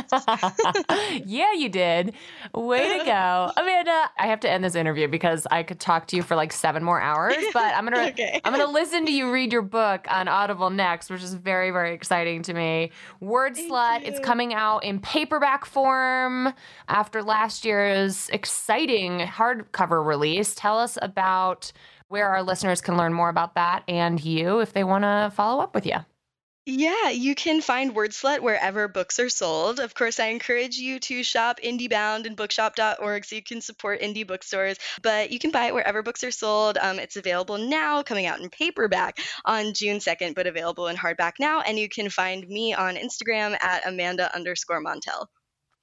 yeah, 1.24 1.52
you 1.52 1.68
did. 1.68 2.14
Way 2.54 2.98
to 2.98 3.04
go. 3.04 3.52
Amanda, 3.56 4.10
I 4.18 4.26
have 4.26 4.40
to 4.40 4.50
end 4.50 4.64
this 4.64 4.74
interview 4.74 5.06
because 5.06 5.46
I 5.50 5.62
could 5.62 5.78
talk 5.78 6.08
to 6.08 6.16
you 6.16 6.22
for 6.22 6.34
like 6.34 6.52
seven 6.52 6.82
more 6.82 7.00
hours, 7.00 7.36
but 7.52 7.74
I'm 7.74 7.84
gonna 7.84 8.06
okay. 8.08 8.40
I'm 8.44 8.52
gonna 8.52 8.70
listen 8.70 9.06
to 9.06 9.12
you 9.12 9.30
read 9.30 9.52
your 9.52 9.62
book 9.62 10.06
on 10.10 10.26
Audible 10.26 10.70
next, 10.70 11.08
which 11.08 11.22
is 11.22 11.34
very, 11.34 11.70
very 11.70 11.94
exciting 11.94 12.42
to 12.42 12.54
me. 12.54 12.90
Word 13.20 13.54
Thank 13.54 13.70
Slut, 13.70 14.00
you. 14.00 14.08
it's 14.08 14.20
coming 14.20 14.52
out 14.52 14.82
in 14.82 14.98
paperback 15.00 15.64
form 15.64 16.52
after 16.88 17.22
last 17.22 17.64
year's 17.64 18.28
exciting 18.30 19.20
hardcover 19.20 20.04
release. 20.04 20.54
Tell 20.54 20.78
us 20.78 20.98
about 21.00 21.72
where 22.08 22.28
our 22.28 22.42
listeners 22.42 22.80
can 22.80 22.96
learn 22.96 23.12
more 23.12 23.28
about 23.28 23.54
that 23.54 23.82
and 23.88 24.22
you 24.24 24.60
if 24.60 24.72
they 24.72 24.84
want 24.84 25.04
to 25.04 25.32
follow 25.34 25.62
up 25.62 25.74
with 25.74 25.86
you. 25.86 25.96
Yeah, 26.68 27.10
you 27.10 27.36
can 27.36 27.60
find 27.60 27.94
Wordslut 27.94 28.40
wherever 28.40 28.88
books 28.88 29.20
are 29.20 29.28
sold. 29.28 29.78
Of 29.78 29.94
course, 29.94 30.18
I 30.18 30.26
encourage 30.26 30.76
you 30.76 30.98
to 30.98 31.22
shop 31.22 31.60
IndieBound 31.62 32.26
and 32.26 32.34
bookshop.org 32.34 33.24
so 33.24 33.36
you 33.36 33.42
can 33.42 33.60
support 33.60 34.00
indie 34.00 34.26
bookstores, 34.26 34.76
but 35.00 35.30
you 35.30 35.38
can 35.38 35.52
buy 35.52 35.66
it 35.66 35.74
wherever 35.74 36.02
books 36.02 36.24
are 36.24 36.32
sold. 36.32 36.76
Um, 36.76 36.98
it's 36.98 37.14
available 37.14 37.56
now, 37.56 38.02
coming 38.02 38.26
out 38.26 38.40
in 38.40 38.50
paperback 38.50 39.20
on 39.44 39.74
June 39.74 39.98
2nd, 39.98 40.34
but 40.34 40.48
available 40.48 40.88
in 40.88 40.96
hardback 40.96 41.34
now. 41.38 41.60
And 41.60 41.78
you 41.78 41.88
can 41.88 42.10
find 42.10 42.48
me 42.48 42.74
on 42.74 42.96
Instagram 42.96 43.56
at 43.62 43.86
Amanda 43.86 44.34
underscore 44.34 44.82
Montell. 44.82 45.26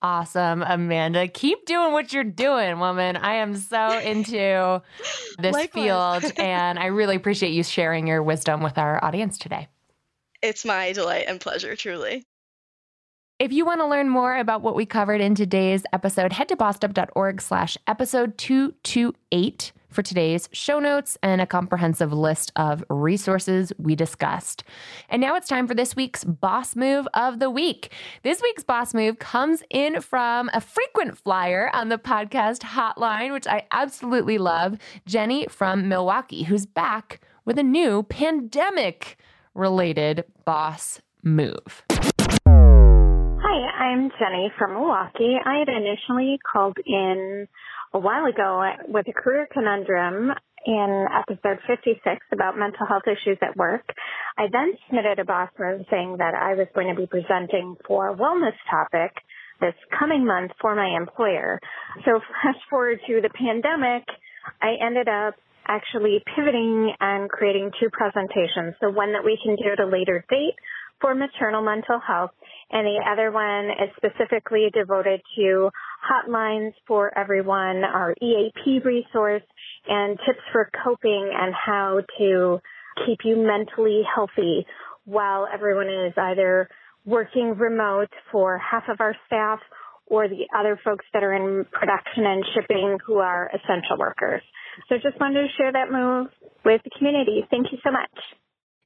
Awesome, 0.01 0.63
Amanda. 0.63 1.29
Keep 1.29 1.65
doing 1.65 1.93
what 1.93 2.11
you're 2.11 2.25
doing, 2.25 2.77
woman. 2.77 3.15
I 3.15 3.35
am 3.35 3.55
so 3.55 3.99
into 3.99 4.81
this 5.39 5.67
field, 5.67 6.25
and 6.37 6.77
I 6.77 6.87
really 6.87 7.15
appreciate 7.15 7.53
you 7.53 7.63
sharing 7.63 8.05
your 8.05 8.21
wisdom 8.21 8.61
with 8.61 8.77
our 8.77 9.01
audience 9.01 9.37
today. 9.37 9.69
It's 10.43 10.65
my 10.65 10.91
delight 10.91 11.23
and 11.29 11.39
pleasure, 11.39 11.73
truly. 11.73 12.25
If 13.39 13.53
you 13.53 13.65
want 13.65 13.79
to 13.79 13.87
learn 13.87 14.09
more 14.09 14.35
about 14.35 14.61
what 14.61 14.75
we 14.75 14.85
covered 14.85 15.21
in 15.21 15.35
today's 15.35 15.83
episode, 15.93 16.33
head 16.33 16.49
to 16.49 16.57
bossedup.org 16.57 17.39
slash 17.39 17.77
episode 17.87 18.37
228 18.37 19.71
for 19.89 20.01
today's 20.01 20.49
show 20.51 20.79
notes 20.79 21.17
and 21.23 21.39
a 21.39 21.45
comprehensive 21.45 22.11
list 22.11 22.51
of 22.57 22.83
resources 22.89 23.71
we 23.77 23.95
discussed. 23.95 24.65
And 25.07 25.21
now 25.21 25.37
it's 25.37 25.47
time 25.47 25.65
for 25.65 25.75
this 25.75 25.95
week's 25.95 26.25
boss 26.25 26.75
move 26.75 27.07
of 27.13 27.39
the 27.39 27.49
week. 27.49 27.93
This 28.23 28.41
week's 28.41 28.65
boss 28.65 28.93
move 28.93 29.19
comes 29.19 29.63
in 29.69 30.01
from 30.01 30.49
a 30.53 30.59
frequent 30.59 31.17
flyer 31.17 31.71
on 31.73 31.87
the 31.87 31.97
podcast 31.97 32.59
hotline, 32.59 33.31
which 33.31 33.47
I 33.47 33.65
absolutely 33.71 34.37
love, 34.37 34.77
Jenny 35.05 35.47
from 35.47 35.87
Milwaukee, 35.87 36.43
who's 36.43 36.65
back 36.65 37.21
with 37.45 37.57
a 37.57 37.63
new 37.63 38.03
pandemic 38.03 39.17
related 39.55 40.25
boss 40.45 41.01
move. 41.21 41.83
Hi, 42.45 43.83
I'm 43.85 44.09
Jenny 44.19 44.51
from 44.57 44.73
Milwaukee. 44.73 45.37
I 45.43 45.59
had 45.59 45.69
initially 45.69 46.39
called 46.51 46.77
in 46.85 47.47
a 47.93 47.99
while 47.99 48.25
ago 48.25 48.63
with 48.87 49.07
a 49.07 49.13
career 49.13 49.47
conundrum 49.51 50.31
in 50.65 51.05
episode 51.11 51.59
56 51.67 52.25
about 52.31 52.57
mental 52.57 52.85
health 52.87 53.03
issues 53.05 53.37
at 53.41 53.55
work. 53.57 53.83
I 54.37 54.47
then 54.51 54.73
submitted 54.87 55.19
a 55.19 55.25
boss 55.25 55.49
move 55.59 55.85
saying 55.91 56.17
that 56.17 56.33
I 56.33 56.55
was 56.55 56.67
going 56.73 56.93
to 56.93 56.99
be 56.99 57.07
presenting 57.07 57.75
for 57.85 58.09
a 58.09 58.15
wellness 58.15 58.55
topic 58.69 59.11
this 59.61 59.75
coming 59.97 60.25
month 60.25 60.51
for 60.59 60.75
my 60.75 60.97
employer. 60.97 61.59
So 62.05 62.19
fast 62.43 62.59
forward 62.69 62.99
to 63.07 63.21
the 63.21 63.29
pandemic, 63.29 64.03
I 64.61 64.75
ended 64.85 65.07
up 65.07 65.35
actually 65.67 66.23
pivoting 66.35 66.93
and 66.99 67.29
creating 67.29 67.71
two 67.79 67.89
presentations. 67.91 68.75
So 68.81 68.89
one 68.89 69.13
that 69.13 69.23
we 69.23 69.37
can 69.43 69.55
do 69.55 69.71
at 69.71 69.79
a 69.79 69.85
later 69.85 70.25
date 70.29 70.55
for 71.01 71.13
maternal 71.13 71.61
mental 71.61 71.99
health, 71.99 72.31
and 72.71 72.85
the 72.85 73.03
other 73.11 73.31
one 73.31 73.69
is 73.83 73.93
specifically 73.97 74.69
devoted 74.73 75.21
to 75.35 75.69
hotlines 76.09 76.71
for 76.87 77.15
everyone, 77.17 77.83
our 77.83 78.15
EAP 78.21 78.79
resource, 78.85 79.43
and 79.87 80.17
tips 80.25 80.39
for 80.51 80.69
coping 80.83 81.31
and 81.33 81.53
how 81.53 81.99
to 82.17 82.59
keep 83.05 83.19
you 83.23 83.35
mentally 83.35 84.01
healthy 84.15 84.65
while 85.05 85.47
everyone 85.53 85.89
is 85.89 86.13
either 86.15 86.69
working 87.05 87.57
remote 87.57 88.09
for 88.31 88.57
half 88.57 88.83
of 88.87 89.01
our 89.01 89.15
staff 89.27 89.59
or 90.13 90.27
the 90.27 90.45
other 90.55 90.79
folks 90.85 91.05
that 91.11 91.23
are 91.23 91.33
in 91.33 91.65
production 91.71 92.23
and 92.23 92.45
shipping 92.53 92.99
who 93.03 93.17
are 93.17 93.49
essential 93.49 93.97
workers. 93.97 94.43
So 94.87 94.95
just 95.01 95.19
wanted 95.19 95.41
to 95.41 95.47
share 95.57 95.71
that 95.71 95.91
move 95.91 96.27
with 96.63 96.81
the 96.83 96.91
community. 96.95 97.43
Thank 97.49 97.71
you 97.71 97.79
so 97.83 97.91
much. 97.91 98.11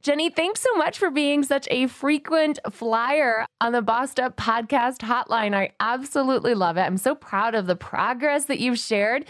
Jenny, 0.02 0.30
thanks 0.30 0.62
so 0.62 0.74
much 0.78 0.98
for 0.98 1.12
being 1.12 1.44
such 1.44 1.68
a 1.70 1.88
frequent 1.88 2.60
flyer 2.72 3.46
on 3.60 3.74
the 3.74 3.82
Bossed 3.82 4.22
Up 4.22 4.38
podcast 4.38 5.00
hotline. 5.00 5.54
I 5.54 5.72
absolutely 5.82 6.54
love 6.54 6.78
it. 6.78 6.82
I'm 6.82 6.98
so 6.98 7.14
proud 7.14 7.56
of 7.56 7.68
the 7.68 7.76
progress 7.76 8.46
that 8.46 8.60
you've 8.60 8.80
shared. 8.80 9.26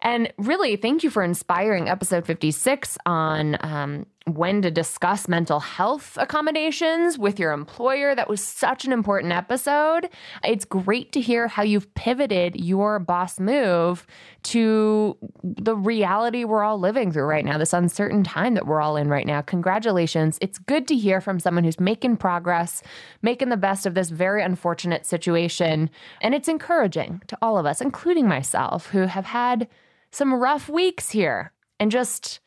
And 0.00 0.32
really, 0.38 0.74
thank 0.74 1.04
you 1.04 1.10
for 1.10 1.22
inspiring 1.22 1.88
episode 1.88 2.26
56 2.26 2.98
on 3.06 3.56
um, 3.60 4.06
when 4.26 4.62
to 4.62 4.70
discuss 4.70 5.26
mental 5.26 5.60
health 5.60 6.16
accommodations 6.20 7.18
with 7.18 7.38
your 7.38 7.52
employer. 7.52 8.14
That 8.14 8.28
was 8.28 8.42
such 8.42 8.84
an 8.84 8.92
important 8.92 9.32
episode. 9.32 10.08
It's 10.44 10.64
great 10.64 11.12
to 11.12 11.20
hear 11.20 11.48
how 11.48 11.62
you've 11.62 11.92
pivoted 11.94 12.56
your 12.56 12.98
boss 12.98 13.40
move 13.40 14.06
to 14.44 15.16
the 15.42 15.76
reality 15.76 16.44
we're 16.44 16.62
all 16.62 16.78
living 16.78 17.10
through 17.10 17.24
right 17.24 17.44
now, 17.44 17.58
this 17.58 17.72
uncertain 17.72 18.22
time 18.22 18.54
that 18.54 18.66
we're 18.66 18.80
all 18.80 18.96
in 18.96 19.08
right 19.08 19.26
now. 19.26 19.40
Congratulations. 19.40 20.38
It's 20.40 20.58
good 20.58 20.86
to 20.88 20.96
hear 20.96 21.20
from 21.20 21.40
someone 21.40 21.64
who's 21.64 21.80
making 21.80 22.16
progress, 22.18 22.82
making 23.22 23.48
the 23.48 23.56
best 23.56 23.86
of 23.86 23.94
this 23.94 24.10
very 24.10 24.42
unfortunate 24.42 25.04
situation. 25.06 25.90
And 26.20 26.34
it's 26.34 26.48
encouraging 26.48 27.22
to 27.26 27.38
all 27.42 27.58
of 27.58 27.66
us, 27.66 27.80
including 27.80 28.28
myself, 28.28 28.88
who 28.88 29.00
have 29.00 29.26
had 29.26 29.68
some 30.10 30.34
rough 30.34 30.68
weeks 30.68 31.10
here. 31.10 31.52
And 31.80 31.90
just 31.90 32.38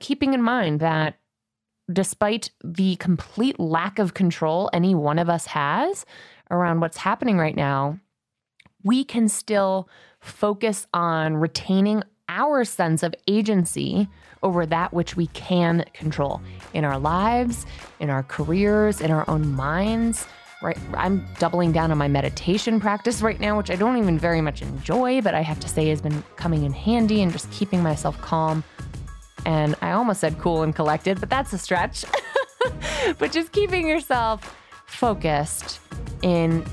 keeping 0.00 0.34
in 0.34 0.42
mind 0.42 0.80
that 0.80 1.18
despite 1.92 2.50
the 2.64 2.96
complete 2.96 3.60
lack 3.60 3.98
of 3.98 4.14
control 4.14 4.68
any 4.72 4.94
one 4.94 5.18
of 5.18 5.28
us 5.28 5.46
has 5.46 6.04
around 6.50 6.80
what's 6.80 6.96
happening 6.96 7.38
right 7.38 7.56
now, 7.56 7.98
we 8.82 9.04
can 9.04 9.28
still 9.28 9.88
focus 10.20 10.86
on 10.92 11.36
retaining 11.36 12.02
our 12.28 12.64
sense 12.64 13.02
of 13.02 13.14
agency 13.28 14.08
over 14.42 14.66
that 14.66 14.92
which 14.92 15.16
we 15.16 15.28
can 15.28 15.84
control 15.92 16.40
in 16.74 16.84
our 16.84 16.98
lives, 16.98 17.66
in 18.00 18.10
our 18.10 18.22
careers, 18.24 19.00
in 19.00 19.10
our 19.10 19.28
own 19.28 19.52
minds. 19.52 20.26
Right, 20.62 20.78
I'm 20.94 21.26
doubling 21.38 21.72
down 21.72 21.92
on 21.92 21.98
my 21.98 22.08
meditation 22.08 22.80
practice 22.80 23.20
right 23.20 23.38
now, 23.38 23.58
which 23.58 23.70
I 23.70 23.76
don't 23.76 23.98
even 23.98 24.18
very 24.18 24.40
much 24.40 24.62
enjoy, 24.62 25.20
but 25.20 25.34
I 25.34 25.42
have 25.42 25.60
to 25.60 25.68
say 25.68 25.88
has 25.90 26.00
been 26.00 26.24
coming 26.36 26.64
in 26.64 26.72
handy 26.72 27.20
and 27.22 27.30
just 27.30 27.50
keeping 27.52 27.82
myself 27.82 28.18
calm. 28.22 28.64
And 29.44 29.74
I 29.82 29.92
almost 29.92 30.20
said 30.20 30.38
cool 30.38 30.62
and 30.62 30.74
collected, 30.74 31.20
but 31.20 31.30
that's 31.30 31.52
a 31.52 31.58
stretch. 31.58 32.04
but 33.18 33.32
just 33.32 33.52
keeping 33.52 33.86
yourself 33.86 34.56
focused 34.86 35.80
in 36.22 36.64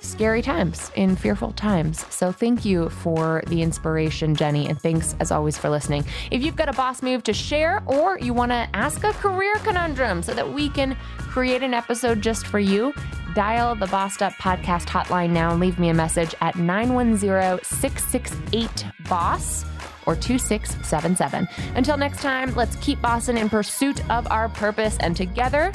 scary 0.00 0.40
times, 0.40 0.90
in 0.94 1.16
fearful 1.16 1.52
times. 1.52 2.06
So 2.14 2.32
thank 2.32 2.64
you 2.64 2.88
for 2.88 3.42
the 3.48 3.60
inspiration, 3.62 4.34
Jenny, 4.34 4.68
and 4.68 4.80
thanks 4.80 5.14
as 5.20 5.30
always 5.30 5.58
for 5.58 5.68
listening. 5.68 6.04
If 6.30 6.42
you've 6.42 6.56
got 6.56 6.68
a 6.68 6.72
boss 6.72 7.02
move 7.02 7.22
to 7.24 7.32
share 7.32 7.82
or 7.86 8.18
you 8.18 8.32
want 8.32 8.52
to 8.52 8.68
ask 8.72 9.04
a 9.04 9.12
career 9.12 9.54
conundrum 9.56 10.22
so 10.22 10.32
that 10.32 10.54
we 10.54 10.68
can 10.70 10.96
create 11.18 11.62
an 11.62 11.74
episode 11.74 12.22
just 12.22 12.46
for 12.46 12.58
you, 12.58 12.94
dial 13.34 13.74
the 13.74 13.86
Bossed 13.88 14.22
Up 14.22 14.32
podcast 14.34 14.86
hotline 14.86 15.30
now 15.30 15.50
and 15.50 15.60
leave 15.60 15.78
me 15.78 15.90
a 15.90 15.94
message 15.94 16.34
at 16.40 16.56
910 16.56 17.62
668 17.62 18.86
BOSS 19.08 19.66
or 20.06 20.14
2677. 20.16 21.48
Until 21.74 21.96
next 21.96 22.22
time, 22.22 22.54
let's 22.54 22.76
keep 22.76 23.00
bossing 23.02 23.36
in 23.36 23.48
pursuit 23.48 24.08
of 24.10 24.26
our 24.30 24.48
purpose, 24.48 24.96
and 25.00 25.16
together 25.16 25.72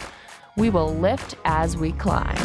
we 0.57 0.69
will 0.69 0.93
lift 0.95 1.35
as 1.45 1.77
we 1.77 1.91
climb. 1.93 2.37